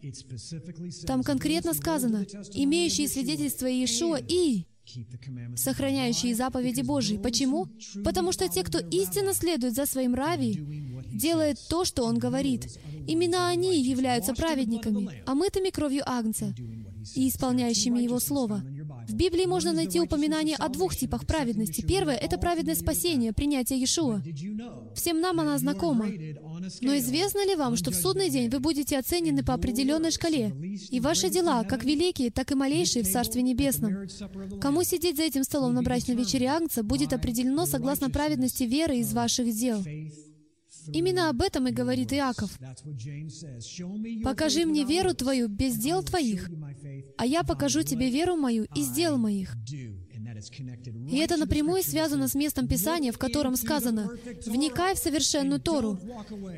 Там 1.07 1.23
конкретно 1.23 1.75
сказано, 1.75 2.27
имеющие 2.53 3.09
свидетельство 3.09 3.67
Иешуа 3.67 4.19
и 4.27 4.67
сохраняющие 5.57 6.35
заповеди 6.35 6.81
Божьи. 6.83 7.19
Почему? 7.19 7.69
Потому 8.05 8.33
что 8.33 8.49
те, 8.49 8.63
кто 8.63 8.79
истинно 8.79 9.35
следует 9.35 9.75
за 9.75 9.87
своим 9.87 10.15
Рави, 10.15 10.55
делает 11.13 11.59
то, 11.69 11.85
что 11.85 12.05
он 12.05 12.19
говорит. 12.19 12.79
Именно 13.07 13.49
они 13.49 13.83
являются 13.83 14.35
праведниками, 14.35 15.23
омытыми 15.27 15.71
кровью 15.71 16.03
Агнца 16.07 16.55
и 17.15 17.29
исполняющими 17.29 18.01
Его 18.01 18.21
Слово. 18.21 18.63
В 19.09 19.15
Библии 19.15 19.47
можно 19.47 19.73
найти 19.73 20.01
упоминание 20.01 20.57
о 20.57 20.69
двух 20.69 20.95
типах 20.95 21.27
праведности. 21.27 21.81
Первое— 21.81 22.15
это 22.17 22.37
праведность 22.37 22.83
спасения, 22.83 23.33
принятие 23.33 23.79
Иешуа. 23.79 24.23
Всем 24.95 25.21
нам 25.21 25.41
она 25.41 25.57
знакома. 25.57 26.07
Но 26.83 26.97
известно 26.99 27.47
ли 27.47 27.55
вам, 27.55 27.77
что 27.77 27.91
в 27.91 27.95
судный 27.95 28.29
день 28.29 28.51
вы 28.51 28.61
будете 28.61 28.99
оценены 28.99 29.43
по 29.43 29.55
определенной 29.55 30.11
шкале, 30.11 30.53
и 30.91 31.01
ваши 31.01 31.31
дела, 31.31 31.65
как 31.65 31.85
великие, 31.85 32.31
так 32.31 32.53
и 32.53 32.55
малейшие 32.55 33.03
в 33.03 33.11
Царстве 33.11 33.41
Небесном? 33.41 34.09
Кому 34.61 34.83
сидеть 34.83 35.17
за 35.17 35.23
этим 35.23 35.45
столом 35.45 35.73
на 35.73 35.83
брачной 35.83 36.15
вечере 36.15 36.49
Агнца 36.49 36.83
будет 36.83 37.15
определено 37.15 37.65
согласно 37.65 38.11
праведности 38.11 38.65
веры 38.65 38.99
из 38.99 39.15
ваших 39.15 39.51
дел. 39.55 39.83
Именно 40.93 41.31
об 41.31 41.43
этом 41.43 41.69
и 41.69 41.73
говорит 41.73 42.13
Иаков. 42.13 42.51
«Покажи 44.25 44.65
мне 44.65 44.85
веру 44.85 45.15
твою 45.15 45.49
без 45.49 45.77
дел 45.77 46.03
твоих, 46.03 46.49
а 47.17 47.27
я 47.27 47.43
покажу 47.43 47.83
тебе 47.83 48.11
веру 48.11 48.37
мою 48.37 48.65
из 48.75 48.91
дел 48.91 49.19
моих». 49.19 49.55
И 51.11 51.17
это 51.19 51.37
напрямую 51.37 51.83
связано 51.83 52.29
с 52.29 52.35
местом 52.35 52.69
Писания, 52.69 53.13
в 53.13 53.19
котором 53.19 53.57
сказано 53.57 54.11
«Вникай 54.47 54.95
в 54.95 54.99
совершенную 54.99 55.61
Тору». 55.61 55.99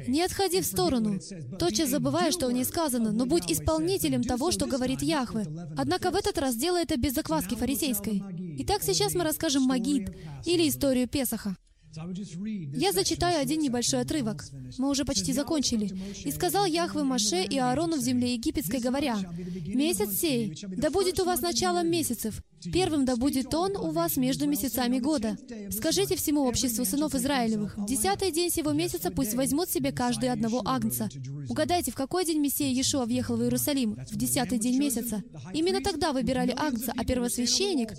Не 0.06 0.22
отходи 0.22 0.60
в 0.60 0.66
сторону, 0.66 1.18
тотчас 1.58 1.90
забывая, 1.90 2.30
что 2.30 2.48
в 2.48 2.52
ней 2.52 2.64
сказано, 2.64 3.12
но 3.12 3.26
будь 3.26 3.50
исполнителем 3.50 4.22
того, 4.22 4.50
что 4.50 4.66
говорит 4.66 5.02
Яхве. 5.02 5.46
Однако 5.76 6.10
в 6.10 6.16
этот 6.16 6.38
раз 6.38 6.56
делай 6.56 6.82
это 6.82 6.96
без 6.96 7.14
закваски 7.14 7.54
фарисейской. 7.54 8.22
Итак, 8.58 8.82
сейчас 8.82 9.14
мы 9.14 9.24
расскажем 9.24 9.62
Магид, 9.62 10.10
или 10.44 10.68
историю 10.68 11.08
Песаха. 11.08 11.56
Я 11.92 12.92
зачитаю 12.92 13.40
один 13.40 13.60
небольшой 13.60 14.00
отрывок. 14.00 14.44
Мы 14.78 14.88
уже 14.88 15.04
почти 15.04 15.32
закончили. 15.32 15.90
«И 16.24 16.30
сказал 16.30 16.64
Яхве 16.64 17.02
Маше 17.02 17.42
и 17.42 17.58
Аарону 17.58 17.96
в 17.96 18.00
земле 18.00 18.34
египетской, 18.34 18.80
говоря, 18.80 19.18
«Месяц 19.66 20.18
сей, 20.18 20.56
да 20.76 20.90
будет 20.90 21.18
у 21.20 21.24
вас 21.24 21.40
началом 21.40 21.90
месяцев, 21.90 22.42
первым 22.72 23.04
да 23.04 23.16
будет 23.16 23.54
он 23.54 23.76
у 23.76 23.90
вас 23.90 24.16
между 24.16 24.46
месяцами 24.46 24.98
года. 24.98 25.36
Скажите 25.70 26.16
всему 26.16 26.42
обществу 26.42 26.84
сынов 26.84 27.14
Израилевых, 27.14 27.76
в 27.76 27.86
десятый 27.86 28.30
день 28.30 28.50
сего 28.50 28.72
месяца 28.72 29.10
пусть 29.10 29.34
возьмут 29.34 29.70
себе 29.70 29.92
каждый 29.92 30.30
одного 30.30 30.62
агнца». 30.64 31.08
Угадайте, 31.48 31.90
в 31.90 31.94
какой 31.94 32.24
день 32.24 32.38
Мессия 32.40 32.68
Иешуа 32.68 33.04
въехал 33.04 33.36
в 33.36 33.42
Иерусалим? 33.42 33.96
В 34.10 34.16
десятый 34.16 34.58
день 34.58 34.78
месяца. 34.78 35.22
Именно 35.52 35.80
тогда 35.80 36.12
выбирали 36.12 36.54
агнца, 36.56 36.92
а 36.96 37.04
первосвященник 37.04 37.90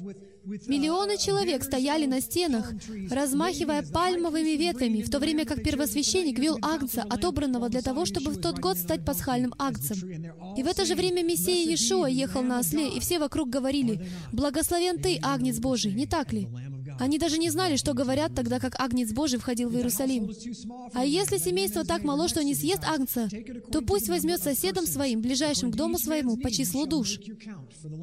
Миллионы 0.43 1.17
человек 1.17 1.63
стояли 1.63 2.07
на 2.07 2.19
стенах, 2.19 2.73
размахивая 3.11 3.83
пальмовыми 3.83 4.57
ветвями, 4.57 5.03
в 5.03 5.09
то 5.09 5.19
время 5.19 5.45
как 5.45 5.61
первосвященник 5.63 6.39
вел 6.39 6.57
агнца, 6.63 7.03
отобранного 7.03 7.69
для 7.69 7.81
того, 7.81 8.05
чтобы 8.05 8.31
в 8.31 8.41
тот 8.41 8.57
год 8.57 8.77
стать 8.77 9.05
пасхальным 9.05 9.53
агнцем. 9.59 9.99
И 10.57 10.63
в 10.63 10.67
это 10.67 10.85
же 10.85 10.95
время 10.95 11.23
Мессия 11.23 11.63
Иешуа 11.67 12.07
ехал 12.07 12.41
на 12.41 12.59
осле, 12.59 12.89
и 12.89 12.99
все 12.99 13.19
вокруг 13.19 13.49
говорили, 13.49 14.07
«Благословен 14.51 14.99
Ты, 15.01 15.17
Агнец 15.21 15.59
Божий», 15.59 15.93
не 15.93 16.05
так 16.05 16.33
ли? 16.33 16.49
Они 16.99 17.17
даже 17.17 17.37
не 17.37 17.49
знали, 17.49 17.77
что 17.77 17.93
говорят, 17.93 18.35
тогда 18.35 18.59
как 18.59 18.77
Агнец 18.81 19.13
Божий 19.13 19.39
входил 19.39 19.69
в 19.69 19.75
Иерусалим. 19.75 20.29
А 20.93 21.05
если 21.05 21.37
семейство 21.37 21.85
так 21.85 22.03
мало, 22.03 22.27
что 22.27 22.43
не 22.43 22.53
съест 22.53 22.83
Агнца, 22.83 23.29
то 23.71 23.81
пусть 23.81 24.09
возьмет 24.09 24.41
соседом 24.41 24.85
своим, 24.85 25.21
ближайшим 25.21 25.71
к 25.71 25.75
дому 25.75 25.97
своему, 25.97 26.35
по 26.35 26.51
числу 26.51 26.85
душ. 26.85 27.17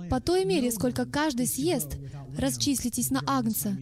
По 0.08 0.22
той 0.22 0.46
мере, 0.46 0.72
сколько 0.72 1.04
каждый 1.04 1.46
съест, 1.46 1.98
расчислитесь 2.38 3.10
на 3.10 3.22
Агнца. 3.26 3.76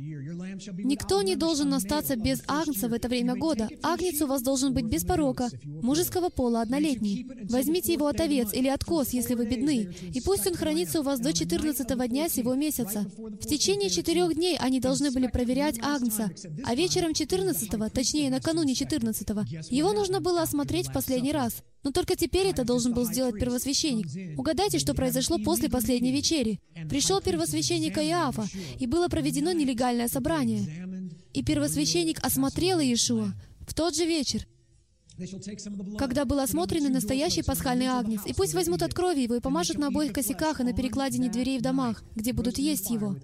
Никто 0.78 1.22
не 1.22 1.36
должен 1.36 1.72
остаться 1.74 2.16
без 2.16 2.42
агнца 2.46 2.88
в 2.88 2.92
это 2.92 3.08
время 3.08 3.36
года. 3.36 3.68
Агнец 3.82 4.20
у 4.22 4.26
вас 4.26 4.42
должен 4.42 4.72
быть 4.72 4.84
без 4.84 5.04
порока, 5.04 5.48
мужеского 5.64 6.28
пола, 6.28 6.62
однолетний. 6.62 7.26
Возьмите 7.48 7.92
его 7.92 8.06
от 8.06 8.20
овец 8.20 8.52
или 8.52 8.68
от 8.68 8.84
коз, 8.84 9.10
если 9.10 9.34
вы 9.34 9.46
бедны, 9.46 9.94
и 10.14 10.20
пусть 10.20 10.46
он 10.46 10.54
хранится 10.54 11.00
у 11.00 11.02
вас 11.02 11.20
до 11.20 11.32
14 11.32 11.86
дня 12.08 12.28
сего 12.28 12.54
месяца. 12.54 13.06
В 13.16 13.46
течение 13.46 13.90
четырех 13.90 14.34
дней 14.34 14.56
они 14.58 14.80
должны 14.80 15.10
были 15.10 15.26
проверять 15.26 15.78
агнца, 15.80 16.30
а 16.64 16.74
вечером 16.74 17.14
14 17.14 17.92
точнее 17.92 18.30
накануне 18.30 18.74
14 18.74 19.28
его 19.70 19.92
нужно 19.92 20.20
было 20.20 20.42
осмотреть 20.42 20.88
в 20.88 20.92
последний 20.92 21.32
раз. 21.32 21.62
Но 21.86 21.92
только 21.92 22.16
теперь 22.16 22.48
это 22.48 22.64
должен 22.64 22.94
был 22.94 23.04
сделать 23.04 23.38
первосвященник. 23.38 24.36
Угадайте, 24.36 24.80
что 24.80 24.92
произошло 24.92 25.38
после 25.38 25.68
последней 25.68 26.10
вечери. 26.10 26.58
Пришел 26.90 27.20
первосвященник 27.20 27.96
Иафа, 27.98 28.44
и 28.80 28.88
было 28.88 29.06
проведено 29.06 29.52
нелегальное 29.52 30.08
собрание. 30.08 30.66
И 31.32 31.44
первосвященник 31.44 32.18
осмотрел 32.26 32.80
Иешуа 32.80 33.34
в 33.68 33.72
тот 33.72 33.94
же 33.94 34.04
вечер, 34.04 34.48
когда 35.96 36.24
был 36.24 36.40
осмотрен 36.40 36.92
настоящий 36.92 37.44
пасхальный 37.44 37.86
агнец, 37.86 38.22
и 38.26 38.34
пусть 38.34 38.54
возьмут 38.54 38.82
от 38.82 38.92
крови 38.92 39.20
его 39.20 39.36
и 39.36 39.40
помажут 39.40 39.78
на 39.78 39.86
обоих 39.86 40.12
косяках 40.12 40.58
и 40.58 40.64
на 40.64 40.72
перекладине 40.72 41.30
дверей 41.30 41.60
в 41.60 41.62
домах, 41.62 42.02
где 42.16 42.32
будут 42.32 42.58
есть 42.58 42.90
его. 42.90 43.14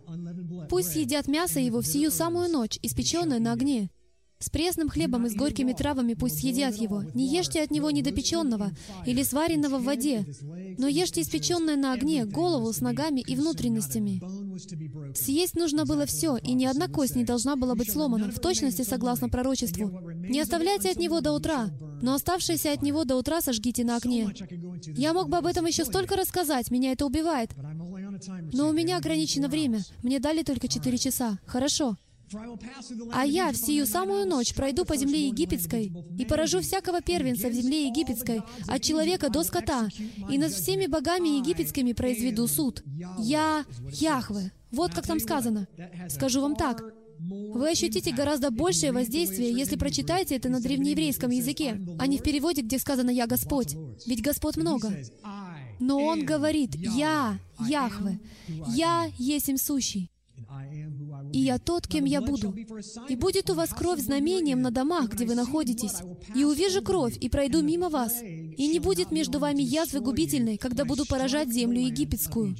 Пусть 0.70 0.92
съедят 0.92 1.26
мясо 1.26 1.58
его 1.58 1.80
в 1.80 1.86
сию 1.88 2.12
самую 2.12 2.48
ночь, 2.48 2.78
испеченное 2.80 3.40
на 3.40 3.54
огне. 3.54 3.90
С 4.43 4.51
пресным 4.51 4.88
хлебом 4.88 5.26
и 5.26 5.28
с 5.30 5.36
горькими 5.36 5.72
травами 5.72 6.14
пусть 6.14 6.40
съедят 6.40 6.74
его. 6.74 7.05
Не 7.14 7.32
ешьте 7.32 7.62
от 7.62 7.70
него 7.70 7.93
недопеченного 7.93 8.72
или 9.07 9.22
сваренного 9.22 9.78
в 9.78 9.84
воде, 9.84 10.26
но 10.78 10.88
ешьте 10.88 11.20
испеченное 11.20 11.76
на 11.76 11.93
огне, 11.93 12.24
голову 12.24 12.72
с 12.72 12.80
ногами 12.80 13.20
и 13.20 13.36
внутренностями. 13.36 14.20
Съесть 15.14 15.55
нужно 15.55 15.84
было 15.84 16.07
все, 16.07 16.36
и 16.38 16.55
ни 16.55 16.64
одна 16.64 16.88
кость 16.88 17.14
не 17.14 17.22
должна 17.22 17.55
была 17.55 17.76
быть 17.76 17.93
сломана, 17.93 18.32
в 18.32 18.40
точности 18.40 18.82
согласно 18.82 19.28
пророчеству. 19.28 19.93
Не 20.28 20.40
оставляйте 20.40 20.90
от 20.90 20.97
него 20.97 21.20
до 21.20 21.30
утра, 21.30 21.68
но 22.03 22.14
оставшееся 22.14 22.72
от 22.72 22.82
него 22.82 23.05
до 23.05 23.14
утра 23.14 23.40
сожгите 23.43 23.84
на 23.84 23.97
огне. 23.97 24.28
Я 24.97 25.12
мог 25.12 25.28
бы 25.28 25.36
об 25.36 25.47
этом 25.47 25.66
еще 25.66 25.84
столько 25.84 26.16
рассказать, 26.16 26.72
меня 26.72 26.90
это 26.90 27.07
убивает. 27.07 27.51
Но 28.53 28.68
у 28.68 28.72
меня 28.72 28.97
ограничено 28.97 29.47
время. 29.47 29.82
Мне 30.03 30.18
дали 30.18 30.43
только 30.43 30.66
четыре 30.66 30.99
часа. 30.99 31.38
Хорошо. 31.47 31.97
А 33.12 33.26
я 33.26 33.53
в 33.53 33.57
сию 33.57 33.87
самую 33.87 34.26
ночь 34.26 34.55
пройду 34.55 34.85
по 34.85 34.97
земле 34.97 35.28
египетской 35.28 35.93
и 36.18 36.24
поражу 36.24 36.61
всякого 36.61 37.01
первенца 37.01 37.49
в 37.49 37.53
земле 37.53 37.87
египетской, 37.87 38.43
от 38.66 38.83
человека 38.83 39.28
до 39.30 39.43
скота, 39.43 39.89
и 40.30 40.39
над 40.39 40.53
всеми 40.53 40.87
богами 40.87 41.39
египетскими 41.39 41.93
произведу 41.93 42.47
суд. 42.47 42.83
Я 43.18 43.64
Яхве. 43.91 44.53
Вот 44.70 44.95
как 44.95 45.07
там 45.07 45.20
сказано. 45.20 45.68
Скажу 46.09 46.41
вам 46.41 46.57
так. 46.57 46.83
Вы 47.18 47.70
ощутите 47.70 48.12
гораздо 48.12 48.51
большее 48.51 48.91
воздействие, 48.91 49.53
если 49.53 49.76
прочитаете 49.76 50.37
это 50.37 50.49
на 50.49 50.61
древнееврейском 50.61 51.30
языке, 51.30 51.80
а 51.99 52.07
не 52.07 52.18
в 52.18 52.22
переводе, 52.22 52.62
где 52.62 52.78
сказано 52.78 53.11
«Я 53.11 53.26
Господь». 53.26 53.76
Ведь 54.07 54.22
Господ 54.22 54.57
много. 54.57 54.93
Но 55.78 55.99
Он 55.99 56.24
говорит 56.24 56.74
«Я, 56.74 57.39
Яхве, 57.61 58.18
Я 58.49 59.09
есим 59.18 59.57
сущий» 59.57 60.11
и 61.33 61.39
я 61.39 61.59
тот, 61.59 61.87
кем 61.89 62.05
я 62.05 62.20
буду. 62.20 62.55
И 63.09 63.16
будет 63.16 63.51
у 63.51 63.55
вас 63.55 63.70
кровь 63.70 64.01
знамением 64.01 64.61
на 64.62 64.70
домах, 64.70 65.11
где 65.11 65.26
вы 65.26 65.35
находитесь. 65.35 65.97
И 66.35 66.45
увижу 66.45 66.83
кровь, 66.83 67.16
и 67.18 67.28
пройду 67.28 67.62
мимо 67.62 67.89
вас. 67.89 68.22
И 68.22 68.68
не 68.68 68.78
будет 68.78 69.11
между 69.11 69.39
вами 69.39 69.62
язвы 69.62 70.01
губительной, 70.01 70.59
когда 70.59 70.85
буду 70.85 71.07
поражать 71.07 71.53
землю 71.53 71.80
египетскую. 71.80 72.57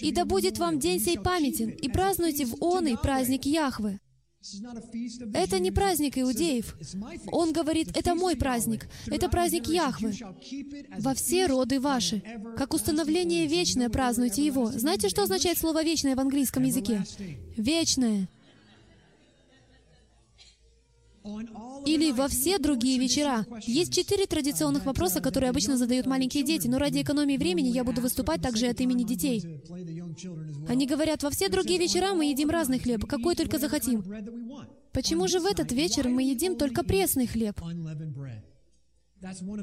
И 0.00 0.12
да 0.12 0.24
будет 0.24 0.58
вам 0.58 0.78
день 0.78 1.00
сей 1.00 1.18
памятен, 1.18 1.70
и 1.70 1.88
празднуйте 1.88 2.46
в 2.46 2.56
он 2.60 2.86
и 2.86 2.96
праздник 2.96 3.44
Яхвы. 3.44 4.00
Это 5.32 5.58
не 5.58 5.70
праздник 5.70 6.18
иудеев. 6.18 6.76
Он 7.32 7.52
говорит, 7.52 7.96
это 7.96 8.14
мой 8.14 8.36
праздник, 8.36 8.88
это 9.06 9.28
праздник 9.28 9.66
Яхвы. 9.66 10.14
Во 10.98 11.14
все 11.14 11.46
роды 11.46 11.80
ваши. 11.80 12.22
Как 12.56 12.74
установление 12.74 13.46
вечное 13.46 13.88
празднуйте 13.88 14.44
его. 14.44 14.66
Знаете, 14.66 15.08
что 15.08 15.22
означает 15.22 15.58
слово 15.58 15.82
«вечное» 15.82 16.16
в 16.16 16.20
английском 16.20 16.62
языке? 16.62 17.04
Вечное. 17.56 18.28
Или 21.84 22.12
во 22.12 22.28
все 22.28 22.58
другие 22.58 22.98
вечера. 22.98 23.46
Есть 23.66 23.94
четыре 23.94 24.26
традиционных 24.26 24.84
вопроса, 24.86 25.20
которые 25.20 25.50
обычно 25.50 25.76
задают 25.76 26.06
маленькие 26.06 26.42
дети, 26.42 26.68
но 26.68 26.78
ради 26.78 27.02
экономии 27.02 27.36
времени 27.36 27.68
я 27.68 27.84
буду 27.84 28.00
выступать 28.00 28.42
также 28.42 28.66
от 28.66 28.80
имени 28.80 29.04
детей. 29.04 29.62
Они 30.68 30.86
говорят, 30.86 31.22
во 31.22 31.30
все 31.30 31.48
другие 31.48 31.78
вечера 31.78 32.14
мы 32.14 32.26
едим 32.26 32.50
разный 32.50 32.78
хлеб, 32.78 33.06
какой 33.06 33.34
только 33.34 33.58
захотим. 33.58 34.04
Почему 34.92 35.28
же 35.28 35.40
в 35.40 35.46
этот 35.46 35.72
вечер 35.72 36.08
мы 36.08 36.22
едим 36.22 36.56
только 36.56 36.82
пресный 36.82 37.26
хлеб? 37.26 37.60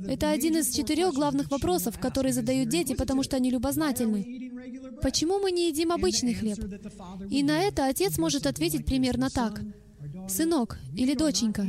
Это 0.07 0.31
один 0.31 0.57
из 0.57 0.75
четырех 0.75 1.13
главных 1.13 1.51
вопросов, 1.51 1.99
которые 1.99 2.33
задают 2.33 2.69
дети, 2.69 2.95
потому 2.95 3.23
что 3.23 3.35
они 3.37 3.51
любознательны. 3.51 4.51
Почему 5.01 5.39
мы 5.39 5.51
не 5.51 5.67
едим 5.69 5.91
обычный 5.91 6.33
хлеб? 6.33 6.57
И 7.29 7.43
на 7.43 7.59
это 7.61 7.85
отец 7.85 8.17
может 8.17 8.47
ответить 8.47 8.85
примерно 8.85 9.29
так. 9.29 9.61
«Сынок 10.27 10.77
или 10.95 11.15
доченька, 11.15 11.67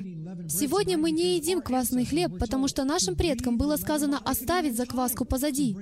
сегодня 0.49 0.97
мы 0.97 1.11
не 1.11 1.37
едим 1.37 1.61
квасный 1.61 2.05
хлеб, 2.05 2.39
потому 2.39 2.69
что 2.69 2.85
нашим 2.85 3.15
предкам 3.15 3.57
было 3.59 3.77
сказано 3.77 4.19
оставить 4.19 4.77
закваску 4.77 5.25
позади. 5.25 5.77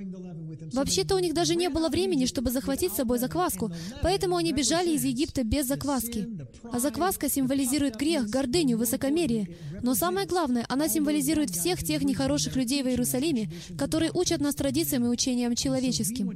Вообще-то 0.71 1.15
у 1.15 1.19
них 1.19 1.33
даже 1.33 1.55
не 1.55 1.69
было 1.69 1.89
времени, 1.89 2.25
чтобы 2.25 2.51
захватить 2.51 2.93
с 2.93 2.95
собой 2.95 3.19
закваску, 3.19 3.71
поэтому 4.01 4.37
они 4.37 4.53
бежали 4.53 4.91
из 4.91 5.03
Египта 5.03 5.43
без 5.43 5.67
закваски. 5.67 6.27
А 6.71 6.79
закваска 6.79 7.29
символизирует 7.29 7.95
грех, 7.95 8.29
гордыню, 8.29 8.77
высокомерие. 8.77 9.57
Но 9.81 9.95
самое 9.95 10.27
главное, 10.27 10.65
она 10.69 10.87
символизирует 10.87 11.49
всех 11.49 11.83
тех 11.83 12.03
нехороших 12.03 12.55
людей 12.55 12.83
в 12.83 12.87
Иерусалиме, 12.87 13.51
которые 13.77 14.11
учат 14.13 14.41
нас 14.41 14.55
традициям 14.55 15.05
и 15.05 15.09
учениям 15.09 15.55
человеческим. 15.55 16.31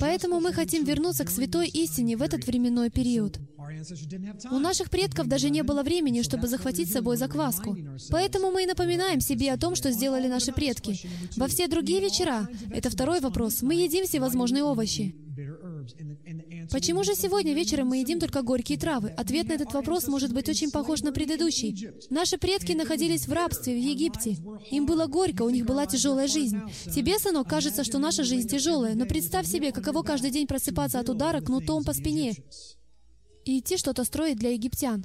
Поэтому 0.00 0.40
мы 0.40 0.52
хотим 0.52 0.84
вернуться 0.84 1.24
к 1.24 1.30
святой 1.30 1.68
истине 1.68 2.16
в 2.16 2.22
этот 2.22 2.46
временной 2.46 2.90
период. 2.90 3.38
У 4.50 4.58
наших 4.58 4.90
предков 4.90 5.26
даже 5.26 5.50
не 5.50 5.62
было 5.62 5.82
времени, 5.82 6.22
чтобы 6.22 6.48
захватить 6.48 6.88
с 6.90 6.92
собой 6.92 7.16
закваску. 7.16 7.76
Поэтому 8.10 8.50
мы 8.50 8.64
и 8.64 8.66
напоминаем 8.66 9.20
себе 9.20 9.52
о 9.52 9.58
том, 9.58 9.74
что 9.74 9.90
сделали 9.92 10.28
наши 10.28 10.52
предки. 10.52 10.98
Во 11.36 11.48
все 11.48 11.68
другие 11.68 12.00
вечера, 12.00 12.48
это 12.70 12.90
второй 12.90 13.20
вопрос, 13.20 13.51
мы 13.60 13.74
едим 13.74 14.06
всевозможные 14.06 14.64
овощи. 14.64 15.14
Почему 16.70 17.02
же 17.04 17.14
сегодня 17.14 17.54
вечером 17.54 17.88
мы 17.88 17.98
едим 17.98 18.20
только 18.20 18.42
горькие 18.42 18.78
травы? 18.78 19.10
Ответ 19.10 19.48
на 19.48 19.54
этот 19.54 19.72
вопрос 19.72 20.06
может 20.06 20.32
быть 20.32 20.48
очень 20.48 20.70
похож 20.70 21.02
на 21.02 21.12
предыдущий. 21.12 21.90
Наши 22.08 22.38
предки 22.38 22.72
находились 22.72 23.26
в 23.26 23.32
рабстве 23.32 23.74
в 23.74 23.78
Египте. 23.78 24.36
Им 24.70 24.86
было 24.86 25.06
горько, 25.06 25.42
у 25.42 25.50
них 25.50 25.66
была 25.66 25.86
тяжелая 25.86 26.28
жизнь. 26.28 26.60
Тебе, 26.94 27.18
сынок, 27.18 27.48
кажется, 27.48 27.84
что 27.84 27.98
наша 27.98 28.24
жизнь 28.24 28.48
тяжелая, 28.48 28.94
но 28.94 29.06
представь 29.06 29.46
себе, 29.46 29.72
каково 29.72 30.02
каждый 30.02 30.30
день 30.30 30.46
просыпаться 30.46 31.00
от 31.00 31.08
удара 31.08 31.40
кнутом 31.40 31.84
по 31.84 31.92
спине 31.92 32.34
и 33.44 33.58
идти 33.58 33.76
что-то 33.76 34.04
строить 34.04 34.38
для 34.38 34.50
египтян. 34.50 35.04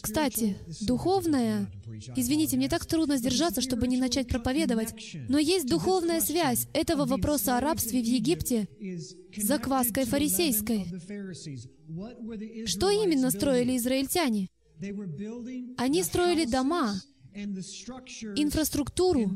Кстати, 0.00 0.56
духовная... 0.80 1.70
Извините, 2.16 2.56
мне 2.56 2.68
так 2.68 2.86
трудно 2.86 3.16
сдержаться, 3.16 3.60
чтобы 3.60 3.86
не 3.86 3.96
начать 3.96 4.28
проповедовать, 4.28 4.94
но 5.28 5.38
есть 5.38 5.66
духовная 5.66 6.20
связь 6.20 6.66
этого 6.72 7.04
вопроса 7.04 7.56
о 7.56 7.60
рабстве 7.60 8.02
в 8.02 8.06
Египте 8.06 8.68
с 9.36 9.42
закваской 9.42 10.04
фарисейской. 10.04 10.86
Что 12.66 12.90
именно 12.90 13.30
строили 13.30 13.76
израильтяне? 13.76 14.48
Они 15.76 16.02
строили 16.02 16.44
дома, 16.46 16.94
инфраструктуру 17.34 19.30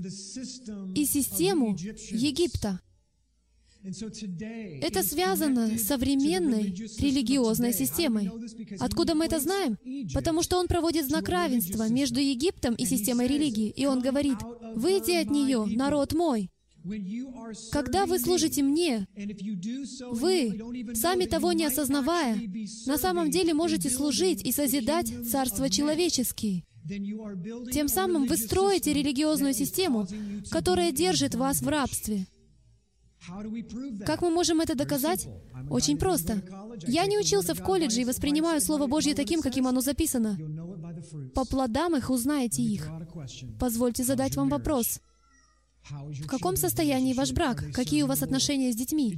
и 0.95 1.05
систему 1.05 1.77
Египта. 1.77 2.81
Это 3.85 5.03
связано 5.03 5.79
с 5.79 5.83
современной 5.85 6.75
религиозной 6.99 7.73
системой. 7.73 8.31
Откуда 8.81 9.15
мы 9.15 9.27
это 9.27 9.39
знаем? 9.39 9.79
Потому 10.15 10.43
что 10.43 10.59
он 10.59 10.67
проводит 10.67 11.07
знак 11.07 11.29
равенства 11.29 11.89
между 11.89 12.21
Египтом 12.21 12.75
и 12.75 12.85
системой 12.85 13.29
религии. 13.29 13.71
И 13.71 13.87
он 13.87 14.01
говорит, 14.01 14.39
«Выйди 14.75 15.13
от 15.13 15.31
нее, 15.31 15.65
народ 15.67 16.13
мой». 16.13 16.51
Когда 17.71 18.07
вы 18.07 18.19
служите 18.19 18.63
мне, 18.63 19.07
вы, 20.11 20.59
сами 20.95 21.27
того 21.27 21.53
не 21.53 21.65
осознавая, 21.65 22.41
на 22.87 22.97
самом 22.97 23.31
деле 23.31 23.53
можете 23.53 23.91
служить 23.91 24.43
и 24.45 24.53
созидать 24.53 25.13
Царство 25.31 25.69
человеческие. 25.69 26.65
Тем 27.73 27.89
самым 27.89 28.27
вы 28.27 28.37
строите 28.37 28.93
религиозную 28.93 29.53
систему, 29.53 30.07
которая 30.51 30.93
держит 30.93 31.35
вас 31.35 31.61
в 31.61 31.69
рабстве. 31.69 32.27
Как 34.07 34.23
мы 34.23 34.31
можем 34.31 34.61
это 34.61 34.75
доказать? 34.75 35.29
Очень 35.71 35.99
просто. 35.99 36.43
Я 36.87 37.07
не 37.07 37.19
учился 37.19 37.55
в 37.55 37.63
колледже 37.63 38.03
и 38.03 38.05
воспринимаю 38.05 38.61
Слово 38.61 38.87
Божье 38.87 39.15
таким, 39.15 39.43
каким 39.43 39.67
оно 39.67 39.81
записано. 39.81 40.39
По 41.35 41.45
плодам 41.45 41.97
их 41.97 42.11
узнаете 42.11 42.63
их. 42.63 42.89
Позвольте 43.59 44.05
задать 44.05 44.37
вам 44.37 44.49
вопрос. 44.49 45.01
В 45.91 46.27
каком 46.27 46.57
состоянии 46.57 47.15
ваш 47.15 47.33
брак? 47.33 47.65
Какие 47.73 48.03
у 48.03 48.07
вас 48.07 48.23
отношения 48.23 48.73
с 48.73 48.77
детьми? 48.77 49.17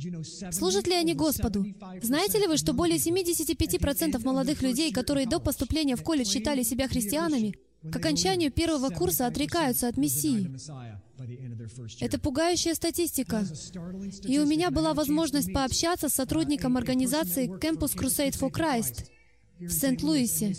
Служат 0.52 0.86
ли 0.86 0.94
они 0.94 1.14
Господу? 1.14 1.66
Знаете 2.02 2.38
ли 2.38 2.46
вы, 2.46 2.56
что 2.56 2.72
более 2.72 2.98
75% 2.98 4.24
молодых 4.24 4.62
людей, 4.62 4.92
которые 4.92 5.26
до 5.26 5.40
поступления 5.40 5.96
в 5.96 6.02
колледж 6.02 6.28
считали 6.28 6.62
себя 6.62 6.86
христианами, 6.86 7.54
к 7.82 7.96
окончанию 7.96 8.50
первого 8.50 8.90
курса 8.90 9.26
отрекаются 9.26 9.88
от 9.88 9.96
Мессии? 9.96 10.50
Это 12.00 12.18
пугающая 12.18 12.74
статистика. 12.74 13.46
И 14.24 14.38
у 14.38 14.46
меня 14.46 14.70
была 14.70 14.94
возможность 14.94 15.52
пообщаться 15.52 16.08
с 16.08 16.14
сотрудником 16.14 16.76
организации 16.76 17.48
Campus 17.48 17.96
Crusade 17.96 18.38
for 18.38 18.50
Christ 18.50 19.06
в 19.58 19.70
Сент-Луисе. 19.70 20.54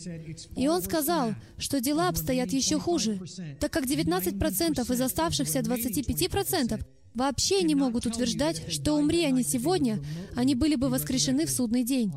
И 0.55 0.67
он 0.67 0.81
сказал, 0.81 1.33
что 1.57 1.81
дела 1.81 2.09
обстоят 2.09 2.53
еще 2.53 2.79
хуже, 2.79 3.19
так 3.59 3.71
как 3.71 3.85
19% 3.85 4.93
из 4.93 5.01
оставшихся 5.01 5.59
25% 5.59 6.85
вообще 7.13 7.63
не 7.63 7.75
могут 7.75 8.05
утверждать, 8.05 8.71
что 8.71 8.93
умри 8.93 9.25
они 9.25 9.43
сегодня, 9.43 9.99
они 10.35 10.55
были 10.55 10.75
бы 10.75 10.89
воскрешены 10.89 11.45
в 11.45 11.51
судный 11.51 11.83
день. 11.83 12.11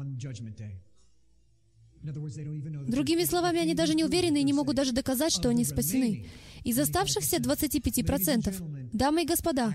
Другими 2.87 3.25
словами, 3.25 3.61
они 3.61 3.75
даже 3.75 3.95
не 3.95 4.05
уверены 4.05 4.39
и 4.39 4.45
не 4.45 4.53
могут 4.53 4.77
даже 4.77 4.93
доказать, 4.93 5.33
что 5.33 5.49
они 5.49 5.65
спасены. 5.65 6.27
Из 6.63 6.79
оставшихся 6.79 7.37
25%, 7.37 8.91
дамы 8.93 9.23
и 9.23 9.27
господа, 9.27 9.75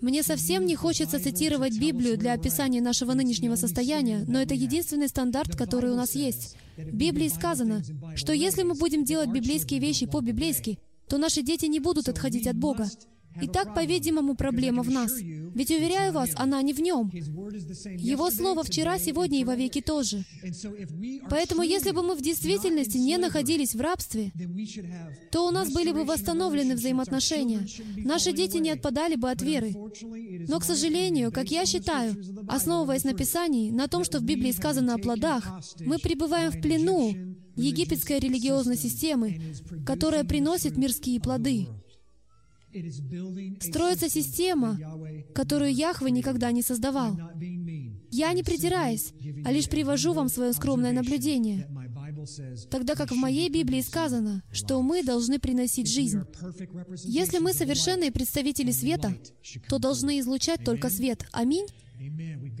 мне 0.00 0.22
совсем 0.22 0.66
не 0.66 0.74
хочется 0.74 1.20
цитировать 1.20 1.78
Библию 1.78 2.16
для 2.16 2.32
описания 2.32 2.80
нашего 2.80 3.14
нынешнего 3.14 3.56
состояния, 3.56 4.24
но 4.26 4.40
это 4.40 4.54
единственный 4.54 5.08
стандарт, 5.08 5.56
который 5.56 5.92
у 5.92 5.96
нас 5.96 6.14
есть. 6.14 6.56
В 6.76 6.94
Библии 6.94 7.28
сказано, 7.28 7.82
что 8.16 8.32
если 8.32 8.62
мы 8.62 8.74
будем 8.74 9.04
делать 9.04 9.30
библейские 9.30 9.80
вещи 9.80 10.06
по-библейски, 10.06 10.78
то 11.08 11.18
наши 11.18 11.42
дети 11.42 11.66
не 11.66 11.80
будут 11.80 12.08
отходить 12.08 12.46
от 12.46 12.56
Бога. 12.56 12.88
Итак, 13.42 13.74
по-видимому, 13.74 14.34
проблема 14.34 14.82
в 14.82 14.90
нас. 14.90 15.12
Ведь, 15.18 15.70
уверяю 15.70 16.12
вас, 16.12 16.30
она 16.36 16.62
не 16.62 16.72
в 16.72 16.80
нем. 16.80 17.10
Его 17.12 18.30
слово 18.30 18.62
вчера, 18.62 18.98
сегодня 18.98 19.40
и 19.40 19.44
вовеки 19.44 19.80
тоже. 19.80 20.24
Поэтому, 21.30 21.62
если 21.62 21.90
бы 21.90 22.02
мы 22.02 22.14
в 22.14 22.20
действительности 22.20 22.96
не 22.96 23.16
находились 23.16 23.74
в 23.74 23.80
рабстве, 23.80 24.32
то 25.30 25.46
у 25.46 25.50
нас 25.50 25.72
были 25.72 25.92
бы 25.92 26.04
восстановлены 26.04 26.74
взаимоотношения. 26.74 27.66
Наши 27.96 28.32
дети 28.32 28.58
не 28.58 28.70
отпадали 28.70 29.16
бы 29.16 29.30
от 29.30 29.42
веры. 29.42 29.74
Но, 30.48 30.60
к 30.60 30.64
сожалению, 30.64 31.32
как 31.32 31.50
я 31.50 31.66
считаю, 31.66 32.16
основываясь 32.48 33.04
на 33.04 33.14
Писании, 33.14 33.70
на 33.70 33.88
том, 33.88 34.04
что 34.04 34.18
в 34.18 34.22
Библии 34.22 34.52
сказано 34.52 34.94
о 34.94 34.98
плодах, 34.98 35.44
мы 35.80 35.98
пребываем 35.98 36.50
в 36.50 36.60
плену 36.60 37.14
египетской 37.56 38.20
религиозной 38.20 38.76
системы, 38.76 39.40
которая 39.84 40.24
приносит 40.24 40.76
мирские 40.76 41.20
плоды. 41.20 41.66
Строится 43.60 44.08
система, 44.08 44.78
которую 45.34 45.72
Яхве 45.72 46.10
никогда 46.10 46.52
не 46.52 46.62
создавал. 46.62 47.16
Я 48.10 48.32
не 48.32 48.42
придираюсь, 48.42 49.12
а 49.44 49.52
лишь 49.52 49.68
привожу 49.68 50.12
вам 50.12 50.28
свое 50.28 50.52
скромное 50.52 50.92
наблюдение. 50.92 51.68
Тогда 52.70 52.94
как 52.94 53.10
в 53.10 53.16
моей 53.16 53.48
Библии 53.50 53.80
сказано, 53.80 54.42
что 54.50 54.82
мы 54.82 55.02
должны 55.02 55.38
приносить 55.38 55.88
жизнь. 55.88 56.20
Если 57.04 57.38
мы 57.38 57.52
совершенные 57.52 58.10
представители 58.10 58.70
света, 58.70 59.14
то 59.68 59.78
должны 59.78 60.18
излучать 60.20 60.64
только 60.64 60.90
свет. 60.90 61.26
Аминь? 61.32 61.66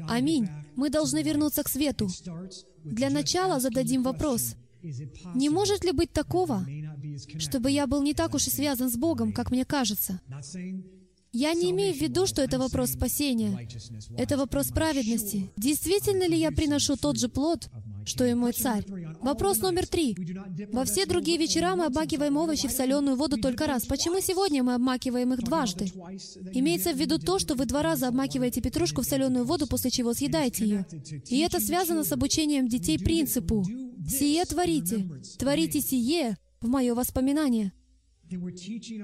Аминь. 0.08 0.48
Мы 0.76 0.90
должны 0.90 1.22
вернуться 1.22 1.62
к 1.62 1.68
свету. 1.68 2.08
Для 2.84 3.10
начала 3.10 3.60
зададим 3.60 4.02
вопрос. 4.02 4.54
Не 5.34 5.50
может 5.50 5.84
ли 5.84 5.92
быть 5.92 6.12
такого, 6.12 6.64
чтобы 7.38 7.70
я 7.70 7.86
был 7.86 8.02
не 8.02 8.14
так 8.14 8.34
уж 8.34 8.46
и 8.46 8.50
связан 8.50 8.90
с 8.90 8.96
Богом, 8.96 9.32
как 9.32 9.50
мне 9.50 9.64
кажется. 9.64 10.20
Я 11.32 11.52
не 11.52 11.70
имею 11.72 11.94
в 11.94 12.00
виду, 12.00 12.26
что 12.26 12.42
это 12.42 12.58
вопрос 12.58 12.92
спасения. 12.92 13.68
Это 14.16 14.36
вопрос 14.36 14.68
праведности. 14.68 15.50
Действительно 15.56 16.26
ли 16.26 16.38
я 16.38 16.50
приношу 16.50 16.96
тот 16.96 17.18
же 17.18 17.28
плод, 17.28 17.68
что 18.06 18.24
и 18.24 18.32
мой 18.32 18.52
царь? 18.52 18.86
Вопрос 19.20 19.58
номер 19.60 19.86
три. 19.86 20.16
Во 20.72 20.84
все 20.84 21.04
другие 21.04 21.36
вечера 21.36 21.76
мы 21.76 21.84
обмакиваем 21.84 22.36
овощи 22.38 22.66
в 22.66 22.72
соленую 22.72 23.16
воду 23.16 23.36
только 23.36 23.66
раз. 23.66 23.84
Почему 23.84 24.20
сегодня 24.20 24.62
мы 24.62 24.74
обмакиваем 24.74 25.34
их 25.34 25.42
дважды? 25.42 25.84
Имеется 26.52 26.94
в 26.94 26.96
виду 26.96 27.18
то, 27.18 27.38
что 27.38 27.54
вы 27.54 27.66
два 27.66 27.82
раза 27.82 28.08
обмакиваете 28.08 28.62
петрушку 28.62 29.02
в 29.02 29.06
соленую 29.06 29.44
воду, 29.44 29.66
после 29.66 29.90
чего 29.90 30.14
съедаете 30.14 30.64
ее. 30.64 30.86
И 31.26 31.40
это 31.40 31.60
связано 31.60 32.04
с 32.04 32.12
обучением 32.12 32.68
детей 32.68 32.98
принципу. 32.98 33.64
«Сие 34.08 34.44
творите, 34.46 35.06
творите 35.38 35.82
сие, 35.82 36.38
в 36.60 36.68
мое 36.68 36.94
воспоминание. 36.94 37.72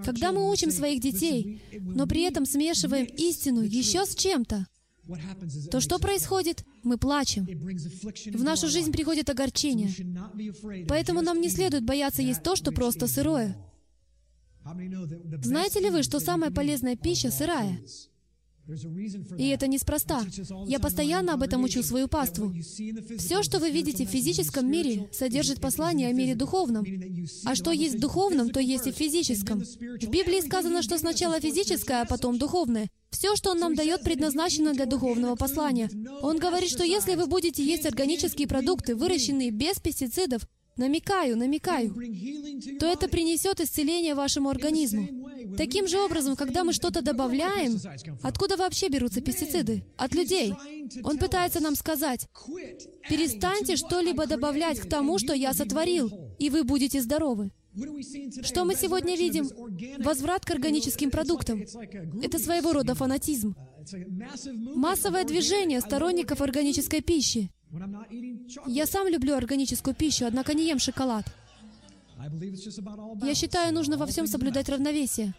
Когда 0.04 0.32
мы 0.32 0.50
учим 0.50 0.70
своих 0.70 1.00
детей, 1.00 1.62
но 1.80 2.06
при 2.06 2.22
этом 2.22 2.44
смешиваем 2.44 3.06
истину 3.06 3.62
еще 3.62 4.04
с 4.04 4.14
чем-то, 4.14 4.66
то 5.70 5.80
что 5.80 5.98
происходит? 5.98 6.64
Мы 6.82 6.96
плачем. 6.98 7.44
В 7.44 8.42
нашу 8.42 8.68
жизнь 8.68 8.92
приходит 8.92 9.28
огорчение. 9.28 9.90
Поэтому 10.88 11.20
нам 11.20 11.40
не 11.40 11.48
следует 11.48 11.84
бояться 11.84 12.22
есть 12.22 12.42
то, 12.42 12.56
что 12.56 12.72
просто 12.72 13.06
сырое. 13.06 13.56
Знаете 15.42 15.80
ли 15.80 15.90
вы, 15.90 16.02
что 16.02 16.20
самая 16.20 16.50
полезная 16.50 16.96
пища 16.96 17.30
сырая? 17.30 17.78
И 19.38 19.48
это 19.48 19.66
неспроста. 19.66 20.22
Я 20.66 20.78
постоянно 20.80 21.34
об 21.34 21.42
этом 21.42 21.64
учу 21.64 21.82
свою 21.82 22.08
паству. 22.08 22.52
Все, 23.18 23.42
что 23.42 23.58
вы 23.58 23.70
видите 23.70 24.06
в 24.06 24.08
физическом 24.10 24.70
мире, 24.70 25.08
содержит 25.12 25.60
послание 25.60 26.08
о 26.08 26.12
мире 26.12 26.34
духовном. 26.34 26.84
А 27.44 27.54
что 27.54 27.72
есть 27.72 27.96
в 27.96 28.00
духовном, 28.00 28.50
то 28.50 28.60
есть 28.60 28.86
и 28.86 28.92
в 28.92 28.96
физическом. 28.96 29.60
В 29.60 30.08
Библии 30.08 30.40
сказано, 30.40 30.82
что 30.82 30.98
сначала 30.98 31.40
физическое, 31.40 32.02
а 32.02 32.06
потом 32.06 32.38
духовное. 32.38 32.88
Все, 33.10 33.36
что 33.36 33.50
Он 33.50 33.58
нам 33.58 33.74
дает, 33.74 34.02
предназначено 34.02 34.72
для 34.72 34.86
духовного 34.86 35.36
послания. 35.36 35.90
Он 36.22 36.38
говорит, 36.38 36.70
что 36.70 36.84
если 36.84 37.14
вы 37.14 37.26
будете 37.26 37.64
есть 37.64 37.86
органические 37.86 38.48
продукты, 38.48 38.96
выращенные 38.96 39.50
без 39.50 39.78
пестицидов, 39.78 40.48
намекаю, 40.76 41.36
намекаю, 41.36 41.94
то 42.78 42.86
это 42.86 43.08
принесет 43.08 43.60
исцеление 43.60 44.14
вашему 44.14 44.48
организму. 44.48 45.08
Таким 45.56 45.86
же 45.86 45.98
образом, 46.00 46.36
когда 46.36 46.64
мы 46.64 46.72
что-то 46.72 47.02
добавляем, 47.02 47.78
откуда 48.22 48.56
вообще 48.56 48.88
берутся 48.88 49.20
пестициды? 49.20 49.84
От 49.96 50.14
людей. 50.14 50.54
Он 51.02 51.18
пытается 51.18 51.60
нам 51.60 51.76
сказать, 51.76 52.28
перестаньте 53.08 53.76
что-либо 53.76 54.26
добавлять 54.26 54.80
к 54.80 54.88
тому, 54.88 55.18
что 55.18 55.34
я 55.34 55.52
сотворил, 55.52 56.10
и 56.38 56.50
вы 56.50 56.64
будете 56.64 57.00
здоровы. 57.00 57.50
Что 58.42 58.64
мы 58.64 58.76
сегодня 58.76 59.16
видим? 59.16 59.48
Возврат 59.98 60.44
к 60.44 60.50
органическим 60.50 61.10
продуктам. 61.10 61.64
Это 62.22 62.38
своего 62.38 62.72
рода 62.72 62.94
фанатизм. 62.94 63.56
Массовое 64.74 65.24
движение 65.24 65.80
сторонников 65.80 66.40
органической 66.40 67.00
пищи. 67.00 67.50
Я 68.66 68.86
сам 68.86 69.08
люблю 69.08 69.34
органическую 69.34 69.94
пищу, 69.94 70.26
однако 70.26 70.54
не 70.54 70.68
ем 70.68 70.78
шоколад. 70.78 71.24
Я 73.22 73.34
считаю, 73.34 73.74
нужно 73.74 73.96
во 73.96 74.06
всем 74.06 74.26
соблюдать 74.26 74.68
равновесие. 74.68 75.34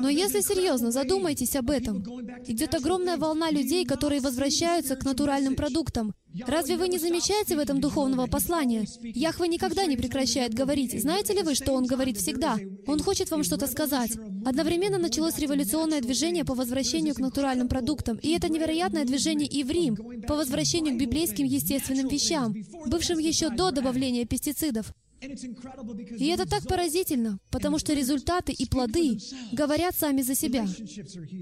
Но 0.00 0.08
если 0.08 0.40
серьезно, 0.40 0.90
задумайтесь 0.90 1.56
об 1.56 1.70
этом. 1.70 2.02
Идет 2.46 2.74
огромная 2.74 3.16
волна 3.16 3.50
людей, 3.50 3.84
которые 3.84 4.20
возвращаются 4.20 4.96
к 4.96 5.04
натуральным 5.04 5.56
продуктам. 5.56 6.14
Разве 6.46 6.76
вы 6.76 6.88
не 6.88 6.98
замечаете 6.98 7.56
в 7.56 7.58
этом 7.58 7.80
духовного 7.80 8.26
послания? 8.26 8.86
Яхве 9.02 9.48
никогда 9.48 9.86
не 9.86 9.96
прекращает 9.96 10.52
говорить. 10.52 11.00
Знаете 11.00 11.32
ли 11.32 11.42
вы, 11.42 11.54
что 11.54 11.72
Он 11.72 11.86
говорит 11.86 12.18
всегда? 12.18 12.58
Он 12.86 13.00
хочет 13.00 13.30
вам 13.30 13.42
что-то 13.42 13.66
сказать. 13.66 14.12
Одновременно 14.44 14.98
началось 14.98 15.38
революционное 15.38 16.02
движение 16.02 16.44
по 16.44 16.54
возвращению 16.54 17.14
к 17.14 17.20
натуральным 17.20 17.68
продуктам, 17.68 18.16
и 18.16 18.30
это 18.30 18.50
невероятное 18.50 19.04
движение 19.04 19.48
и 19.48 19.64
в 19.64 19.70
Рим, 19.70 19.96
по 20.26 20.34
возвращению 20.34 20.94
к 20.94 20.98
библейским 20.98 21.46
естественным 21.46 22.08
вещам, 22.08 22.54
бывшим 22.86 23.18
еще 23.18 23.48
до 23.48 23.70
добавления 23.70 24.26
пестицидов. 24.26 24.92
И 25.20 26.26
это 26.26 26.46
так 26.46 26.62
поразительно, 26.66 27.38
потому 27.50 27.78
что 27.78 27.94
результаты 27.94 28.52
и 28.52 28.66
плоды 28.66 29.18
говорят 29.52 29.96
сами 29.96 30.22
за 30.22 30.34
себя. 30.34 30.66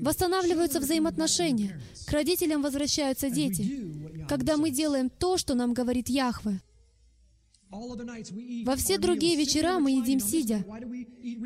Восстанавливаются 0.02 0.80
взаимоотношения. 0.80 1.80
К 2.06 2.12
родителям 2.12 2.62
возвращаются 2.62 3.30
дети. 3.30 3.92
Когда 4.28 4.56
мы 4.56 4.70
делаем 4.70 5.10
то, 5.10 5.36
что 5.38 5.54
нам 5.54 5.74
говорит 5.74 6.08
Яхве. 6.08 6.60
Во 8.64 8.76
все 8.76 8.98
другие 8.98 9.36
вечера 9.36 9.78
мы 9.78 9.92
едим 9.92 10.20
сидя. 10.20 10.64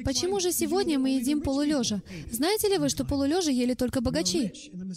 Почему 0.05 0.41
же 0.41 0.53
сегодня 0.53 0.99
мы 0.99 1.11
едим 1.11 1.41
полулежа? 1.41 2.03
Знаете 2.31 2.69
ли 2.69 2.79
вы, 2.79 2.89
что 2.89 3.05
полулежа 3.05 3.51
ели 3.51 3.75
только 3.75 4.01
богачи? 4.01 4.53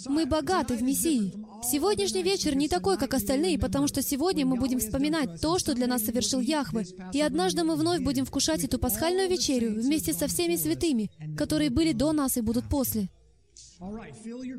Мы 0.07 0.25
богаты 0.25 0.75
в 0.75 0.83
Мессии. 0.83 1.33
Сегодняшний 1.63 2.23
вечер 2.23 2.55
не 2.55 2.67
такой, 2.67 2.97
как 2.97 3.13
остальные, 3.13 3.59
потому 3.59 3.87
что 3.87 4.01
сегодня 4.01 4.45
мы 4.45 4.57
будем 4.57 4.79
вспоминать 4.79 5.39
то, 5.41 5.59
что 5.59 5.73
для 5.73 5.87
нас 5.87 6.03
совершил 6.03 6.39
Яхве. 6.39 6.85
И 7.13 7.21
однажды 7.21 7.63
мы 7.63 7.75
вновь 7.75 8.01
будем 8.01 8.25
вкушать 8.25 8.63
эту 8.63 8.79
пасхальную 8.79 9.29
вечерю 9.29 9.79
вместе 9.79 10.13
со 10.13 10.27
всеми 10.27 10.55
святыми, 10.55 11.11
которые 11.37 11.69
были 11.69 11.93
до 11.93 12.11
нас 12.11 12.37
и 12.37 12.41
будут 12.41 12.67
после. 12.69 13.09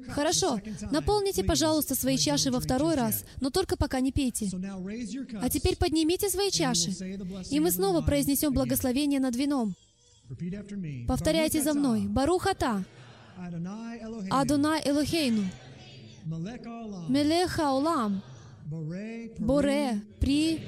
Хорошо, 0.08 0.60
наполните, 0.90 1.44
пожалуйста, 1.44 1.94
свои 1.94 2.18
чаши 2.18 2.50
во 2.50 2.58
второй 2.60 2.96
раз, 2.96 3.24
но 3.40 3.50
только 3.50 3.76
пока 3.76 4.00
не 4.00 4.10
пейте. 4.10 4.50
А 5.40 5.48
теперь 5.48 5.76
поднимите 5.76 6.28
свои 6.28 6.50
чаши, 6.50 6.90
и 7.50 7.60
мы 7.60 7.70
снова 7.70 8.00
произнесем 8.02 8.52
благословение 8.52 9.20
над 9.20 9.36
вином. 9.36 9.74
Повторяйте 11.06 11.62
за 11.62 11.74
мной. 11.74 12.06
Барухата. 12.06 12.84
Адонай 14.30 14.82
Элохейну. 14.84 15.44
Мелеха 17.08 17.72
Олам. 17.72 18.22
Боре. 18.66 20.02
При. 20.20 20.60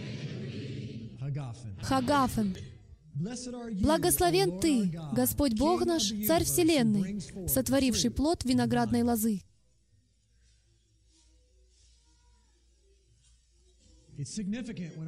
Хагафен. 1.83 2.57
Благословен 3.15 4.61
Ты, 4.61 4.99
Господь 5.13 5.57
Бог 5.57 5.85
наш, 5.85 6.13
Царь 6.27 6.45
Вселенной, 6.45 7.21
сотворивший 7.49 8.11
плод 8.11 8.45
виноградной 8.45 9.03
лозы. 9.03 9.43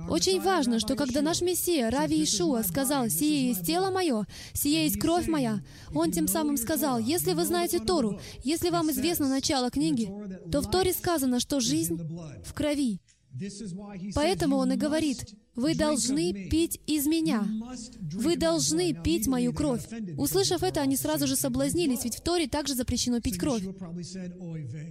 Очень 0.09 0.41
важно, 0.41 0.81
что 0.81 0.97
когда 0.97 1.23
наш 1.23 1.41
Мессия, 1.41 1.91
Рави 1.91 2.23
Ишуа, 2.25 2.63
сказал, 2.63 3.09
«Сие 3.09 3.49
есть 3.49 3.65
тело 3.65 3.91
мое, 3.91 4.27
сие 4.53 4.85
есть 4.85 4.99
кровь 4.99 5.29
моя», 5.29 5.61
Он 5.95 6.11
тем 6.11 6.27
самым 6.27 6.57
сказал, 6.57 6.99
«Если 6.99 7.33
вы 7.33 7.45
знаете 7.45 7.79
Тору, 7.79 8.21
если 8.43 8.71
вам 8.71 8.91
известно 8.91 9.29
начало 9.29 9.71
книги, 9.71 10.13
то 10.51 10.61
в 10.61 10.71
Торе 10.71 10.93
сказано, 10.93 11.39
что 11.39 11.61
жизнь 11.61 11.97
в 12.45 12.53
крови». 12.53 13.01
Поэтому 14.15 14.57
Он 14.57 14.73
и 14.73 14.77
говорит, 14.77 15.25
«Вы 15.57 15.75
должны 15.75 16.49
пить 16.49 16.81
из 16.87 17.07
Меня. 17.07 17.47
Вы 18.13 18.37
должны 18.37 18.93
пить 18.93 19.27
Мою 19.27 19.53
кровь». 19.53 19.83
Услышав 20.17 20.63
это, 20.63 20.81
они 20.81 20.97
сразу 20.97 21.27
же 21.27 21.35
соблазнились, 21.35 22.05
ведь 22.05 22.17
в 22.17 22.21
Торе 22.21 22.47
также 22.47 22.75
запрещено 22.75 23.21
пить 23.21 23.39
кровь. 23.39 23.63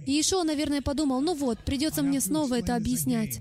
И 0.06 0.20
Ишуа, 0.20 0.44
наверное, 0.44 0.82
подумал, 0.82 1.20
«Ну 1.20 1.34
вот, 1.34 1.64
придется 1.64 2.02
мне 2.02 2.20
снова 2.20 2.58
это 2.58 2.76
объяснять». 2.76 3.40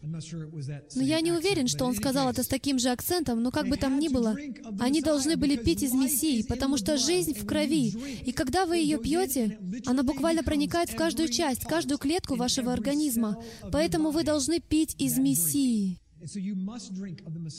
Но 0.00 1.02
я 1.02 1.20
не 1.20 1.32
уверен, 1.32 1.66
что 1.66 1.84
он 1.84 1.94
сказал 1.94 2.30
это 2.30 2.42
с 2.42 2.48
таким 2.48 2.78
же 2.78 2.90
акцентом, 2.90 3.42
но 3.42 3.50
как 3.50 3.68
бы 3.68 3.76
там 3.76 3.98
ни 3.98 4.08
было, 4.08 4.36
они 4.78 5.02
должны 5.02 5.36
были 5.36 5.56
пить 5.56 5.82
из 5.82 5.92
Мессии, 5.92 6.44
потому 6.46 6.76
что 6.76 6.96
жизнь 6.96 7.34
в 7.34 7.44
крови. 7.46 7.90
И 8.24 8.32
когда 8.32 8.64
вы 8.64 8.78
ее 8.78 8.98
пьете, 8.98 9.58
она 9.86 10.02
буквально 10.02 10.42
проникает 10.42 10.90
в 10.90 10.96
каждую 10.96 11.28
часть, 11.28 11.64
каждую 11.64 11.98
клетку 11.98 12.36
вашего 12.36 12.72
организма. 12.72 13.42
Поэтому 13.72 14.10
вы 14.10 14.22
должны 14.22 14.60
пить 14.60 14.94
из 14.98 15.18
Мессии. 15.18 15.98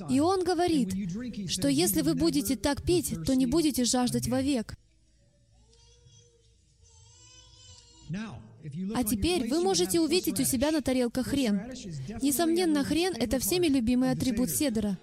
И 0.10 0.20
он 0.20 0.44
говорит, 0.44 1.50
что 1.50 1.68
если 1.68 2.02
вы 2.02 2.14
будете 2.14 2.56
так 2.56 2.84
пить, 2.84 3.16
то 3.26 3.36
не 3.36 3.46
будете 3.46 3.86
жаждать 3.86 4.28
вовек. 4.28 4.78
А 8.96 9.04
теперь 9.04 9.48
вы 9.48 9.62
можете 9.62 10.00
увидеть 10.00 10.40
у 10.40 10.44
себя 10.44 10.72
на 10.72 10.82
тарелках 10.82 11.28
хрен. 11.28 11.72
Несомненно, 12.22 12.84
хрен— 12.84 13.14
это 13.20 13.40
всеми 13.40 13.68
любимый 13.68 14.12
атрибут 14.12 14.50
седера. 14.50 14.98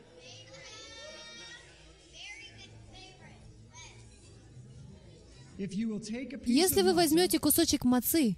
Если 5.59 6.82
вы 6.82 6.92
возьмете 6.92 7.38
кусочек 7.38 7.84
мацы 7.84 8.36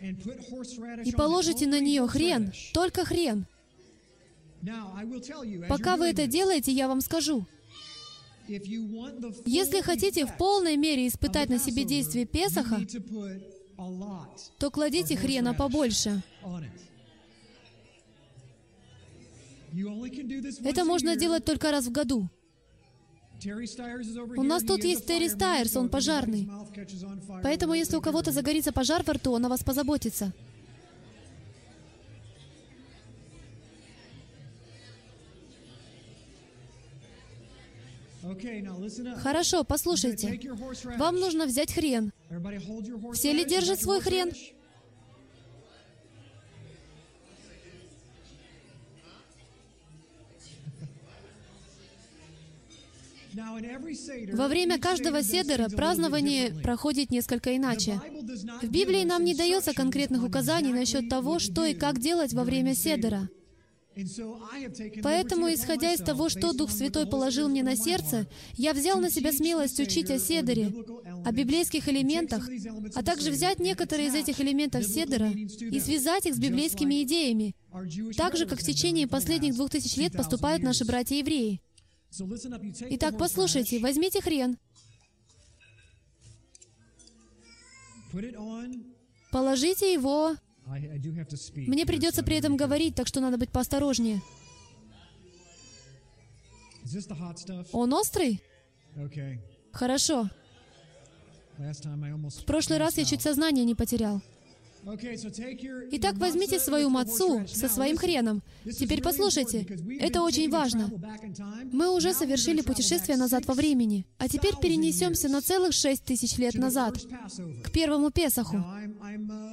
и 0.00 1.12
положите 1.12 1.66
на 1.68 1.78
нее 1.78 2.06
хрен, 2.08 2.52
только 2.74 3.04
хрен, 3.04 3.46
пока 5.68 5.96
вы 5.96 6.06
это 6.06 6.26
делаете, 6.26 6.72
я 6.72 6.88
вам 6.88 7.00
скажу, 7.00 7.46
если 8.48 9.82
хотите 9.82 10.26
в 10.26 10.36
полной 10.36 10.76
мере 10.76 11.06
испытать 11.06 11.48
на 11.48 11.58
себе 11.58 11.84
действие 11.84 12.26
Песаха, 12.26 12.80
то 14.58 14.70
кладите 14.70 15.16
хрена 15.16 15.54
побольше. 15.54 16.22
Это 20.64 20.84
можно 20.84 21.16
делать 21.16 21.44
только 21.44 21.70
раз 21.70 21.86
в 21.86 21.92
году. 21.92 22.28
У 24.36 24.42
нас 24.42 24.64
тут 24.64 24.82
есть 24.82 25.06
Терри 25.06 25.28
Стайерс, 25.28 25.76
он 25.76 25.88
пожарный. 25.88 26.48
Поэтому, 27.42 27.74
если 27.74 27.96
у 27.96 28.00
кого-то 28.00 28.32
загорится 28.32 28.72
пожар 28.72 29.04
во 29.04 29.12
рту, 29.12 29.32
он 29.32 29.46
о 29.46 29.48
вас 29.48 29.62
позаботится. 29.62 30.32
Хорошо, 39.22 39.64
послушайте. 39.64 40.40
Вам 40.98 41.20
нужно 41.20 41.46
взять 41.46 41.72
хрен. 41.72 42.12
Все 43.14 43.32
ли 43.32 43.44
держат 43.44 43.80
свой 43.80 44.00
хрен? 44.00 44.32
Во 54.32 54.48
время 54.48 54.78
каждого 54.78 55.22
седера 55.22 55.68
празднование 55.68 56.50
проходит 56.62 57.10
несколько 57.10 57.56
иначе. 57.56 58.00
В 58.62 58.68
Библии 58.68 59.04
нам 59.04 59.24
не 59.24 59.34
дается 59.34 59.74
конкретных 59.74 60.24
указаний 60.24 60.72
насчет 60.72 61.08
того, 61.08 61.38
что 61.38 61.64
и 61.64 61.74
как 61.74 62.00
делать 62.00 62.32
во 62.32 62.44
время 62.44 62.74
седера. 62.74 63.28
Поэтому, 65.02 65.52
исходя 65.52 65.92
из 65.92 66.00
того, 66.00 66.28
что 66.28 66.52
Дух 66.52 66.70
Святой 66.70 67.06
положил 67.06 67.48
мне 67.48 67.62
на 67.62 67.76
сердце, 67.76 68.28
я 68.54 68.72
взял 68.72 69.00
на 69.00 69.10
себя 69.10 69.32
смелость 69.32 69.80
учить 69.80 70.10
о 70.10 70.18
Седере, 70.18 70.72
о 71.24 71.32
библейских 71.32 71.88
элементах, 71.88 72.48
а 72.94 73.02
также 73.02 73.30
взять 73.30 73.58
некоторые 73.58 74.08
из 74.08 74.14
этих 74.14 74.40
элементов 74.40 74.84
Седера 74.84 75.30
и 75.30 75.80
связать 75.80 76.26
их 76.26 76.34
с 76.34 76.38
библейскими 76.38 77.02
идеями, 77.02 77.56
так 78.16 78.36
же, 78.36 78.46
как 78.46 78.60
в 78.60 78.64
течение 78.64 79.08
последних 79.08 79.54
двух 79.54 79.70
тысяч 79.70 79.96
лет 79.96 80.12
поступают 80.12 80.62
наши 80.62 80.84
братья-евреи. 80.84 81.60
Итак, 82.90 83.18
послушайте, 83.18 83.80
возьмите 83.80 84.20
хрен, 84.20 84.58
положите 89.30 89.92
его 89.92 90.36
мне 91.66 91.86
придется 91.86 92.22
при 92.22 92.36
этом 92.36 92.56
говорить, 92.56 92.94
так 92.94 93.06
что 93.06 93.20
надо 93.20 93.38
быть 93.38 93.50
поосторожнее. 93.50 94.20
Он 97.72 97.92
острый? 97.92 98.42
Хорошо. 99.72 100.28
В 101.56 102.44
прошлый 102.44 102.78
раз 102.78 102.96
я 102.98 103.04
чуть 103.04 103.22
сознание 103.22 103.64
не 103.64 103.74
потерял. 103.74 104.22
Итак, 105.90 106.16
возьмите 106.16 106.58
свою 106.58 106.88
мацу 106.88 107.44
со 107.46 107.68
своим 107.68 107.98
хреном. 107.98 108.42
Теперь 108.64 109.02
послушайте, 109.02 109.66
это 110.00 110.22
очень 110.22 110.50
важно. 110.50 110.90
Мы 111.72 111.94
уже 111.94 112.14
совершили 112.14 112.62
путешествие 112.62 113.18
назад 113.18 113.46
во 113.46 113.54
времени, 113.54 114.06
а 114.16 114.28
теперь 114.28 114.54
перенесемся 114.60 115.28
на 115.28 115.42
целых 115.42 115.74
шесть 115.74 116.04
тысяч 116.04 116.38
лет 116.38 116.54
назад, 116.54 116.96
к 117.64 117.70
первому 117.70 118.10
Песаху. 118.10 118.64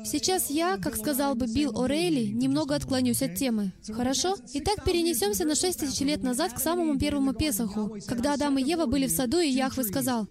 Сейчас 0.06 0.50
я, 0.50 0.78
как 0.78 0.96
сказал 0.96 1.36
бы 1.36 1.48
Билл 1.48 1.72
О'Рейли, 1.74 2.32
немного 2.32 2.76
отклонюсь 2.76 3.22
от 3.22 3.36
темы. 3.36 3.74
Хорошо? 3.92 4.38
Итак, 4.54 4.86
перенесемся 4.86 5.44
на 5.46 5.56
шесть 5.56 5.80
тысяч 5.80 6.00
лет 6.02 6.24
назад 6.24 6.54
к 6.54 6.60
самому 6.60 6.98
первому 6.98 7.34
Песаху, 7.34 7.98
когда 8.08 8.34
Адам 8.34 8.58
и 8.58 8.64
Ева 8.64 8.86
были 8.86 9.08
в 9.08 9.12
саду, 9.12 9.40
и 9.40 9.50
Яхве 9.50 9.84
сказал, 9.84 10.28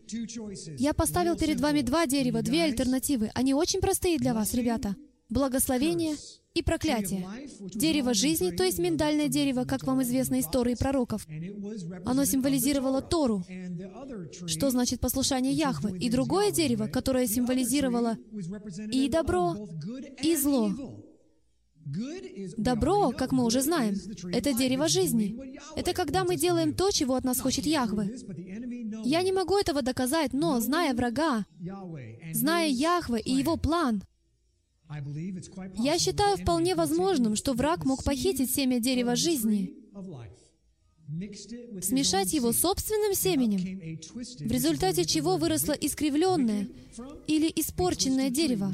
«Я 0.79 0.95
поставил 0.95 1.37
перед 1.37 1.61
вами 1.61 1.83
два 1.83 2.07
дерева, 2.07 2.41
две 2.41 2.65
альтернативы. 2.65 3.31
Они 3.35 3.53
очень 3.53 3.81
простые 3.81 4.19
для 4.19 4.33
вас, 4.33 4.55
ребята 4.55 4.94
благословение 5.35 6.17
и 6.55 6.63
проклятие. 6.63 7.27
Дерево 7.61 8.15
жизни, 8.15 8.51
то 8.53 8.65
есть 8.65 8.79
миндальное 8.79 9.29
дерево, 9.29 9.65
как 9.65 9.83
вам 9.85 10.03
известно 10.03 10.37
из 10.37 10.47
Торы 10.47 10.73
и 10.73 10.77
пророков. 10.77 11.27
Оно 12.07 12.25
символизировало 12.25 13.03
Тору, 13.03 13.45
что 14.47 14.71
значит 14.71 15.01
послушание 15.01 15.53
Яхвы, 15.53 15.99
и 15.99 16.09
другое 16.09 16.53
дерево, 16.53 16.87
которое 16.87 17.27
символизировало 17.27 18.17
и 18.91 19.09
добро, 19.09 19.57
и 20.23 20.37
зло. 20.37 20.73
Добро, 22.57 23.11
как 23.11 23.33
мы 23.33 23.45
уже 23.45 23.61
знаем, 23.61 23.95
это 24.33 24.55
дерево 24.55 24.89
жизни. 24.89 25.37
Это 25.77 25.93
когда 25.93 26.25
мы 26.25 26.37
делаем 26.37 26.73
то, 26.73 26.91
чего 26.91 27.15
от 27.15 27.25
нас 27.25 27.41
хочет 27.41 27.67
Яхве. 27.67 28.17
Я 29.05 29.23
не 29.23 29.33
могу 29.33 29.59
этого 29.59 29.83
доказать, 29.83 30.33
но, 30.33 30.61
зная 30.61 30.95
врага, 30.95 31.45
зная 32.33 32.69
Яхве 32.69 33.21
и 33.21 33.33
его 33.33 33.57
план, 33.57 34.03
я 35.77 35.99
считаю 35.99 36.37
вполне 36.37 36.75
возможным, 36.75 37.37
что 37.37 37.53
враг 37.55 37.85
мог 37.85 38.05
похитить 38.05 38.55
семя 38.55 38.81
дерева 38.81 39.17
жизни, 39.17 39.75
смешать 41.83 42.33
его 42.33 42.53
собственным 42.53 43.15
семенем, 43.15 44.01
в 44.17 44.51
результате 44.51 45.05
чего 45.05 45.37
выросло 45.37 45.73
искривленное 45.73 46.69
или 47.27 47.53
испорченное 47.55 48.31
дерево, 48.31 48.73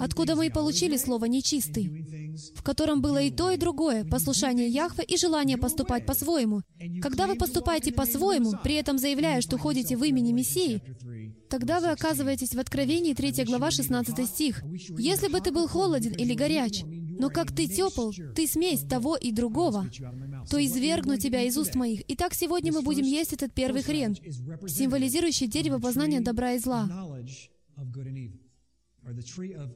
откуда 0.00 0.34
мы 0.36 0.46
и 0.46 0.50
получили 0.50 0.96
слово 0.96 1.26
«нечистый», 1.26 2.34
в 2.54 2.62
котором 2.62 3.00
было 3.00 3.22
и 3.22 3.30
то, 3.30 3.50
и 3.50 3.56
другое, 3.56 4.04
послушание 4.04 4.68
Яхве 4.68 5.04
и 5.04 5.16
желание 5.16 5.56
поступать 5.56 6.06
по-своему. 6.06 6.62
Когда 7.00 7.26
вы 7.26 7.36
поступаете 7.36 7.92
по-своему, 7.92 8.52
при 8.64 8.74
этом 8.74 8.98
заявляя, 8.98 9.40
что 9.40 9.58
ходите 9.58 9.96
в 9.96 10.04
имени 10.04 10.32
Мессии, 10.32 10.82
тогда 11.48 11.80
вы 11.80 11.90
оказываетесь 11.90 12.54
в 12.54 12.58
Откровении 12.58 13.14
3 13.14 13.44
глава 13.44 13.70
16 13.70 14.26
стих. 14.26 14.62
«Если 14.98 15.28
бы 15.28 15.40
ты 15.40 15.52
был 15.52 15.68
холоден 15.68 16.12
или 16.12 16.34
горяч, 16.34 16.82
но 17.18 17.28
как 17.28 17.52
ты 17.52 17.68
тепл, 17.68 18.10
ты 18.34 18.46
смесь 18.46 18.80
того 18.80 19.16
и 19.16 19.30
другого, 19.30 19.88
то 20.50 20.64
извергну 20.64 21.16
тебя 21.18 21.42
из 21.42 21.56
уст 21.56 21.74
моих. 21.74 22.02
Итак, 22.08 22.34
сегодня 22.34 22.72
мы 22.72 22.82
будем 22.82 23.04
есть 23.04 23.32
этот 23.32 23.52
первый 23.54 23.82
хрен, 23.82 24.16
символизирующий 24.66 25.46
дерево 25.46 25.78
познания 25.78 26.20
добра 26.20 26.52
и 26.52 26.58
зла. 26.58 26.88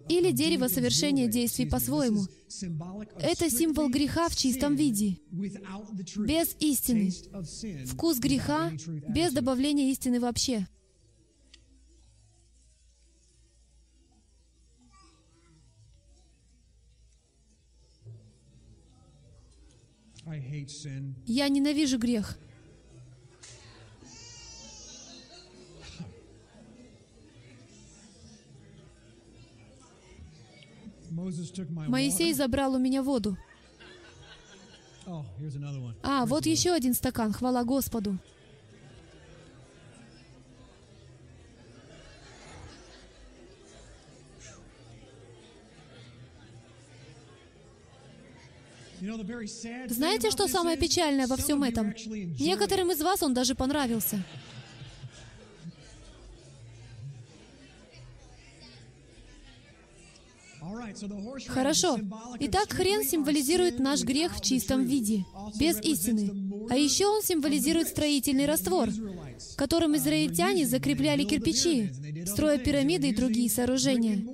Или 0.09 0.31
дерево 0.31 0.69
совершения 0.69 1.27
действий 1.27 1.67
по-своему. 1.67 2.27
Это 3.21 3.51
символ 3.51 3.89
греха 3.89 4.29
в 4.29 4.37
чистом 4.37 4.77
виде, 4.77 5.19
без 5.31 6.55
истины. 6.61 7.11
Вкус 7.87 8.19
греха, 8.19 8.71
без 9.09 9.33
добавления 9.33 9.91
истины 9.91 10.21
вообще. 10.21 10.69
Я 21.27 21.49
ненавижу 21.49 21.99
грех. 21.99 22.39
Моисей 31.89 32.35
забрал 32.35 32.75
у 32.75 32.79
меня 32.79 33.03
воду. 33.03 33.37
Oh, 35.07 35.25
а, 36.03 36.27
вот 36.27 36.47
еще 36.47 36.73
один 36.73 36.93
стакан, 36.93 37.33
хвала 37.33 37.63
Господу. 37.63 38.19
Знаете, 49.89 50.31
что 50.31 50.49
самое 50.49 50.77
печальное 50.77 51.27
во 51.27 51.37
всем 51.37 51.63
этом? 51.63 51.95
Некоторым 52.39 52.91
из 52.93 53.01
вас 53.03 53.23
он 53.23 53.35
даже 53.35 53.55
понравился. 53.55 54.23
Хорошо. 61.49 61.99
Итак, 62.41 62.73
хрен 62.73 63.05
символизирует 63.05 63.79
наш 63.79 64.03
грех 64.03 64.37
в 64.37 64.43
чистом 64.43 64.85
виде, 64.85 65.25
без 65.59 65.81
истины. 65.81 66.69
А 66.71 66.77
еще 66.77 67.07
он 67.07 67.23
символизирует 67.23 67.89
строительный 67.89 68.47
раствор, 68.47 68.89
которым 69.57 69.97
израильтяне 69.97 70.67
закрепляли 70.67 71.25
кирпичи, 71.25 71.93
строя 72.27 72.59
пирамиды 72.59 73.11
и 73.11 73.15
другие 73.15 73.51
сооружения. 73.51 74.25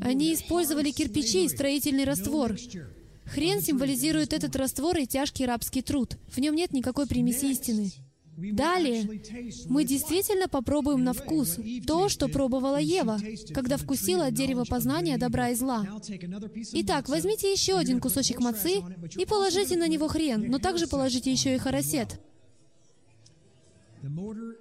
Они 0.00 0.34
использовали 0.34 0.90
кирпичи 0.90 1.46
и 1.46 1.48
строительный 1.48 2.04
раствор, 2.04 2.56
Хрен 3.26 3.60
символизирует 3.60 4.32
этот 4.32 4.56
раствор 4.56 4.96
и 4.98 5.06
тяжкий 5.06 5.46
рабский 5.46 5.82
труд. 5.82 6.16
В 6.28 6.38
нем 6.38 6.54
нет 6.54 6.72
никакой 6.72 7.06
примеси 7.06 7.46
истины. 7.46 7.90
Далее 8.36 9.22
мы 9.66 9.84
действительно 9.84 10.46
попробуем 10.46 11.02
на 11.02 11.14
вкус 11.14 11.58
то, 11.86 12.10
что 12.10 12.28
пробовала 12.28 12.76
Ева, 12.76 13.18
когда 13.54 13.78
вкусила 13.78 14.26
от 14.26 14.34
дерева 14.34 14.64
познания 14.68 15.16
добра 15.16 15.50
и 15.50 15.54
зла. 15.54 15.86
Итак, 16.72 17.08
возьмите 17.08 17.50
еще 17.50 17.78
один 17.78 17.98
кусочек 17.98 18.40
мацы 18.40 18.82
и 19.16 19.24
положите 19.24 19.76
на 19.76 19.88
него 19.88 20.08
хрен, 20.08 20.50
но 20.50 20.58
также 20.58 20.86
положите 20.86 21.32
еще 21.32 21.54
и 21.54 21.58
харасет. 21.58 22.20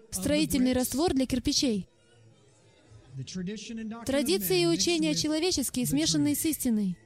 Строительный 0.09 0.71
раствор 0.71 1.13
для 1.13 1.25
кирпичей. 1.25 1.89
Традиции 4.05 4.61
и 4.61 4.67
учения 4.67 5.15
человеческие, 5.15 5.85
смешанные 5.85 6.35
с 6.35 6.45
истиной. 6.45 6.97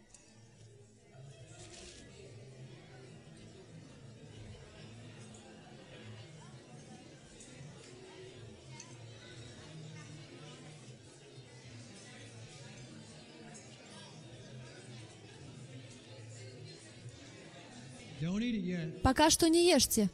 Пока 19.03 19.29
что 19.29 19.49
не 19.49 19.67
ешьте. 19.69 20.09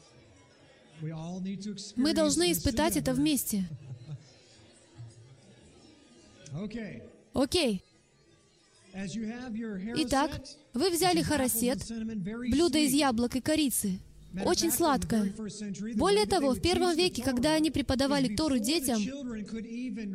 Мы 1.02 2.14
должны 2.14 2.52
испытать 2.52 2.98
это 2.98 3.14
вместе. 3.14 3.66
Окей. 7.34 7.84
Итак, 9.98 10.42
вы 10.74 10.90
взяли 10.90 11.22
харасет, 11.22 11.80
блюдо 11.90 12.78
из 12.80 12.94
яблок 12.94 13.36
и 13.36 13.42
корицы, 13.42 14.00
очень 14.44 14.72
сладкое. 14.72 15.34
Более 15.96 16.26
того, 16.26 16.54
в 16.54 16.62
первом 16.62 16.96
веке, 16.96 17.24
когда 17.24 17.54
они 17.54 17.72
преподавали 17.72 18.36
Тору 18.36 18.58
детям, 18.58 19.02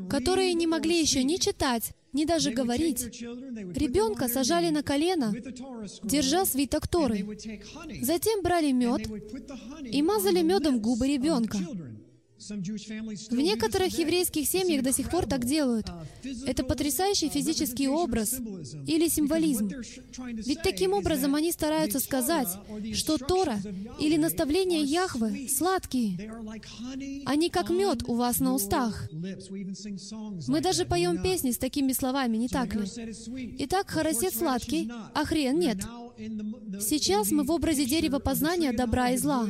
которые 0.08 0.54
не 0.54 0.66
могли 0.66 1.00
еще 1.00 1.22
ни 1.22 1.36
читать, 1.36 1.92
ни 2.12 2.24
даже 2.24 2.50
говорить, 2.50 3.04
ребенка 3.22 4.28
сажали 4.28 4.70
на 4.70 4.82
колено, 4.82 5.32
держа 6.02 6.44
свиток 6.44 6.88
Торы. 6.88 7.24
Затем 8.02 8.42
брали 8.42 8.72
мед 8.72 9.02
и 9.84 10.02
мазали 10.02 10.42
медом 10.42 10.80
губы 10.80 11.06
ребенка. 11.08 11.58
В 12.48 13.36
некоторых 13.36 13.98
еврейских 13.98 14.48
семьях 14.48 14.82
до 14.82 14.92
сих 14.92 15.10
пор 15.10 15.26
так 15.26 15.44
делают. 15.44 15.86
Это 16.46 16.64
потрясающий 16.64 17.28
физический 17.28 17.88
образ 17.88 18.40
или 18.86 19.08
символизм. 19.08 19.70
Ведь 20.46 20.62
таким 20.62 20.94
образом 20.94 21.34
они 21.34 21.52
стараются 21.52 22.00
сказать, 22.00 22.48
что 22.94 23.18
Тора 23.18 23.58
или 23.98 24.16
наставления 24.16 24.80
Яхвы 24.80 25.48
сладкие. 25.48 26.32
Они 27.26 27.50
как 27.50 27.68
мед 27.68 28.04
у 28.06 28.14
вас 28.14 28.40
на 28.40 28.54
устах. 28.54 29.08
Мы 30.48 30.60
даже 30.60 30.86
поем 30.86 31.22
песни 31.22 31.50
с 31.50 31.58
такими 31.58 31.92
словами, 31.92 32.38
не 32.38 32.48
так 32.48 32.74
ли? 32.74 32.86
Итак, 33.58 33.90
харасет 33.90 34.34
сладкий, 34.34 34.90
а 35.14 35.24
хрен 35.26 35.58
нет. 35.58 35.78
Сейчас 36.80 37.30
мы 37.30 37.44
в 37.44 37.50
образе 37.50 37.84
дерева 37.84 38.18
познания 38.18 38.72
добра 38.72 39.10
и 39.10 39.18
зла. 39.18 39.46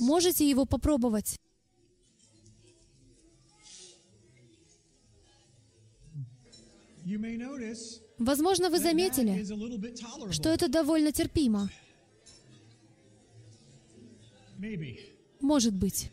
Можете 0.00 0.48
его 0.48 0.64
попробовать. 0.64 1.38
Возможно, 8.18 8.68
вы 8.68 8.78
заметили, 8.78 9.44
что 10.32 10.50
это 10.50 10.68
довольно 10.68 11.12
терпимо. 11.12 11.70
Может 15.40 15.74
быть. 15.74 16.10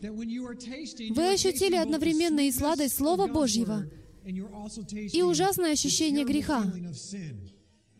Вы 0.00 1.32
ощутили 1.32 1.76
одновременно 1.76 2.46
и 2.46 2.52
сладость 2.52 2.96
Слова 2.96 3.26
Божьего, 3.26 3.84
и 4.24 5.22
ужасное 5.22 5.72
ощущение 5.72 6.24
греха. 6.24 6.64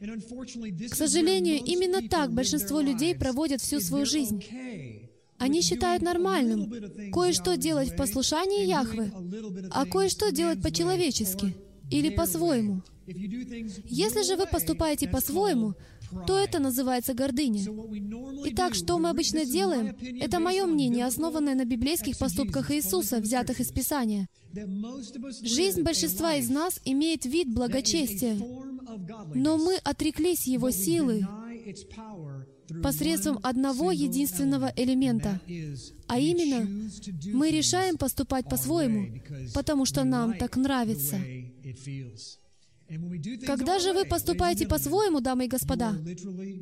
К 0.01 0.95
сожалению, 0.95 1.63
именно 1.63 2.09
так 2.09 2.33
большинство 2.33 2.81
людей 2.81 3.15
проводят 3.15 3.61
всю 3.61 3.81
свою 3.81 4.07
жизнь. 4.07 4.43
Они 5.39 5.61
считают 5.63 6.03
нормальным 6.03 6.73
кое-что 7.13 7.57
делать 7.57 7.91
в 7.91 7.97
послушании 7.97 8.67
Яхвы, 8.67 9.13
а 9.71 9.85
кое-что 9.87 10.31
делать 10.33 10.63
по-человечески 10.63 11.55
или 11.91 12.11
по-своему. 12.11 12.83
Если 13.07 14.23
же 14.23 14.37
вы 14.37 14.47
поступаете 14.47 15.09
по-своему, 15.09 15.75
то 16.27 16.39
это 16.39 16.59
называется 16.61 17.15
гордыня. 17.15 17.63
Итак, 18.47 18.75
что 18.75 18.99
мы 18.99 19.11
обычно 19.11 19.45
делаем? 19.45 19.97
Это 20.21 20.41
мое 20.41 20.67
мнение, 20.67 21.05
основанное 21.05 21.55
на 21.55 21.65
библейских 21.65 22.19
поступках 22.19 22.71
Иисуса, 22.71 23.19
взятых 23.19 23.61
из 23.61 23.71
Писания. 23.71 24.29
Жизнь 25.43 25.83
большинства 25.83 26.35
из 26.35 26.49
нас 26.49 26.81
имеет 26.85 27.25
вид 27.25 27.53
благочестия, 27.53 28.37
но 29.35 29.57
мы 29.57 29.77
отреклись 29.77 30.47
Его 30.47 30.71
силы 30.71 31.27
посредством 32.83 33.39
одного 33.43 33.91
единственного 33.91 34.73
элемента, 34.77 35.41
а 36.07 36.19
именно 36.19 36.91
мы 37.33 37.51
решаем 37.51 37.97
поступать 37.97 38.49
по-своему, 38.49 39.21
потому 39.55 39.85
что 39.85 40.05
нам 40.05 40.37
так 40.39 40.57
нравится. 40.57 41.19
Когда 43.47 43.79
же 43.79 43.93
вы 43.93 44.05
поступаете 44.05 44.67
по-своему, 44.67 45.21
дамы 45.21 45.45
и 45.45 45.49
господа, 45.49 45.95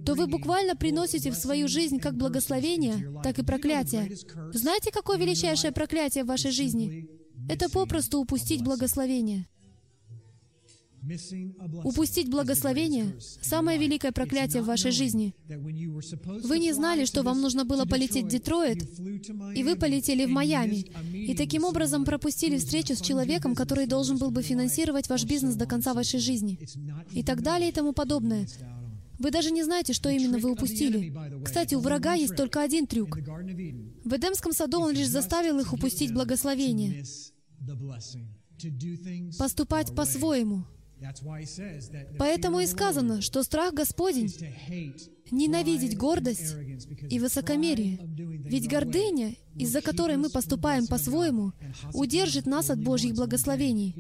то 0.05 0.15
вы 0.15 0.27
буквально 0.27 0.77
приносите 0.77 1.31
в 1.31 1.35
свою 1.35 1.69
жизнь 1.69 1.99
как 2.01 2.17
благословение, 2.17 3.21
так 3.23 3.39
и 3.39 3.45
проклятие. 3.45 4.15
Знаете, 4.53 4.91
какое 4.93 5.17
величайшее 5.17 5.73
проклятие 5.73 6.25
в 6.25 6.27
вашей 6.27 6.51
жизни? 6.51 7.09
Это 7.49 7.71
попросту 7.71 8.19
упустить 8.21 8.63
благословение. 8.63 9.47
Упустить 11.85 12.29
благословение— 12.29 13.17
самое 13.43 13.79
великое 13.79 14.13
проклятие 14.13 14.63
в 14.63 14.67
вашей 14.67 14.91
жизни. 14.91 15.35
Вы 15.47 16.59
не 16.59 16.73
знали, 16.73 17.05
что 17.05 17.23
вам 17.23 17.41
нужно 17.41 17.65
было 17.65 17.85
полететь 17.85 18.27
в 18.27 18.29
Детройт, 18.29 18.83
и 19.55 19.63
вы 19.63 19.77
полетели 19.77 20.27
в 20.27 20.31
Майами, 20.31 20.87
и 21.13 21.35
таким 21.35 21.65
образом 21.65 22.05
пропустили 22.05 22.59
встречу 22.59 22.95
с 22.95 23.01
человеком, 23.01 23.55
который 23.55 23.87
должен 23.87 24.19
был 24.19 24.31
бы 24.31 24.43
финансировать 24.43 25.09
ваш 25.09 25.25
бизнес 25.25 25.55
до 25.55 25.67
конца 25.67 25.95
вашей 25.95 26.21
жизни, 26.21 26.59
и 27.13 27.23
так 27.23 27.43
далее 27.43 27.71
и 27.71 27.73
тому 27.73 27.93
подобное. 27.93 28.47
Вы 29.19 29.31
даже 29.31 29.51
не 29.51 29.65
знаете, 29.65 29.93
что 29.93 30.09
именно 30.11 30.39
вы 30.39 30.53
упустили. 30.53 31.13
Кстати, 31.45 31.75
у 31.75 31.81
врага 31.81 32.15
есть 32.15 32.37
только 32.37 32.63
один 32.63 32.87
трюк. 32.87 33.17
В 33.17 34.15
Эдемском 34.15 34.53
саду 34.53 34.81
он 34.81 34.93
лишь 34.93 35.09
заставил 35.09 35.59
их 35.59 35.73
упустить 35.73 36.13
благословение. 36.13 37.05
Поступать 39.39 39.95
по-своему— 39.95 40.65
Поэтому 42.19 42.61
и 42.61 42.67
сказано, 42.67 43.21
что 43.23 43.43
страх 43.43 43.75
Господень— 43.75 44.29
ненавидеть 45.31 45.97
гордость 45.97 46.57
и 47.11 47.19
высокомерие. 47.19 47.99
Ведь 48.45 48.69
гордыня 48.69 49.35
из-за 49.59 49.81
которой 49.83 50.17
мы 50.17 50.31
поступаем 50.31 50.87
по-своему, 50.87 51.53
удержит 51.93 52.47
нас 52.47 52.71
от 52.71 52.81
Божьих 52.81 53.15
благословений. 53.15 53.95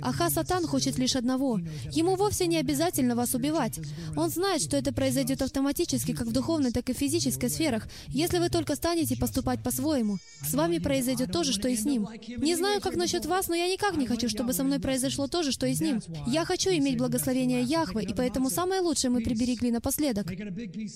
Аха 0.00 0.30
Сатан 0.30 0.66
хочет 0.66 0.98
лишь 0.98 1.16
одного. 1.16 1.60
Ему 1.90 2.14
вовсе 2.16 2.46
не 2.46 2.58
обязательно 2.58 3.16
вас 3.16 3.34
убивать. 3.34 3.80
Он 4.16 4.30
знает, 4.30 4.62
что 4.62 4.76
это 4.76 4.92
произойдет 4.92 5.42
автоматически, 5.42 6.12
как 6.12 6.28
в 6.28 6.32
духовной, 6.32 6.70
так 6.70 6.88
и 6.88 6.94
в 6.94 6.96
физической 6.96 7.50
сферах, 7.50 7.88
если 8.08 8.38
вы 8.38 8.48
только 8.48 8.76
станете 8.76 9.16
поступать 9.16 9.62
по-своему. 9.62 10.18
С 10.46 10.54
вами 10.54 10.78
произойдет 10.78 11.32
то 11.32 11.42
же, 11.42 11.52
что 11.52 11.68
и 11.68 11.76
с 11.76 11.84
ним. 11.84 12.08
Не 12.38 12.54
знаю, 12.54 12.80
как 12.80 12.94
насчет 12.96 13.26
вас, 13.26 13.48
но 13.48 13.54
я 13.54 13.66
никак 13.66 13.96
не 13.96 14.06
хочу, 14.06 14.28
чтобы 14.28 14.52
со 14.52 14.62
мной 14.62 14.78
произошло 14.78 15.26
то 15.26 15.42
же, 15.42 15.50
что 15.50 15.66
и 15.66 15.74
с 15.74 15.80
ним. 15.80 16.00
Я 16.26 16.44
хочу 16.44 16.70
иметь 16.70 16.98
благословение 16.98 17.62
Яхвы, 17.62 18.04
и 18.04 18.14
поэтому 18.14 18.50
самое 18.50 18.80
лучшее 18.80 19.10
мы 19.10 19.20
приберегли 19.22 19.70
напоследок. 19.70 20.26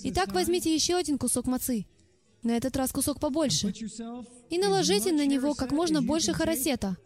Итак, 0.03 0.31
возьмите 0.33 0.73
еще 0.73 0.95
один 0.95 1.17
кусок 1.17 1.45
мацы 1.45 1.85
на 2.43 2.55
этот 2.55 2.75
раз 2.77 2.91
кусок 2.91 3.19
побольше, 3.19 3.73
и 4.49 4.57
наложите 4.57 5.11
на 5.11 5.25
него 5.25 5.53
как 5.53 5.71
можно 5.71 6.01
больше 6.01 6.33
харасета. 6.33 6.97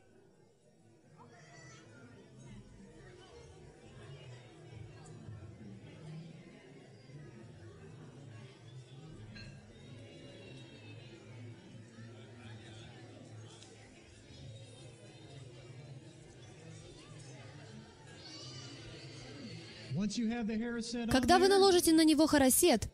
Когда 21.12 21.40
вы 21.40 21.48
наложите 21.48 21.94
на 21.94 22.04
него 22.04 22.28
харасет, 22.28 22.90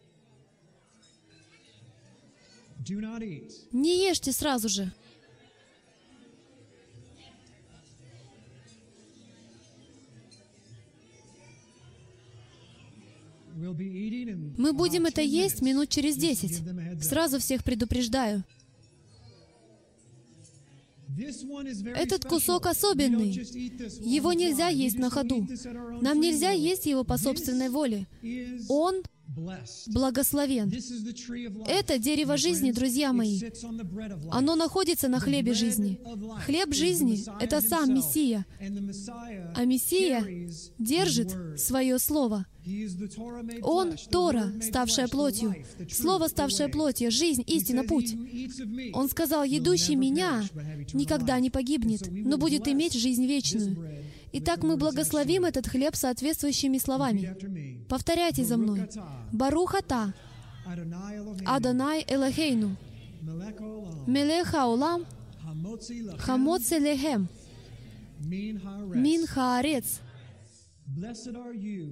не 3.72 4.07
ешьте 4.10 4.32
сразу 4.32 4.70
же. 4.70 4.91
Мы 14.57 14.74
будем 14.74 15.05
это 15.05 15.22
есть 15.22 15.62
минут 15.62 15.89
через 15.89 16.16
десять. 16.16 16.62
Сразу 17.03 17.39
всех 17.39 17.64
предупреждаю. 17.64 18.43
Этот 21.95 22.26
кусок 22.26 22.68
особенный. 22.68 23.32
Его 23.32 24.34
нельзя 24.34 24.68
есть 24.68 24.97
на 24.97 25.10
ходу. 25.10 25.47
Нам 26.01 26.20
нельзя 26.20 26.51
есть 26.51 26.86
его 26.86 27.03
по 27.03 27.18
собственной 27.18 27.70
воле. 27.70 28.07
Он 28.70 29.01
благословен. 29.88 30.72
Это 31.68 31.98
дерево 31.98 32.38
жизни, 32.38 32.72
друзья 32.72 33.14
мои. 33.14 33.42
Оно 34.32 34.56
находится 34.56 35.08
на 35.08 35.20
хлебе 35.20 35.54
жизни. 35.54 36.00
Хлеб 36.46 36.74
жизни— 36.74 37.24
это 37.40 37.62
сам 37.62 37.94
Мессия. 37.94 38.46
А 39.56 39.66
Мессия 39.66 40.50
держит 40.78 41.60
свое 41.60 42.00
слово. 42.00 42.46
Он— 43.62 43.96
Тора, 44.12 44.52
ставшая 44.62 45.08
плотью. 45.08 45.56
Слово, 45.90 46.28
ставшее 46.28 46.70
плотью, 46.70 47.10
жизнь, 47.10 47.44
истина, 47.48 47.84
путь. 47.84 48.16
Он 48.94 49.10
сказал, 49.10 49.44
«Едущий 49.44 49.96
Меня 49.96 50.44
никогда 50.94 51.40
не 51.40 51.50
погибнет, 51.50 52.02
но 52.12 52.38
будет 52.38 52.68
иметь 52.68 52.94
жизнь 52.94 53.26
вечную». 53.26 53.78
Итак, 54.32 54.64
мы 54.64 54.78
благословим 54.78 55.46
этот 55.46 55.68
хлеб 55.68 55.96
соответствующими 55.96 56.78
словами. 56.78 57.36
Повторяйте 57.88 58.44
за 58.44 58.58
мной. 58.58 58.88
Барухата, 59.32 60.14
Адонай 61.46 62.06
Элохейну, 62.08 62.76
Мелеха 64.08 64.66
Олам, 64.68 65.06
Хамоци 66.20 66.78
Лехем, 66.78 67.28
Мин 68.20 69.26
Хаарец. 69.28 70.00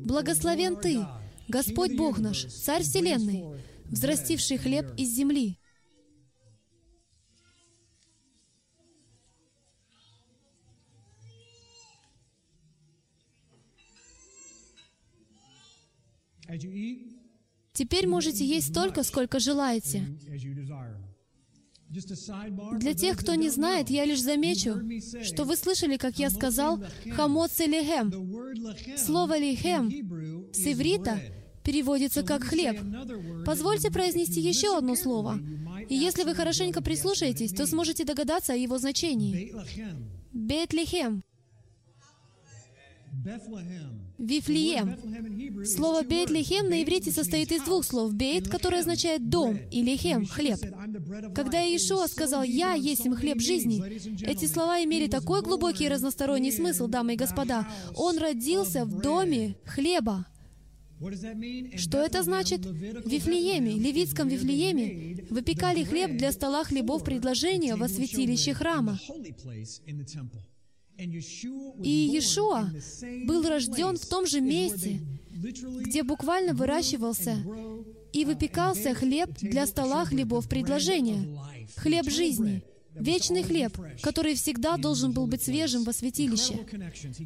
Благословен 0.05 0.75
Ты, 0.75 1.05
Господь 1.47 1.95
Бог 1.95 2.19
наш, 2.19 2.45
Царь 2.45 2.83
Вселенной, 2.83 3.43
взрастивший 3.85 4.57
хлеб 4.57 4.85
из 4.97 5.09
земли. 5.09 5.57
Теперь 17.73 18.07
можете 18.07 18.45
есть 18.45 18.69
столько, 18.69 19.03
сколько 19.03 19.39
желаете. 19.39 20.03
Для 22.79 22.93
тех, 22.93 23.17
кто 23.17 23.35
не 23.35 23.49
знает, 23.49 23.89
я 23.89 24.03
лишь 24.03 24.21
замечу, 24.21 24.81
что 25.23 25.45
вы 25.45 25.55
слышали, 25.55 25.97
как 25.97 26.19
я 26.19 26.29
сказал 26.29 26.83
«хамоц 27.11 27.59
лехем». 27.59 28.11
Слово 28.97 29.37
«лехем» 29.37 29.89
с 30.51 30.67
иврита 30.67 31.21
переводится 31.63 32.23
как 32.23 32.43
«хлеб». 32.43 32.77
Позвольте 33.45 33.89
произнести 33.89 34.41
еще 34.41 34.77
одно 34.77 34.95
слово. 34.95 35.39
И 35.87 35.95
если 35.95 36.23
вы 36.23 36.35
хорошенько 36.35 36.81
прислушаетесь, 36.81 37.53
то 37.53 37.65
сможете 37.65 38.03
догадаться 38.03 38.53
о 38.53 38.57
его 38.57 38.77
значении. 38.77 39.53
Бет-лехем. 40.33 41.23
Вифлеем. 44.17 45.65
Слово 45.65 46.03
Бейт-Лехем 46.03 46.69
на 46.69 46.83
иврите 46.83 47.11
состоит 47.11 47.51
из 47.51 47.61
двух 47.63 47.83
слов. 47.83 48.13
Бейт, 48.13 48.47
которое 48.47 48.79
означает 48.79 49.29
дом, 49.29 49.57
и 49.71 49.83
Лехем— 49.83 50.25
хлеб. 50.27 50.59
Когда 51.35 51.61
Иешуа 51.61 52.07
сказал 52.07 52.43
«Я 52.43 52.73
есть 52.73 53.05
им 53.05 53.15
хлеб 53.15 53.39
жизни», 53.39 53.83
эти 54.25 54.45
слова 54.45 54.83
имели 54.83 55.07
такой 55.07 55.41
глубокий 55.41 55.85
и 55.85 55.89
разносторонний 55.89 56.51
смысл, 56.51 56.87
дамы 56.87 57.13
и 57.13 57.17
господа. 57.17 57.67
Он 57.95 58.17
родился 58.17 58.85
в 58.85 59.01
доме 59.01 59.55
хлеба. 59.65 60.25
Что 61.75 61.99
это 61.99 62.23
значит? 62.23 62.65
В 62.65 62.73
Вифлееме, 63.07 63.73
левитском 63.73 64.27
Вифлееме, 64.27 65.25
выпекали 65.29 65.83
хлеб 65.83 66.17
для 66.17 66.31
стола 66.31 66.63
хлебов 66.63 67.03
предложения 67.03 67.75
во 67.75 67.87
святилище 67.87 68.53
храма. 68.55 68.99
И 70.97 72.09
Иешуа 72.11 72.69
был 73.25 73.47
рожден 73.47 73.97
в 73.97 74.05
том 74.05 74.25
же 74.25 74.41
месте, 74.41 74.99
где 75.31 76.03
буквально 76.03 76.53
выращивался 76.53 77.37
и 78.13 78.25
выпекался 78.25 78.93
хлеб 78.95 79.29
для 79.39 79.67
стола 79.67 80.05
хлебов 80.05 80.49
предложения, 80.49 81.39
хлеб 81.75 82.09
жизни, 82.09 82.63
вечный 82.95 83.43
хлеб, 83.43 83.77
который 84.01 84.33
всегда 84.33 84.77
должен 84.77 85.11
был 85.11 85.27
быть 85.27 85.43
свежим 85.43 85.83
во 85.83 85.93
святилище. 85.93 86.65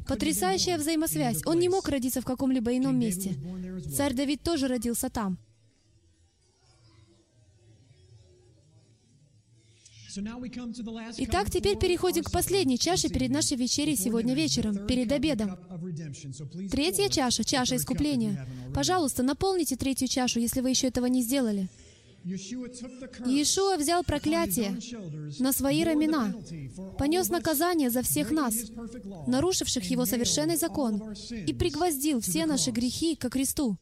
Потрясающая 0.06 0.76
взаимосвязь. 0.76 1.40
Он 1.46 1.58
не 1.58 1.68
мог 1.70 1.88
родиться 1.88 2.20
в 2.20 2.26
каком-либо 2.26 2.76
ином 2.76 2.98
месте. 2.98 3.36
Царь 3.96 4.12
Давид 4.12 4.42
тоже 4.42 4.68
родился 4.68 5.08
там. 5.08 5.38
Итак, 11.18 11.50
теперь 11.50 11.78
переходим 11.78 12.22
к 12.22 12.30
последней 12.30 12.78
чаше 12.78 13.08
перед 13.08 13.30
нашей 13.30 13.56
вечерей 13.56 13.96
сегодня 13.96 14.34
вечером, 14.34 14.86
перед 14.86 15.10
обедом. 15.10 15.58
Третья 16.70 17.08
чаша, 17.08 17.44
чаша 17.44 17.76
искупления. 17.76 18.46
Пожалуйста, 18.74 19.22
наполните 19.22 19.76
третью 19.76 20.08
чашу, 20.08 20.40
если 20.40 20.60
вы 20.60 20.70
еще 20.70 20.88
этого 20.88 21.06
не 21.06 21.22
сделали. 21.22 21.68
Иешуа 22.24 23.76
взял 23.76 24.04
проклятие 24.04 24.78
на 25.40 25.52
свои 25.52 25.82
рамена, 25.82 26.34
понес 26.98 27.30
наказание 27.30 27.90
за 27.90 28.02
всех 28.02 28.30
нас, 28.30 28.54
нарушивших 29.26 29.84
Его 29.90 30.06
совершенный 30.06 30.56
закон, 30.56 31.02
и 31.30 31.52
пригвоздил 31.52 32.20
все 32.20 32.46
наши 32.46 32.70
грехи 32.70 33.16
ко 33.16 33.28
кресту. 33.28 33.76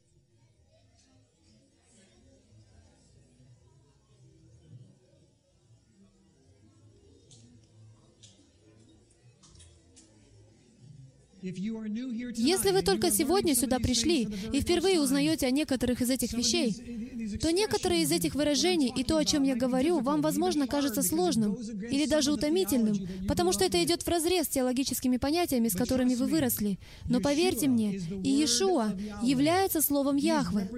Если 11.43 12.71
вы 12.71 12.83
только 12.83 13.11
сегодня 13.11 13.55
сюда 13.55 13.79
пришли 13.79 14.29
и 14.53 14.61
впервые 14.61 15.01
узнаете 15.01 15.47
о 15.47 15.51
некоторых 15.51 16.03
из 16.03 16.11
этих 16.11 16.33
вещей, 16.35 17.39
то 17.41 17.51
некоторые 17.51 18.03
из 18.03 18.13
этих 18.13 18.35
выражений 18.35 18.93
и 18.95 19.05
то, 19.05 19.17
о 19.17 19.25
чем 19.25 19.43
я 19.43 19.57
говорю, 19.57 20.01
вам, 20.01 20.21
возможно, 20.21 20.67
кажется 20.67 21.03
сложным 21.03 21.55
или 21.55 22.07
даже 22.07 22.33
утомительным, 22.33 22.97
потому 23.27 23.53
что 23.53 23.65
это 23.65 23.83
идет 23.83 24.05
вразрез 24.07 24.47
с 24.47 24.51
теологическими 24.51 25.17
понятиями, 25.17 25.69
с 25.69 25.77
которыми 25.77 26.15
вы 26.15 26.27
выросли. 26.27 26.79
Но 27.09 27.21
поверьте 27.21 27.69
мне, 27.69 27.93
Иешуа 27.93 28.93
является 29.23 29.81
словом 29.81 30.17
Яхве. 30.17 30.71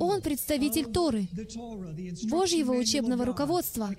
Он 0.00 0.20
представитель 0.20 0.86
Торы, 0.86 1.28
Божьего 2.24 2.72
учебного 2.72 3.24
руководства. 3.24 3.94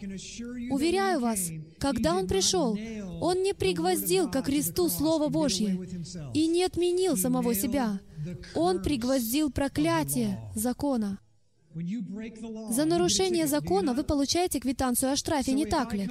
Уверяю 0.69 1.19
вас, 1.19 1.49
когда 1.77 2.15
Он 2.15 2.27
пришел, 2.27 2.77
Он 3.21 3.41
не 3.41 3.53
пригвоздил 3.53 4.29
ко 4.29 4.41
кресту 4.41 4.89
Слово 4.89 5.29
Божье 5.29 5.79
и 6.33 6.47
не 6.47 6.63
отменил 6.63 7.17
самого 7.17 7.55
себя. 7.55 7.99
Он 8.55 8.81
пригвоздил 8.81 9.51
проклятие 9.51 10.39
закона. 10.55 11.19
За 12.69 12.85
нарушение 12.85 13.47
закона 13.47 13.93
вы 13.93 14.03
получаете 14.03 14.59
квитанцию 14.59 15.11
о 15.11 15.15
штрафе, 15.15 15.53
не 15.53 15.65
так 15.65 15.93
ли? 15.93 16.09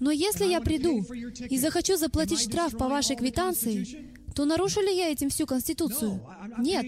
Но 0.00 0.10
если 0.10 0.46
я 0.46 0.60
приду 0.60 1.04
и 1.50 1.58
захочу 1.58 1.96
заплатить 1.96 2.40
штраф 2.40 2.76
по 2.76 2.88
вашей 2.88 3.16
квитанции, 3.16 4.14
то 4.34 4.44
нарушу 4.44 4.82
ли 4.82 4.94
я 4.94 5.10
этим 5.10 5.30
всю 5.30 5.46
Конституцию? 5.46 6.20
Нет. 6.58 6.86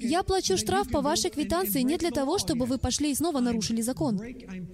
Я 0.00 0.24
плачу 0.24 0.56
штраф 0.56 0.90
по 0.90 1.00
вашей 1.00 1.30
квитанции 1.30 1.82
не 1.82 1.96
для 1.96 2.10
того, 2.10 2.38
чтобы 2.38 2.66
вы 2.66 2.78
пошли 2.78 3.12
и 3.12 3.14
снова 3.14 3.38
нарушили 3.38 3.82
закон. 3.82 4.20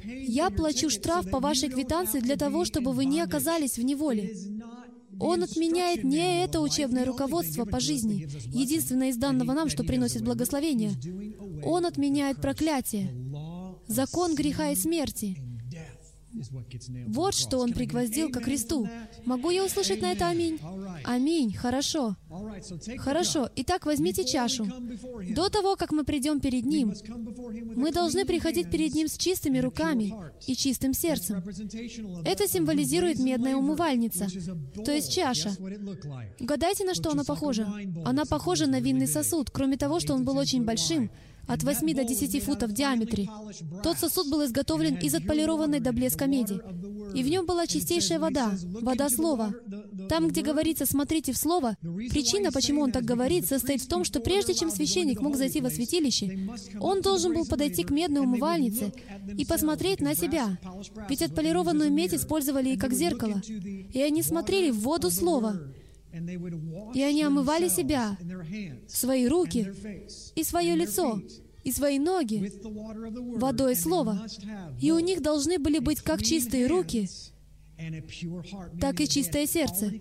Я 0.05 0.49
плачу 0.49 0.89
штраф 0.89 1.31
по 1.31 1.39
вашей 1.39 1.69
квитанции 1.69 2.21
для 2.21 2.37
того, 2.37 2.65
чтобы 2.65 2.93
вы 2.93 3.05
не 3.05 3.21
оказались 3.21 3.77
в 3.77 3.83
неволе. 3.85 4.35
Он 5.21 5.43
отменяет 5.43 6.05
не 6.05 6.45
это 6.45 6.61
учебное 6.61 7.05
руководство 7.05 7.65
по 7.65 7.81
жизни, 7.81 8.29
единственное 8.47 9.11
из 9.11 9.17
данного 9.17 9.53
нам, 9.53 9.69
что 9.69 9.85
приносит 9.85 10.23
благословение. 10.23 10.93
Он 11.65 11.87
отменяет 11.87 12.41
проклятие, 12.41 13.15
закон 13.87 14.35
греха 14.35 14.71
и 14.71 14.77
смерти, 14.77 15.48
вот 17.07 17.35
что 17.35 17.59
Он 17.59 17.73
пригвоздил 17.73 18.31
ко 18.31 18.41
кресту. 18.41 18.89
Могу 19.25 19.51
я 19.51 19.65
услышать 19.65 20.01
на 20.01 20.13
это 20.13 20.29
аминь? 20.29 20.59
Аминь. 21.05 21.55
Хорошо. 21.55 22.17
Хорошо. 22.99 23.49
Итак, 23.57 23.87
возьмите 23.87 24.25
чашу. 24.25 24.67
До 25.31 25.49
того, 25.49 25.77
как 25.77 25.93
мы 25.93 26.05
придем 26.05 26.41
перед 26.41 26.65
Ним, 26.65 26.95
мы 27.77 27.93
должны 27.93 28.25
приходить 28.25 28.71
перед 28.71 28.95
Ним 28.95 29.09
с 29.09 29.17
чистыми 29.17 29.59
руками 29.59 30.15
и 30.47 30.55
чистым 30.55 30.95
сердцем. 30.95 31.43
Это 32.25 32.49
символизирует 32.49 33.19
медная 33.19 33.57
умывальница, 33.57 34.27
то 34.85 34.93
есть 34.93 35.13
чаша. 35.13 35.53
Угадайте, 36.41 36.85
на 36.85 36.95
что 36.95 37.11
она 37.11 37.25
похожа? 37.25 37.67
Она 38.05 38.25
похожа 38.25 38.67
на 38.67 38.81
винный 38.81 39.07
сосуд, 39.07 39.51
кроме 39.51 39.77
того, 39.77 40.01
что 40.01 40.15
он 40.15 40.25
был 40.25 40.37
очень 40.37 40.65
большим, 40.65 41.11
от 41.49 41.63
8 41.63 41.95
до 41.95 42.05
10 42.05 42.45
футов 42.45 42.71
в 42.71 42.75
диаметре. 42.75 43.29
Тот 43.83 43.99
сосуд 43.99 44.31
был 44.31 44.45
изготовлен 44.45 44.97
из 44.97 45.15
отполированной 45.15 45.81
до 45.81 45.93
блеска 45.93 46.27
меди. 46.27 46.61
И 47.15 47.23
в 47.23 47.29
нем 47.29 47.47
была 47.47 47.67
чистейшая 47.67 48.19
вода, 48.19 48.53
вода 48.83 49.09
слова. 49.09 49.55
Там, 50.09 50.29
где 50.29 50.43
говорится 50.43 50.85
«смотрите 50.85 51.33
в 51.33 51.39
слово», 51.39 51.77
причина, 51.81 52.53
почему 52.53 52.83
он 52.83 52.93
так 52.93 53.05
говорит, 53.05 53.47
состоит 53.47 53.83
в 53.83 53.89
том, 53.89 54.05
что 54.05 54.21
прежде 54.21 54.55
чем 54.55 54.71
священник 54.71 55.21
мог 55.21 55.37
зайти 55.37 55.61
во 55.61 55.71
святилище, 55.71 56.49
он 56.81 57.01
должен 57.01 57.33
был 57.33 57.47
подойти 57.47 57.83
к 57.83 57.91
медной 57.91 58.21
умывальнице 58.21 58.93
и 59.37 59.45
посмотреть 59.47 60.01
на 60.01 60.15
себя. 60.15 60.59
Ведь 61.09 61.23
отполированную 61.23 61.91
медь 61.91 62.15
использовали 62.15 62.71
и 62.71 62.77
как 62.77 62.93
зеркало. 62.93 63.41
И 63.93 64.01
они 64.03 64.23
смотрели 64.23 64.71
в 64.71 64.81
воду 64.81 65.11
слова. 65.11 65.59
И 66.95 67.03
они 67.03 67.23
омывали 67.23 67.69
себя, 67.69 68.17
свои 68.89 69.27
руки 69.27 69.73
и 70.35 70.43
свое 70.43 70.75
лицо, 70.75 71.21
и 71.65 71.73
свои 71.73 71.99
ноги 71.99 72.51
водой 73.39 73.77
слова. 73.77 74.27
И 74.81 74.91
у 74.91 74.99
них 74.99 75.23
должны 75.23 75.59
были 75.59 75.79
быть 75.79 76.01
как 76.01 76.23
чистые 76.23 76.67
руки, 76.67 77.09
так 78.81 79.01
и 79.01 79.09
чистое 79.09 79.47
сердце. 79.47 79.93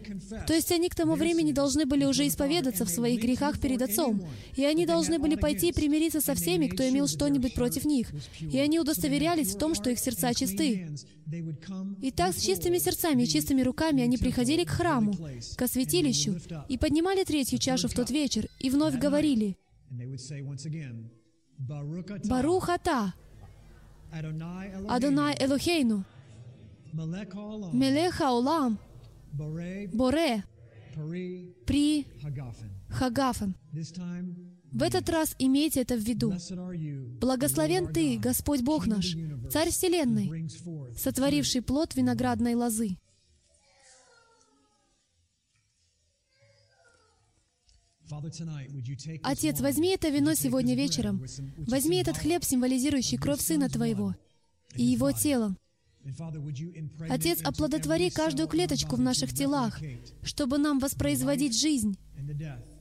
То 0.48 0.54
есть 0.54 0.72
они 0.72 0.90
к 0.90 0.96
тому 0.96 1.14
времени 1.14 1.52
должны 1.52 1.86
были 1.86 2.06
уже 2.06 2.28
исповедаться 2.28 2.86
в 2.86 2.90
своих 2.90 3.22
грехах 3.22 3.60
перед 3.60 3.82
Отцом, 3.82 4.22
и 4.56 4.66
они 4.66 4.86
должны 4.86 5.20
были 5.20 5.36
пойти 5.36 5.70
и 5.70 5.74
примириться 5.74 6.22
со 6.22 6.34
всеми, 6.34 6.68
кто 6.68 6.88
имел 6.90 7.08
что-нибудь 7.08 7.54
против 7.54 7.86
них, 7.86 8.12
и 8.40 8.58
они 8.58 8.80
удостоверялись 8.80 9.54
в 9.54 9.58
том, 9.58 9.76
что 9.76 9.90
их 9.92 10.00
сердца 10.00 10.34
чисты. 10.34 10.90
И 12.02 12.12
так 12.12 12.36
с 12.36 12.42
чистыми 12.42 12.78
сердцами 12.78 13.24
и 13.24 13.28
чистыми 13.28 13.62
руками 13.62 14.02
они 14.02 14.18
приходили 14.18 14.64
к 14.64 14.70
храму, 14.70 15.14
к 15.56 15.68
святилищу, 15.68 16.40
и 16.70 16.78
поднимали 16.78 17.24
третью 17.24 17.60
чашу 17.60 17.90
в 17.90 17.94
тот 17.94 18.10
вечер, 18.10 18.48
и 18.60 18.70
вновь 18.70 18.98
говорили, 18.98 19.56
«Барухата, 22.26 23.14
Адонай 24.12 25.36
Элохейну, 25.40 26.06
Мелех 26.94 28.14
Хаулам, 28.16 28.80
Боре, 29.34 30.44
При 31.66 32.08
Хагафен. 32.90 33.56
В 34.72 34.84
этот 34.84 35.10
раз 35.10 35.36
имейте 35.40 35.82
это 35.82 35.96
в 35.96 36.00
виду. 36.00 36.34
Благословен 37.20 37.92
Ты, 37.94 38.18
Господь 38.18 38.62
Бог 38.62 38.88
наш, 38.88 39.16
Царь 39.52 39.70
Вселенной, 39.70 40.50
сотворивший 40.98 41.62
плод 41.62 41.96
виноградной 41.96 42.56
лозы. 42.56 42.98
Отец, 49.24 49.60
возьми 49.60 49.90
это 49.90 50.10
вино 50.10 50.34
сегодня 50.34 50.76
вечером. 50.76 51.24
Возьми 51.68 51.98
этот 51.98 52.18
хлеб, 52.18 52.44
символизирующий 52.44 53.18
кровь 53.18 53.42
Сына 53.42 53.70
Твоего, 53.70 54.16
и 54.76 54.84
Его 54.84 55.12
тело, 55.12 55.56
Отец, 57.10 57.40
оплодотвори 57.44 58.10
каждую 58.10 58.48
клеточку 58.48 58.96
в 58.96 59.00
наших 59.00 59.34
телах, 59.34 59.80
чтобы 60.24 60.58
нам 60.58 60.80
воспроизводить 60.80 61.60
жизнь, 61.60 61.98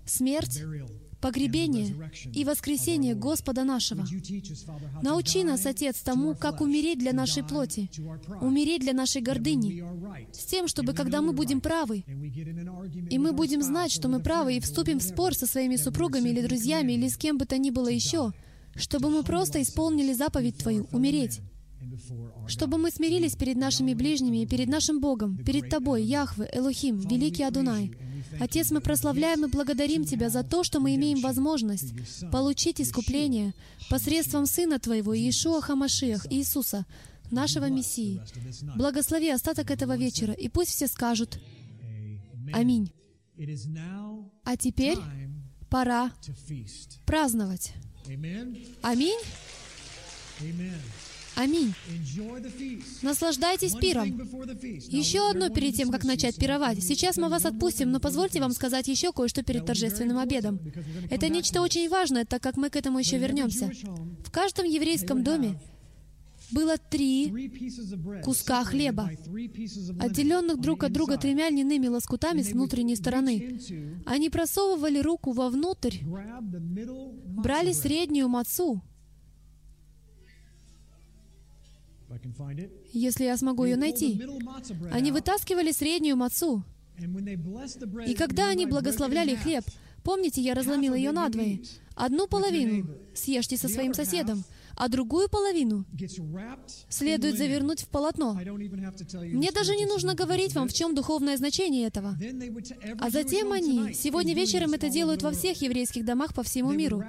смерть, 0.05 0.63
погребение 1.21 2.11
и 2.33 2.45
воскресение 2.45 3.15
Господа 3.15 3.65
нашего. 3.65 4.07
Научи 5.03 5.45
нас, 5.45 5.67
Отец, 5.67 6.01
тому, 6.01 6.35
как 6.35 6.61
умереть 6.61 6.99
для 6.99 7.13
нашей 7.13 7.43
плоти, 7.43 7.91
умереть 8.41 8.83
для 8.83 8.93
нашей 8.93 9.23
гордыни, 9.23 9.83
с 10.33 10.45
тем, 10.45 10.69
чтобы, 10.69 10.93
когда 10.93 11.23
мы 11.23 11.33
будем 11.33 11.61
правы, 11.61 12.05
и 13.11 13.19
мы 13.19 13.33
будем 13.33 13.63
знать, 13.63 13.93
что 13.93 14.09
мы 14.09 14.21
правы, 14.21 14.57
и 14.57 14.61
вступим 14.61 14.99
в 14.99 15.03
спор 15.03 15.35
со 15.35 15.47
своими 15.47 15.77
супругами 15.77 16.29
или 16.29 16.47
друзьями, 16.47 16.93
или 16.93 17.09
с 17.09 17.17
кем 17.17 17.39
бы 17.39 17.47
то 17.47 17.59
ни 17.59 17.71
было 17.71 17.89
еще, 17.89 18.33
чтобы 18.75 19.11
мы 19.11 19.23
просто 19.23 19.61
исполнили 19.63 20.13
заповедь 20.13 20.59
Твою— 20.59 20.87
умереть, 20.93 21.41
чтобы 22.49 22.79
мы 22.79 22.91
смирились 22.91 23.37
перед 23.37 23.57
нашими 23.57 23.95
ближними 23.95 24.43
и 24.43 24.47
перед 24.47 24.69
нашим 24.69 25.01
Богом, 25.01 25.37
перед 25.37 25.69
Тобой, 25.69 26.03
Яхве, 26.03 26.49
Элохим, 26.53 26.99
Великий 26.99 27.43
Адунай, 27.43 27.93
Отец, 28.41 28.71
мы 28.71 28.81
прославляем 28.81 29.45
и 29.45 29.49
благодарим 29.49 30.05
Тебя 30.05 30.29
за 30.31 30.43
то, 30.43 30.65
что 30.65 30.81
мы 30.81 30.95
имеем 30.97 31.21
возможность 31.21 31.95
получить 32.31 32.81
искупление 32.81 33.55
посредством 33.89 34.47
Сына 34.47 34.79
Твоего, 34.79 35.15
Иешуа 35.15 35.61
Хамашиах, 35.61 36.27
Иисуса, 36.31 36.87
нашего 37.31 37.69
Мессии. 37.69 38.21
Благослови 38.77 39.31
остаток 39.31 39.71
этого 39.71 39.97
вечера, 39.97 40.33
и 40.33 40.49
пусть 40.49 40.71
все 40.71 40.87
скажут 40.87 41.41
Аминь. 42.53 42.93
А 44.45 44.57
теперь 44.57 44.99
пора 45.69 46.13
праздновать. 47.05 47.75
Аминь. 48.83 49.19
Аминь. 51.37 51.75
Наслаждайтесь 53.03 53.75
пиром. 53.75 54.07
Еще 54.89 55.31
одно 55.31 55.51
перед 55.51 55.75
тем, 55.75 55.91
как 55.91 56.05
начать 56.05 56.37
пировать. 56.37 56.83
Сейчас 56.83 57.19
мы 57.19 57.29
вас 57.29 57.45
отпустим, 57.45 57.91
но 57.91 58.01
позвольте 58.01 58.41
вам 58.41 58.53
сказать 58.53 58.89
еще 58.89 59.13
кое-что 59.13 59.43
перед 59.43 59.67
торжественным 59.67 60.19
обедом. 60.19 60.59
Это 61.11 61.29
нечто 61.29 61.61
очень 61.61 61.89
важное, 61.91 62.25
так 62.25 62.43
как 62.43 62.57
мы 62.57 62.71
к 62.71 62.77
этому 62.77 62.99
еще 62.99 63.19
вернемся. 63.19 63.71
В 64.25 64.31
каждом 64.31 64.65
еврейском 64.65 65.23
доме 65.23 65.61
было 66.51 66.77
три 66.79 67.51
куска 68.25 68.65
хлеба, 68.65 69.11
отделенных 70.01 70.61
друг 70.61 70.85
от 70.85 70.93
друга 70.93 71.19
тремя 71.19 71.51
льняными 71.51 71.89
лоскутами 71.89 72.43
с 72.43 72.53
внутренней 72.53 72.97
стороны. 72.97 73.61
Они 74.07 74.31
просовывали 74.31 75.01
руку 75.01 75.33
вовнутрь, 75.33 75.99
брали 76.03 77.73
среднюю 77.73 78.29
мацу, 78.29 78.83
если 82.93 83.25
я 83.25 83.37
смогу 83.37 83.65
ее 83.65 83.77
найти. 83.77 84.23
Они 84.91 85.13
вытаскивали 85.13 85.73
среднюю 85.73 86.17
мацу. 86.17 86.63
И 88.07 88.15
когда 88.15 88.49
они 88.49 88.67
благословляли 88.67 89.35
хлеб, 89.35 89.65
помните, 90.03 90.41
я 90.41 90.55
разломила 90.55 90.95
ее 90.95 91.13
надвое. 91.13 91.61
Одну 91.95 92.27
половину 92.27 92.89
съешьте 93.15 93.57
со 93.57 93.69
своим 93.69 93.95
соседом, 93.95 94.45
а 94.77 94.89
другую 94.89 95.29
половину 95.29 95.85
следует 96.89 97.39
завернуть 97.39 97.83
в 97.83 97.89
полотно. 97.89 98.35
Мне 98.35 99.51
даже 99.51 99.75
не 99.75 99.87
нужно 99.87 100.15
говорить 100.15 100.55
вам, 100.55 100.69
в 100.69 100.73
чем 100.73 100.95
духовное 100.95 101.37
значение 101.37 101.87
этого. 101.87 102.17
А 103.01 103.11
затем 103.11 103.53
они, 103.53 103.95
сегодня 103.95 104.35
вечером 104.35 104.75
это 104.75 104.89
делают 104.89 105.23
во 105.23 105.33
всех 105.33 105.61
еврейских 105.63 106.05
домах 106.05 106.35
по 106.35 106.43
всему 106.43 106.73
миру. 106.73 107.03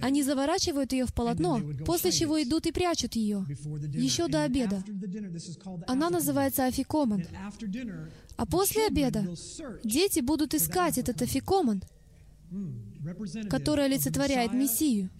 Они 0.00 0.22
заворачивают 0.22 0.92
ее 0.92 1.06
в 1.06 1.12
полотно, 1.12 1.60
после 1.84 2.12
чего 2.12 2.42
идут 2.42 2.66
и 2.66 2.72
прячут 2.72 3.16
ее, 3.16 3.44
еще 3.94 4.28
до 4.28 4.44
обеда. 4.44 4.82
Она 5.86 6.10
называется 6.10 6.66
афикоман. 6.66 7.24
А 8.36 8.46
после 8.46 8.86
обеда 8.86 9.26
дети 9.84 10.20
будут 10.20 10.54
искать 10.54 10.98
этот 10.98 11.20
афикоман, 11.20 11.82
которое 13.48 13.86
олицетворяет 13.86 14.52
Мессию, 14.52 15.10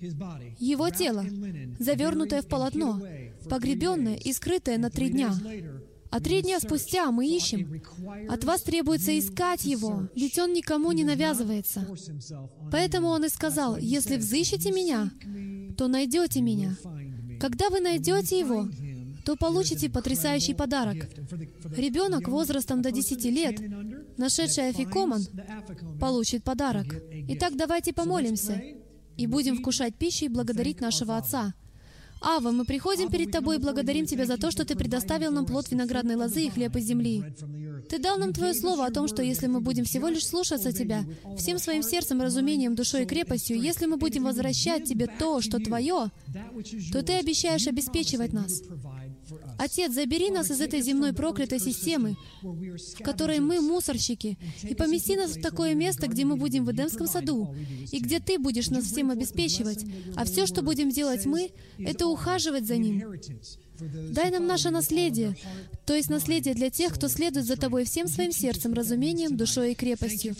Его 0.58 0.90
тело, 0.90 1.24
завернутое 1.78 2.42
в 2.42 2.46
полотно, 2.46 3.00
погребенное 3.48 4.16
и 4.16 4.32
скрытое 4.32 4.78
на 4.78 4.90
три 4.90 5.10
дня. 5.10 5.34
А 6.10 6.20
три 6.20 6.42
дня 6.42 6.60
спустя 6.60 7.10
мы 7.10 7.26
ищем. 7.26 7.80
От 8.28 8.44
вас 8.44 8.60
требуется 8.62 9.18
искать 9.18 9.64
Его, 9.64 10.08
ведь 10.14 10.38
Он 10.38 10.52
никому 10.52 10.92
не 10.92 11.04
навязывается. 11.04 11.88
Поэтому 12.70 13.08
Он 13.08 13.24
и 13.24 13.28
сказал, 13.30 13.78
«Если 13.78 14.16
взыщете 14.16 14.72
Меня, 14.72 15.10
то 15.76 15.88
найдете 15.88 16.42
Меня». 16.42 16.76
Когда 17.40 17.70
вы 17.70 17.80
найдете 17.80 18.38
Его, 18.38 18.68
то 19.24 19.36
получите 19.36 19.88
потрясающий 19.88 20.54
подарок. 20.54 21.08
Ребенок 21.76 22.28
возрастом 22.28 22.82
до 22.82 22.90
10 22.90 23.24
лет, 23.26 23.60
нашедший 24.16 24.68
афикоман, 24.68 25.26
получит 26.00 26.44
подарок. 26.44 26.86
Итак, 27.28 27.56
давайте 27.56 27.92
помолимся 27.92 28.62
и 29.16 29.26
будем 29.26 29.58
вкушать 29.58 29.94
пищу 29.94 30.26
и 30.26 30.28
благодарить 30.28 30.80
нашего 30.80 31.16
Отца. 31.16 31.54
Ава, 32.24 32.52
мы 32.52 32.64
приходим 32.64 33.10
перед 33.10 33.32
Тобой 33.32 33.56
и 33.56 33.58
благодарим 33.58 34.06
Тебя 34.06 34.26
за 34.26 34.36
то, 34.36 34.50
что 34.50 34.64
Ты 34.64 34.76
предоставил 34.76 35.32
нам 35.32 35.44
плод 35.44 35.70
виноградной 35.70 36.14
лозы 36.14 36.44
и 36.44 36.50
хлеб 36.50 36.76
из 36.76 36.84
земли. 36.84 37.24
Ты 37.88 37.98
дал 37.98 38.16
нам 38.16 38.32
Твое 38.32 38.54
Слово 38.54 38.86
о 38.86 38.92
том, 38.92 39.08
что 39.08 39.22
если 39.22 39.48
мы 39.48 39.60
будем 39.60 39.84
всего 39.84 40.08
лишь 40.08 40.26
слушаться 40.26 40.72
Тебя, 40.72 41.04
всем 41.36 41.58
своим 41.58 41.82
сердцем, 41.82 42.22
разумением, 42.22 42.76
душой 42.76 43.02
и 43.02 43.06
крепостью, 43.06 43.60
если 43.60 43.86
мы 43.86 43.96
будем 43.96 44.24
возвращать 44.24 44.84
Тебе 44.84 45.08
то, 45.08 45.40
что 45.40 45.58
Твое, 45.58 46.12
то 46.92 47.02
Ты 47.02 47.14
обещаешь 47.14 47.66
обеспечивать 47.66 48.32
нас. 48.32 48.62
Отец, 49.58 49.92
забери 49.92 50.30
нас 50.30 50.50
из 50.50 50.60
этой 50.60 50.80
земной 50.82 51.12
проклятой 51.12 51.58
системы, 51.58 52.16
в 52.42 53.02
которой 53.02 53.40
мы 53.40 53.60
мусорщики, 53.60 54.38
и 54.62 54.74
помести 54.74 55.16
нас 55.16 55.36
в 55.36 55.42
такое 55.42 55.74
место, 55.74 56.08
где 56.08 56.24
мы 56.24 56.36
будем 56.36 56.64
в 56.64 56.72
Эдемском 56.72 57.06
саду, 57.06 57.54
и 57.90 58.00
где 58.00 58.20
Ты 58.20 58.38
будешь 58.38 58.70
нас 58.70 58.84
всем 58.84 59.10
обеспечивать, 59.10 59.84
а 60.16 60.24
все, 60.24 60.46
что 60.46 60.62
будем 60.62 60.90
делать 60.90 61.26
мы, 61.26 61.50
это 61.78 62.06
ухаживать 62.06 62.66
за 62.66 62.76
Ним. 62.76 63.02
Дай 64.12 64.30
нам 64.30 64.46
наше 64.46 64.70
наследие, 64.70 65.36
то 65.86 65.94
есть 65.94 66.08
наследие 66.08 66.54
для 66.54 66.70
тех, 66.70 66.94
кто 66.94 67.08
следует 67.08 67.46
за 67.46 67.56
Тобой 67.56 67.84
всем 67.84 68.06
своим 68.06 68.32
сердцем, 68.32 68.74
разумением, 68.74 69.36
душой 69.36 69.72
и 69.72 69.74
крепостью. 69.74 70.36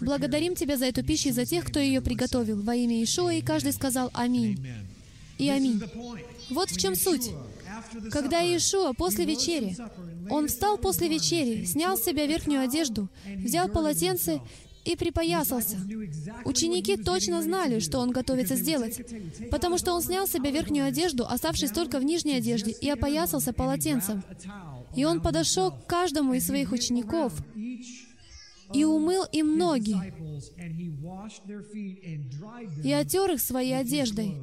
Благодарим 0.00 0.54
Тебя 0.54 0.76
за 0.76 0.86
эту 0.86 1.04
пищу 1.04 1.30
и 1.30 1.32
за 1.32 1.44
тех, 1.44 1.64
кто 1.64 1.80
ее 1.80 2.00
приготовил. 2.00 2.60
Во 2.62 2.74
имя 2.74 3.02
Ишуа, 3.02 3.34
и 3.34 3.42
каждый 3.42 3.72
сказал 3.72 4.10
«Аминь» 4.12 4.64
и 5.38 5.48
«Аминь». 5.48 5.80
Вот 6.50 6.70
в 6.70 6.78
чем 6.78 6.94
суть. 6.94 7.30
Когда 8.10 8.40
Иешуа 8.40 8.92
после 8.92 9.24
вечери, 9.24 9.76
он 10.30 10.48
встал 10.48 10.78
после 10.78 11.08
вечери, 11.08 11.64
снял 11.64 11.96
с 11.96 12.04
себя 12.04 12.26
верхнюю 12.26 12.62
одежду, 12.62 13.08
взял 13.26 13.68
полотенце 13.68 14.40
и 14.84 14.94
припоясался. 14.96 15.76
Ученики 16.44 16.96
точно 16.96 17.42
знали, 17.42 17.80
что 17.80 17.98
он 17.98 18.12
готовится 18.12 18.54
сделать, 18.54 19.00
потому 19.50 19.78
что 19.78 19.92
он 19.92 20.02
снял 20.02 20.26
с 20.26 20.32
себя 20.32 20.50
верхнюю 20.50 20.86
одежду, 20.86 21.26
оставшись 21.26 21.72
только 21.72 21.98
в 21.98 22.04
нижней 22.04 22.36
одежде, 22.36 22.70
и 22.70 22.88
опоясался 22.88 23.52
полотенцем. 23.52 24.22
И 24.94 25.04
он 25.04 25.20
подошел 25.20 25.72
к 25.72 25.86
каждому 25.86 26.34
из 26.34 26.46
своих 26.46 26.72
учеников 26.72 27.32
и 28.72 28.84
умыл 28.84 29.24
им 29.32 29.58
ноги, 29.58 29.96
и 32.84 32.92
отер 32.92 33.32
их 33.32 33.40
своей 33.40 33.78
одеждой. 33.78 34.36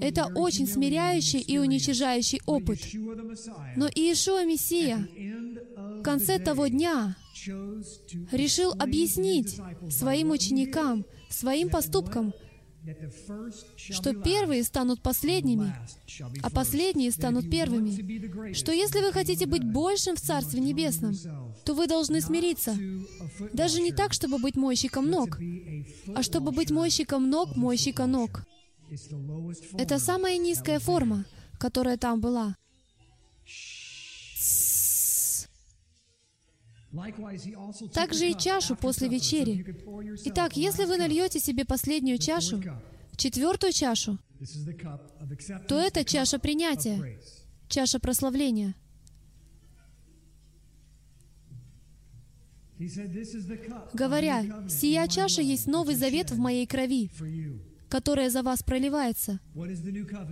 Это 0.00 0.26
очень 0.34 0.66
смиряющий 0.66 1.40
и 1.40 1.58
уничижающий 1.58 2.40
опыт. 2.46 2.80
Но 3.76 3.88
Иешуа 3.88 4.44
Мессия 4.44 5.06
в 5.76 6.02
конце 6.02 6.38
того 6.38 6.68
дня 6.68 7.16
решил 8.32 8.72
объяснить 8.72 9.60
своим 9.90 10.30
ученикам, 10.30 11.04
своим 11.28 11.68
поступкам, 11.68 12.32
что 13.76 14.14
первые 14.14 14.62
станут 14.62 15.00
последними, 15.02 15.74
а 16.42 16.50
последние 16.50 17.10
станут 17.10 17.50
первыми. 17.50 18.52
Что 18.52 18.72
если 18.72 19.00
вы 19.00 19.12
хотите 19.12 19.46
быть 19.46 19.64
большим 19.64 20.16
в 20.16 20.20
Царстве 20.20 20.60
Небесном, 20.60 21.14
то 21.64 21.74
вы 21.74 21.86
должны 21.86 22.20
смириться. 22.20 22.76
Даже 23.52 23.80
не 23.80 23.92
так, 23.92 24.12
чтобы 24.12 24.38
быть 24.38 24.56
мойщиком 24.56 25.10
ног, 25.10 25.38
а 26.14 26.22
чтобы 26.22 26.52
быть 26.52 26.70
мойщиком 26.70 27.30
ног, 27.30 27.56
мойщика 27.56 28.06
ног. 28.06 28.44
Это 29.78 29.98
самая 29.98 30.36
низкая 30.38 30.78
форма, 30.78 31.24
которая 31.58 31.96
там 31.96 32.20
была. 32.20 32.56
Также 37.92 38.30
и 38.30 38.38
чашу 38.38 38.76
после 38.76 39.08
вечери. 39.08 39.64
Итак, 40.26 40.56
если 40.56 40.84
вы 40.84 40.96
нальете 40.96 41.40
себе 41.40 41.64
последнюю 41.64 42.18
чашу, 42.18 42.62
четвертую 43.16 43.72
чашу, 43.72 44.18
то 45.68 45.78
это 45.78 46.04
чаша 46.04 46.38
принятия, 46.38 47.18
чаша 47.68 47.98
прославления. 47.98 48.74
Говоря, 53.92 54.68
«Сия 54.68 55.06
чаша 55.06 55.42
есть 55.42 55.66
новый 55.66 55.94
завет 55.94 56.30
в 56.30 56.38
моей 56.38 56.66
крови», 56.66 57.10
которое 57.94 58.28
за 58.28 58.42
вас 58.42 58.64
проливается. 58.64 59.38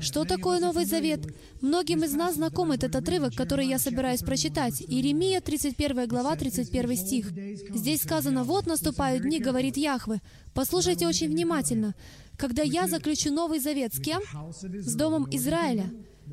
Что 0.01 0.25
такое 0.25 0.59
Новый 0.59 0.85
Завет? 0.85 1.21
Многим 1.61 2.03
из 2.03 2.13
нас 2.13 2.35
знаком 2.35 2.73
этот 2.73 2.97
отрывок, 2.97 3.37
который 3.37 3.69
я 3.69 3.79
собираюсь 3.79 4.19
прочитать. 4.19 4.83
Иеремия, 4.83 5.41
31 5.41 6.09
глава, 6.09 6.35
31 6.35 6.97
стих. 6.97 7.31
Здесь 7.73 8.03
сказано, 8.03 8.43
«Вот 8.43 8.67
наступают 8.67 9.23
дни, 9.23 9.39
говорит 9.39 9.77
Яхве». 9.77 10.21
Послушайте 10.55 11.07
очень 11.07 11.29
внимательно. 11.29 11.95
«Когда 12.37 12.65
я 12.65 12.89
заключу 12.89 13.33
Новый 13.33 13.61
Завет 13.61 13.95
с 13.95 14.01
кем? 14.01 14.23
С 14.51 14.97
Домом 14.97 15.29
Израиля, 15.31 15.89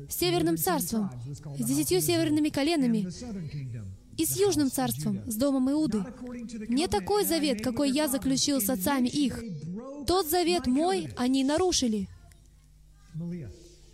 с 0.08 0.16
Северным 0.16 0.56
Царством, 0.56 1.12
с 1.60 1.64
десятью 1.64 2.00
северными 2.00 2.48
коленами, 2.48 3.06
и 4.16 4.26
с 4.26 4.36
Южным 4.36 4.70
царством, 4.70 5.22
с 5.30 5.36
домом 5.36 5.70
Иуды. 5.70 6.04
Не 6.68 6.88
такой 6.88 7.24
завет, 7.24 7.62
какой 7.62 7.90
я 7.90 8.08
заключил 8.08 8.60
с 8.60 8.68
отцами 8.68 9.08
их. 9.08 9.42
Тот 10.06 10.28
завет 10.28 10.66
мой 10.66 11.12
они 11.16 11.44
нарушили. 11.44 12.08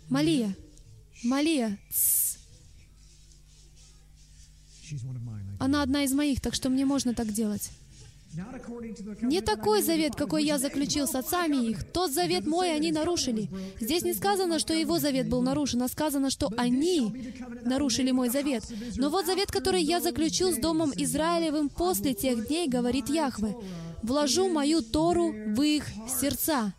Малия. 0.09 0.55
Малия. 1.23 1.77
Она 5.59 5.81
одна 5.81 6.03
из 6.03 6.13
моих, 6.13 6.41
так 6.41 6.53
что 6.53 6.69
мне 6.69 6.85
можно 6.85 7.13
так 7.13 7.31
делать. 7.33 7.71
Не 9.21 9.41
такой 9.41 9.81
завет, 9.81 10.15
какой 10.15 10.43
я 10.43 10.57
заключил 10.57 11.07
с 11.07 11.15
отцами 11.15 11.57
их. 11.69 11.83
Тот 11.91 12.11
завет 12.11 12.45
мой 12.45 12.73
они 12.73 12.91
нарушили. 12.91 13.49
Здесь 13.79 14.03
не 14.03 14.13
сказано, 14.13 14.59
что 14.59 14.73
его 14.73 14.99
завет 14.99 15.29
был 15.29 15.41
нарушен, 15.41 15.81
а 15.81 15.87
сказано, 15.87 16.29
что 16.29 16.51
они 16.57 17.33
нарушили 17.63 18.11
мой 18.11 18.29
завет. 18.29 18.63
Но 18.97 19.09
вот 19.09 19.25
завет, 19.25 19.51
который 19.51 19.81
я 19.81 19.99
заключил 19.99 20.51
с 20.51 20.57
Домом 20.57 20.91
Израилевым 20.95 21.69
после 21.69 22.13
тех 22.13 22.47
дней, 22.47 22.67
говорит 22.67 23.09
Яхве, 23.09 23.55
«Вложу 24.03 24.47
мою 24.49 24.81
Тору 24.81 25.31
в 25.31 25.61
их 25.61 25.85
сердца». 26.07 26.73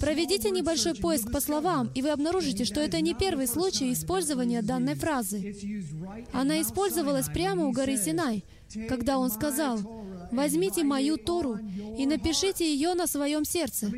Проведите 0.00 0.50
небольшой 0.50 0.94
поиск 0.94 1.30
по 1.30 1.40
словам, 1.40 1.90
и 1.94 2.02
вы 2.02 2.10
обнаружите, 2.10 2.64
что 2.64 2.80
это 2.80 3.00
не 3.00 3.14
первый 3.14 3.46
случай 3.46 3.92
использования 3.92 4.62
данной 4.62 4.94
фразы. 4.94 5.54
Она 6.32 6.60
использовалась 6.62 7.26
прямо 7.26 7.66
у 7.66 7.72
горы 7.72 7.96
Синай, 7.96 8.44
когда 8.88 9.18
он 9.18 9.30
сказал, 9.30 9.78
Возьмите 10.32 10.84
мою 10.84 11.16
Тору 11.16 11.58
и 11.98 12.06
напишите 12.06 12.70
ее 12.70 12.94
на 12.94 13.06
своем 13.06 13.44
сердце. 13.44 13.90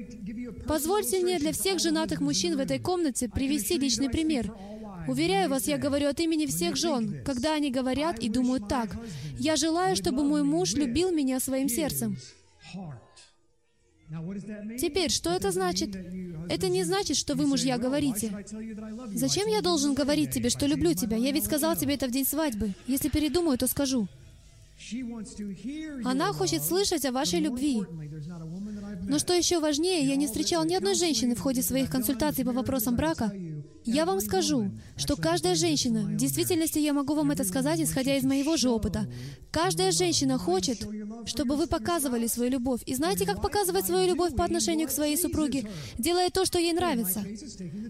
Позвольте 0.67 1.21
мне 1.21 1.39
для 1.39 1.53
всех 1.53 1.81
женатых 1.81 2.21
мужчин 2.21 2.57
в 2.57 2.61
этой 2.61 2.79
комнате 2.79 3.29
привести 3.29 3.79
личный 3.79 4.11
пример. 4.11 4.53
Уверяю 5.07 5.49
вас, 5.49 5.67
я 5.67 5.79
говорю 5.79 6.09
от 6.09 6.21
имени 6.21 6.47
всех 6.47 6.77
жен, 6.77 7.23
когда 7.25 7.55
они 7.55 7.71
говорят 7.71 8.19
и 8.19 8.29
думают 8.29 8.69
так. 8.69 8.95
«Я 9.39 9.57
желаю, 9.57 9.97
чтобы 9.97 10.23
мой 10.23 10.43
муж 10.43 10.75
любил 10.75 11.11
меня 11.11 11.41
своим 11.41 11.69
сердцем». 11.69 12.19
Теперь, 14.81 15.11
что 15.11 15.31
это 15.31 15.51
значит? 15.51 15.95
Это 16.49 16.69
не 16.69 16.83
значит, 16.85 17.17
что 17.17 17.35
вы, 17.35 17.47
мужья, 17.47 17.77
говорите. 17.77 18.33
Зачем 19.15 19.49
я 19.49 19.61
должен 19.61 19.95
говорить 19.95 20.33
тебе, 20.33 20.49
что 20.49 20.67
люблю 20.67 20.95
тебя? 20.95 21.17
Я 21.17 21.31
ведь 21.31 21.45
сказал 21.45 21.77
тебе 21.77 21.95
это 21.95 22.07
в 22.07 22.11
день 22.11 22.27
свадьбы. 22.27 22.73
Если 22.87 23.11
передумаю, 23.11 23.59
то 23.59 23.67
скажу. 23.67 24.09
Она 26.05 26.33
хочет 26.33 26.63
слышать 26.63 27.05
о 27.05 27.13
вашей 27.13 27.41
любви. 27.41 27.83
Но 29.03 29.19
что 29.19 29.35
еще 29.35 29.59
важнее, 29.59 30.07
я 30.07 30.17
не 30.17 30.27
встречал 30.27 30.65
ни 30.65 30.75
одной 30.75 30.95
женщины 30.95 31.35
в 31.35 31.41
ходе 31.41 31.63
своих 31.63 31.91
консультаций 31.91 32.45
по 32.45 32.53
вопросам 32.53 32.97
брака, 32.97 33.33
я 33.89 34.05
вам 34.05 34.21
скажу, 34.21 34.71
что 34.97 35.17
каждая 35.17 35.55
женщина, 35.55 36.03
в 36.03 36.17
действительности 36.17 36.79
я 36.79 36.93
могу 36.93 37.15
вам 37.15 37.31
это 37.31 37.45
сказать, 37.45 37.81
исходя 37.81 38.17
из 38.17 38.25
моего 38.25 38.57
же 38.57 38.69
опыта, 38.69 39.07
каждая 39.51 39.93
женщина 39.93 40.39
хочет, 40.39 40.87
чтобы 41.25 41.57
вы 41.57 41.67
показывали 41.67 42.27
свою 42.27 42.51
любовь. 42.51 42.83
И 42.87 42.95
знаете, 42.95 43.25
как 43.25 43.41
показывать 43.41 43.87
свою 43.87 44.07
любовь 44.07 44.35
по 44.37 44.45
отношению 44.45 44.89
к 44.89 44.91
своей 44.91 45.17
супруге? 45.17 45.69
Делая 45.99 46.31
то, 46.31 46.45
что 46.45 46.59
ей 46.59 46.73
нравится. 46.73 47.25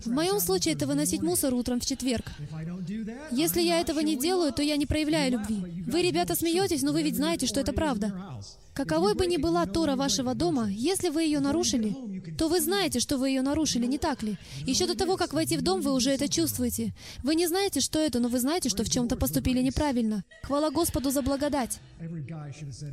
В 0.04 0.10
моем 0.10 0.40
случае 0.40 0.74
это 0.74 0.86
выносить 0.86 1.22
мусор 1.22 1.54
утром 1.54 1.80
в 1.80 1.86
четверг. 1.86 2.26
Если 3.30 3.62
я 3.62 3.80
этого 3.80 4.00
не 4.00 4.16
делаю, 4.16 4.52
то 4.52 4.62
я 4.62 4.76
не 4.76 4.86
проявляю 4.86 5.32
любви. 5.32 5.84
Вы, 5.86 6.02
ребята, 6.02 6.34
смеетесь, 6.34 6.82
но 6.82 6.92
вы 6.92 7.02
ведь 7.02 7.16
знаете, 7.16 7.46
что 7.46 7.60
это 7.60 7.72
правда. 7.72 8.14
Каковой 8.78 9.14
бы 9.14 9.26
ни 9.26 9.38
была 9.38 9.66
Тора 9.66 9.96
вашего 9.96 10.36
дома, 10.36 10.68
если 10.70 11.08
вы 11.08 11.24
ее 11.24 11.40
нарушили, 11.40 11.96
то 12.38 12.46
вы 12.46 12.60
знаете, 12.60 13.00
что 13.00 13.18
вы 13.18 13.30
ее 13.30 13.42
нарушили, 13.42 13.86
не 13.86 13.98
так 13.98 14.22
ли? 14.22 14.36
Еще 14.66 14.86
до 14.86 14.94
того, 14.94 15.16
как 15.16 15.32
войти 15.32 15.56
в 15.56 15.62
дом, 15.62 15.80
вы 15.80 15.92
уже 15.92 16.10
это 16.10 16.28
чувствуете. 16.28 16.94
Вы 17.24 17.34
не 17.34 17.48
знаете, 17.48 17.80
что 17.80 17.98
это, 17.98 18.20
но 18.20 18.28
вы 18.28 18.38
знаете, 18.38 18.68
что 18.68 18.84
в 18.84 18.88
чем-то 18.88 19.16
поступили 19.16 19.62
неправильно. 19.62 20.22
Хвала 20.44 20.70
Господу 20.70 21.10
за 21.10 21.22
благодать. 21.22 21.80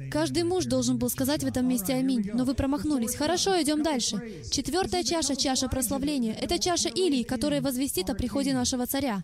Каждый 0.10 0.42
муж 0.42 0.66
должен 0.66 0.98
был 0.98 1.12
сказать 1.12 1.44
в 1.44 1.48
этом 1.48 1.68
месте 1.68 1.94
«Аминь», 1.94 2.32
но 2.34 2.46
вы 2.46 2.56
промахнулись. 2.56 3.14
Хорошо, 3.14 3.62
идем 3.62 3.84
дальше. 3.84 4.42
Четвертая 4.50 5.04
чаша— 5.04 5.36
чаша 5.38 5.68
прославления. 5.68 6.34
Это 6.34 6.58
чаша 6.58 6.90
Илии, 6.90 7.22
которая 7.22 7.62
возвестит 7.62 8.10
о 8.10 8.16
приходе 8.16 8.56
нашего 8.56 8.88
царя. 8.88 9.24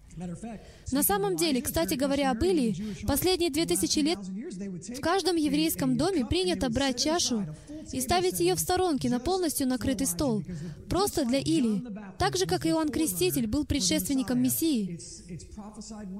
На 0.91 1.03
самом 1.03 1.35
деле, 1.37 1.61
кстати 1.61 1.93
говоря 1.93 2.31
об 2.31 2.43
Илии, 2.43 2.75
последние 3.05 3.49
две 3.49 3.65
тысячи 3.65 3.99
лет 3.99 4.19
в 4.19 4.99
каждом 4.99 5.35
еврейском 5.35 5.97
доме 5.97 6.25
принято 6.25 6.69
брать 6.69 7.01
чашу 7.01 7.45
и 7.91 8.01
ставить 8.01 8.39
ее 8.39 8.55
в 8.55 8.59
сторонке 8.59 9.09
на 9.09 9.19
полностью 9.19 9.67
накрытый 9.67 10.07
стол, 10.07 10.43
просто 10.89 11.25
для 11.25 11.39
Илии. 11.39 11.83
Так 12.17 12.37
же, 12.37 12.45
как 12.45 12.65
Иоанн 12.65 12.89
Креститель 12.89 13.47
был 13.47 13.65
предшественником 13.65 14.41
Мессии, 14.41 14.99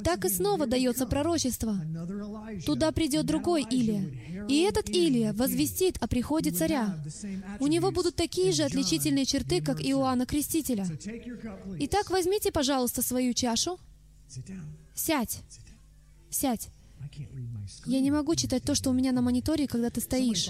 так 0.04 0.26
и 0.26 0.30
снова 0.30 0.66
дается 0.66 1.06
пророчество. 1.06 1.76
Туда 2.66 2.92
придет 2.92 3.26
другой 3.26 3.64
Илия. 3.64 4.12
И 4.48 4.62
этот 4.62 4.90
Илия 4.90 5.34
возвестит 5.34 5.98
о 6.00 6.08
приходе 6.08 6.52
царя. 6.52 6.98
У 7.60 7.68
него 7.68 7.92
будут 7.92 8.16
такие 8.16 8.52
же 8.52 8.64
отличительные 8.64 9.26
черты, 9.26 9.62
как 9.62 9.82
Иоанна 9.82 10.26
Крестителя. 10.26 10.88
Итак, 11.80 12.10
возьмите, 12.10 12.52
пожалуйста, 12.52 13.02
свою 13.02 13.34
чашу, 13.34 13.78
Сядь. 14.94 15.42
Сядь. 16.30 16.70
Я 17.86 18.00
не 18.00 18.12
могу 18.12 18.36
читать 18.36 18.64
то, 18.64 18.76
что 18.76 18.90
у 18.90 18.94
меня 18.94 19.12
на 19.12 19.22
мониторе, 19.22 19.68
когда 19.68 19.90
ты 19.90 20.02
стоишь. 20.02 20.50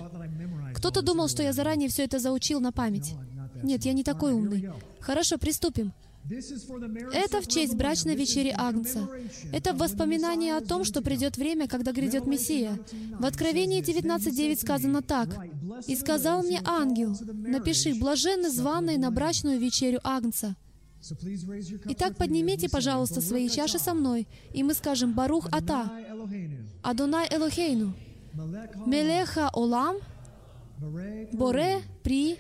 Кто-то 0.76 1.02
думал, 1.02 1.28
что 1.28 1.44
я 1.44 1.54
заранее 1.54 1.90
все 1.90 2.04
это 2.04 2.20
заучил 2.20 2.60
на 2.60 2.72
память. 2.72 3.14
Нет, 3.64 3.86
я 3.86 3.94
не 3.94 4.04
такой 4.04 4.34
умный. 4.34 4.70
Хорошо, 5.00 5.38
приступим. 5.38 5.94
Это 7.14 7.42
в 7.42 7.48
честь 7.48 7.76
брачной 7.76 8.16
вечери 8.16 8.54
Агнца. 8.56 9.08
Это 9.52 9.74
воспоминание 9.74 10.56
о 10.56 10.62
том, 10.62 10.84
что 10.84 11.02
придет 11.02 11.38
время, 11.38 11.68
когда 11.68 11.92
грядет 11.92 12.28
Мессия. 12.28 12.80
В 13.20 13.26
Откровении 13.26 13.82
19.9 13.82 14.60
сказано 14.60 15.02
так. 15.02 15.30
«И 15.88 15.96
сказал 15.96 16.44
мне 16.44 16.62
ангел, 16.64 17.18
напиши, 17.22 17.96
блаженны 17.96 18.50
званые 18.50 18.98
на 18.98 19.10
брачную 19.10 19.60
вечерю 19.60 20.00
Агнца». 20.04 20.56
Итак, 21.86 22.16
поднимите, 22.18 22.70
пожалуйста, 22.70 23.22
свои 23.22 23.50
чаши 23.50 23.80
со 23.80 23.94
мной, 23.94 24.28
и 24.54 24.64
мы 24.64 24.74
скажем 24.74 25.14
«Барух 25.14 25.48
Ата», 25.52 25.90
«Адонай 26.84 27.28
Элохейну», 27.32 27.94
«Мелеха 28.86 29.50
Олам», 29.54 29.98
«Боре 31.34 31.82
При 32.04 32.38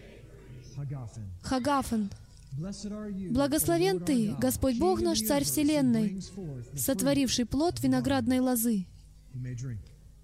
Хагафен». 1.43 2.09
Благословен 3.31 3.99
Ты, 4.03 4.35
Господь 4.37 4.77
Бог 4.77 5.01
наш, 5.01 5.21
Царь 5.21 5.43
Вселенной, 5.43 6.21
сотворивший 6.75 7.45
плод 7.45 7.81
виноградной 7.81 8.39
лозы. 8.39 8.85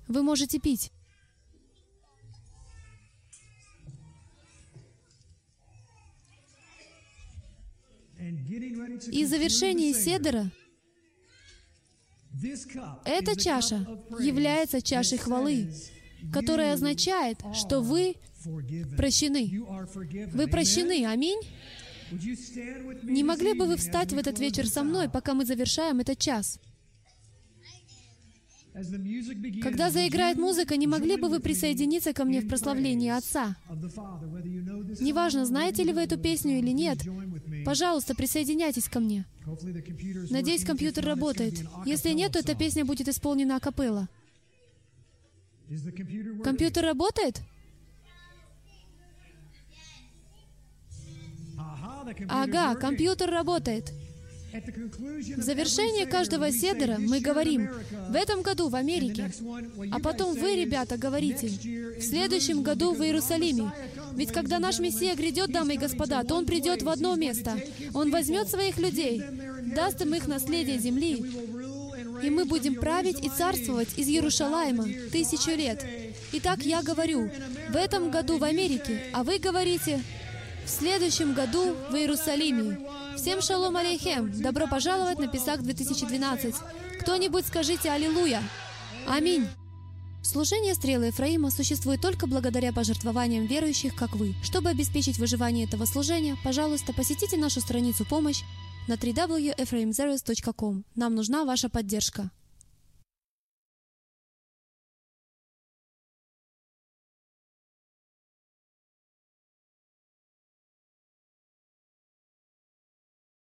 Вы 0.08 0.24
можете 0.24 0.60
пить. 0.60 0.92
И 9.12 9.26
завершение 9.26 9.94
седера 9.94 10.52
эта 13.06 13.40
чаша 13.40 13.86
является 14.20 14.82
чашей 14.82 15.18
хвалы, 15.18 15.74
которая 16.32 16.74
означает, 16.74 17.40
что 17.54 17.82
вы 17.82 18.16
прощены. 18.96 19.62
Вы 20.34 20.48
прощены. 20.48 21.06
Аминь. 21.06 21.40
Не 22.12 23.24
могли 23.24 23.54
бы 23.54 23.66
вы 23.66 23.76
встать 23.76 24.14
в 24.14 24.18
этот 24.18 24.40
вечер 24.40 24.68
со 24.68 24.84
мной, 24.84 25.10
пока 25.10 25.34
мы 25.34 25.46
завершаем 25.46 26.00
этот 26.00 26.20
час? 26.20 26.60
Когда 29.64 29.90
заиграет 29.90 30.38
музыка, 30.38 30.78
не 30.78 30.86
могли 30.86 31.18
бы 31.18 31.30
вы 31.30 31.40
присоединиться 31.40 32.14
ко 32.14 32.26
мне 32.26 32.42
в 32.42 32.48
прославлении 32.48 33.10
Отца? 33.10 33.56
Неважно, 35.00 35.46
знаете 35.46 35.84
ли 35.84 35.94
вы 35.94 36.02
эту 36.02 36.18
песню 36.18 36.60
или 36.60 36.72
нет, 36.72 37.00
пожалуйста, 37.66 38.14
присоединяйтесь 38.14 38.88
ко 38.88 39.00
мне. 39.00 39.26
Надеюсь, 40.30 40.64
компьютер 40.64 41.06
работает. 41.06 41.66
Если 41.86 42.12
нет, 42.12 42.34
то 42.34 42.40
эта 42.40 42.56
песня 42.56 42.86
будет 42.86 43.08
исполнена 43.08 43.56
акапелла. 43.56 44.10
Компьютер 46.44 46.86
работает? 46.86 47.42
Ага, 52.30 52.76
компьютер 52.76 53.30
работает. 53.30 53.92
В 54.66 55.42
завершении 55.42 56.06
каждого 56.06 56.52
седера 56.52 56.98
мы 57.00 57.20
говорим, 57.20 57.70
в 58.10 58.16
этом 58.16 58.42
году 58.42 58.70
в 58.70 58.76
Америке, 58.76 59.32
а 59.92 60.00
потом 60.00 60.34
вы, 60.34 60.56
ребята, 60.56 60.98
говорите, 60.98 61.48
в 61.48 62.02
следующем 62.02 62.64
году 62.64 62.94
в 62.94 63.02
Иерусалиме. 63.04 63.72
Ведь 64.14 64.32
когда 64.32 64.60
наш 64.60 64.80
Мессия 64.80 65.16
грядет, 65.16 65.52
дамы 65.52 65.76
и 65.76 65.78
господа, 65.78 66.24
то 66.24 66.36
Он 66.36 66.46
придет 66.46 66.82
в 66.82 66.90
одно 66.90 67.16
место. 67.16 67.62
Он 67.94 68.10
возьмет 68.12 68.48
своих 68.50 68.78
людей, 68.78 69.22
даст 69.76 70.02
им 70.02 70.14
их 70.16 70.28
наследие 70.28 70.80
земли, 70.80 71.24
и 72.24 72.30
мы 72.30 72.46
будем 72.46 72.76
править 72.76 73.24
и 73.24 73.30
царствовать 73.30 73.90
из 73.98 74.08
Иерушалайма 74.08 74.86
тысячу 75.12 75.52
лет. 75.52 75.86
Итак, 76.34 76.64
я 76.64 76.82
говорю, 76.82 77.30
в 77.70 77.76
этом 77.76 78.10
году 78.10 78.38
в 78.38 78.44
Америке, 78.44 79.04
а 79.14 79.24
вы 79.24 79.38
говорите, 79.38 80.02
в 80.66 80.70
следующем 80.70 81.34
году 81.34 81.76
в 81.90 81.96
Иерусалиме. 81.96 82.78
Всем 83.28 83.42
шалом 83.42 83.76
алейхем! 83.76 84.32
Добро 84.42 84.68
пожаловать 84.68 85.20
на 85.20 85.28
Песах 85.28 85.62
2012! 85.62 86.56
Кто-нибудь 87.02 87.46
скажите 87.46 87.92
Аллилуйя! 87.92 88.42
Аминь! 89.06 89.46
Служение 90.24 90.74
стрелы 90.74 91.08
Ефраима 91.08 91.52
существует 91.52 92.00
только 92.00 92.26
благодаря 92.26 92.72
пожертвованиям 92.72 93.46
верующих, 93.46 93.96
как 93.96 94.16
вы. 94.16 94.34
Чтобы 94.44 94.70
обеспечить 94.70 95.18
выживание 95.18 95.66
этого 95.66 95.84
служения, 95.84 96.38
пожалуйста, 96.42 96.94
посетите 96.94 97.36
нашу 97.36 97.60
страницу 97.60 98.06
«Помощь» 98.06 98.44
на 98.88 98.94
www.ephraimzeros.com. 98.94 100.86
Нам 100.96 101.14
нужна 101.14 101.44
ваша 101.44 101.68
поддержка. 101.68 102.32